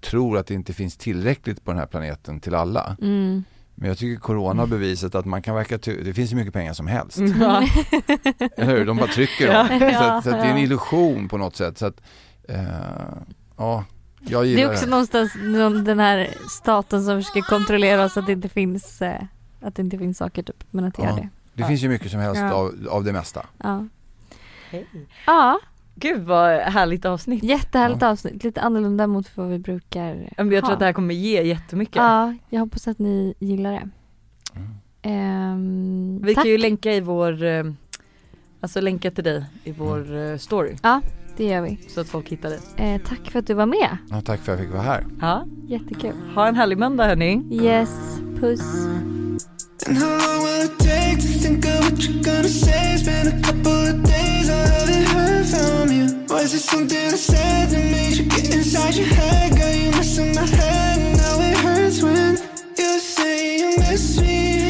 tror 0.00 0.38
att 0.38 0.46
det 0.46 0.54
inte 0.54 0.72
finns 0.72 0.96
tillräckligt 0.96 1.64
på 1.64 1.70
den 1.70 1.78
här 1.78 1.86
planeten 1.86 2.40
till 2.40 2.54
alla. 2.54 2.96
Mm. 3.02 3.44
Men 3.74 3.88
jag 3.88 3.98
tycker 3.98 4.20
corona 4.20 4.62
har 4.62 4.66
bevisat 4.66 5.14
att 5.14 5.24
man 5.24 5.42
kan 5.42 5.54
verka, 5.54 5.78
det 5.78 6.14
finns 6.14 6.32
hur 6.32 6.36
mycket 6.36 6.52
pengar 6.54 6.72
som 6.72 6.86
helst. 6.86 7.18
Ja. 7.40 7.62
Eller 8.56 8.76
hur? 8.76 8.86
De 8.86 8.96
bara 8.96 9.06
trycker 9.08 9.46
Ja. 9.52 9.68
dem. 9.68 9.78
Så, 9.92 10.04
att, 10.04 10.24
så 10.24 10.30
att 10.30 10.40
det 10.40 10.46
är 10.46 10.50
en 10.50 10.56
Ja. 10.56 10.62
illusion 10.62 11.28
på 11.28 11.36
något 11.38 11.56
sätt. 11.56 11.78
Så 11.78 11.86
att, 11.86 12.00
eh, 12.48 12.58
ja, 13.56 13.84
jag 14.20 14.44
Det 14.44 14.62
är 14.62 14.70
också 14.70 14.86
någonstans 14.86 15.32
någon- 15.44 15.84
den 15.84 15.98
här 16.00 16.28
staten 16.50 17.04
som 17.04 17.22
försöker 17.22 17.40
kontrollera 17.40 18.04
oss 18.04 18.16
att 18.16 18.26
det 18.26 18.32
inte 18.32 18.48
finns, 18.48 19.02
eh, 19.02 19.22
att 19.60 19.74
det 19.74 19.82
inte 19.82 19.98
finns 19.98 20.18
saker 20.18 20.42
typ, 20.42 20.64
men 20.70 20.84
att 20.84 20.94
det 20.94 21.02
Ja. 21.02 21.08
gör 21.10 21.16
det. 21.16 21.28
Det 21.54 21.64
finns 21.64 21.80
ju 21.82 21.88
mycket 21.88 22.10
som 22.10 22.20
helst 22.20 22.40
Ja. 22.40 22.52
av, 22.52 22.74
av 22.90 23.04
det 23.04 23.12
mesta. 23.12 23.46
Ja. 23.58 23.86
Hej. 24.70 24.86
ja, 25.26 25.58
Gud 25.94 26.22
vad 26.22 26.60
härligt 26.60 27.04
avsnitt. 27.04 27.42
jättehärligt 27.42 28.02
avsnitt. 28.02 28.44
Lite 28.44 28.60
annorlunda 28.60 29.06
mot 29.06 29.36
vad 29.36 29.48
vi 29.48 29.58
brukar 29.58 30.14
Ja, 30.36 30.44
men 30.44 30.50
Jag 30.52 30.62
tror 30.62 30.66
ha. 30.68 30.72
att 30.72 30.78
det 30.78 30.84
här 30.84 30.92
kommer 30.92 31.14
ge 31.14 31.42
jättemycket. 31.42 31.96
Ja, 31.96 32.34
jag 32.50 32.60
hoppas 32.60 32.88
att 32.88 32.98
ni 32.98 33.34
gillar 33.38 33.72
det. 33.72 33.88
Mm. 34.56 34.68
Ehm, 35.02 36.20
Vi 36.22 36.34
tack. 36.34 36.44
kan 36.44 36.50
ju 36.52 36.58
länka 36.58 36.92
i 36.92 37.00
vår, 37.00 37.42
eh, 37.44 37.64
alltså 38.60 38.80
länka 38.80 39.10
till 39.10 39.24
dig 39.24 39.44
i 39.64 39.72
vår 39.72 40.16
eh, 40.16 40.36
story. 40.38 40.76
Det 41.38 41.44
gör 41.44 41.60
vi. 41.60 41.78
så 41.88 42.00
att 42.00 42.08
folk 42.08 42.28
hittar 42.28 42.48
dig. 42.50 42.58
Eh, 42.76 43.00
tack 43.08 43.30
för 43.30 43.38
att 43.38 43.46
du 43.46 43.54
var 43.54 43.66
med. 43.66 43.96
Ja, 44.10 44.20
tack 44.20 44.40
för 44.40 44.52
att 44.52 44.58
jag 44.58 44.66
fick 44.66 44.74
vara 44.74 44.82
här. 44.86 45.06
Ja, 45.20 45.46
Jättekul. 45.68 46.12
ha 46.34 46.48
en 46.48 46.54
härlig 46.56 46.78
måndag 46.78 47.04
hörni. 47.06 47.42
Yes, 47.50 47.90
puss. 48.40 48.60
And 49.86 49.96
how 49.98 50.08
long 50.10 50.42
will 50.44 50.64
it 50.64 50.78
take 50.78 51.16
to 51.16 51.38
think 51.42 51.64
of 51.64 51.80
what 51.90 51.98
you're 52.00 52.22
gonna 52.22 52.48
say? 52.48 52.94
It's 52.94 53.04
been 53.04 53.28
a 53.28 53.42
couple 53.46 53.88
of 53.90 54.02
days, 54.04 54.48
I 54.50 54.52
haven't 54.52 55.06
heard 55.14 55.46
from 55.46 55.92
you. 55.92 56.06
Was 56.28 56.54
it 56.54 56.60
something 56.62 57.06
I 57.14 57.16
said 57.16 57.70
that 57.70 57.84
made 57.92 58.16
you 58.18 58.24
get 58.28 58.54
inside 58.54 58.94
your 58.96 59.06
head? 59.06 59.56
Girl, 59.56 59.74
you 59.82 59.90
messing 59.92 60.34
my 60.34 60.46
head, 60.46 60.98
and 60.98 61.16
now 61.16 61.40
it 61.40 61.56
hurts 61.58 62.02
when 62.02 62.36
you 62.78 62.98
say 63.00 63.58
you 63.60 63.70
miss 63.78 64.20
me. 64.20 64.67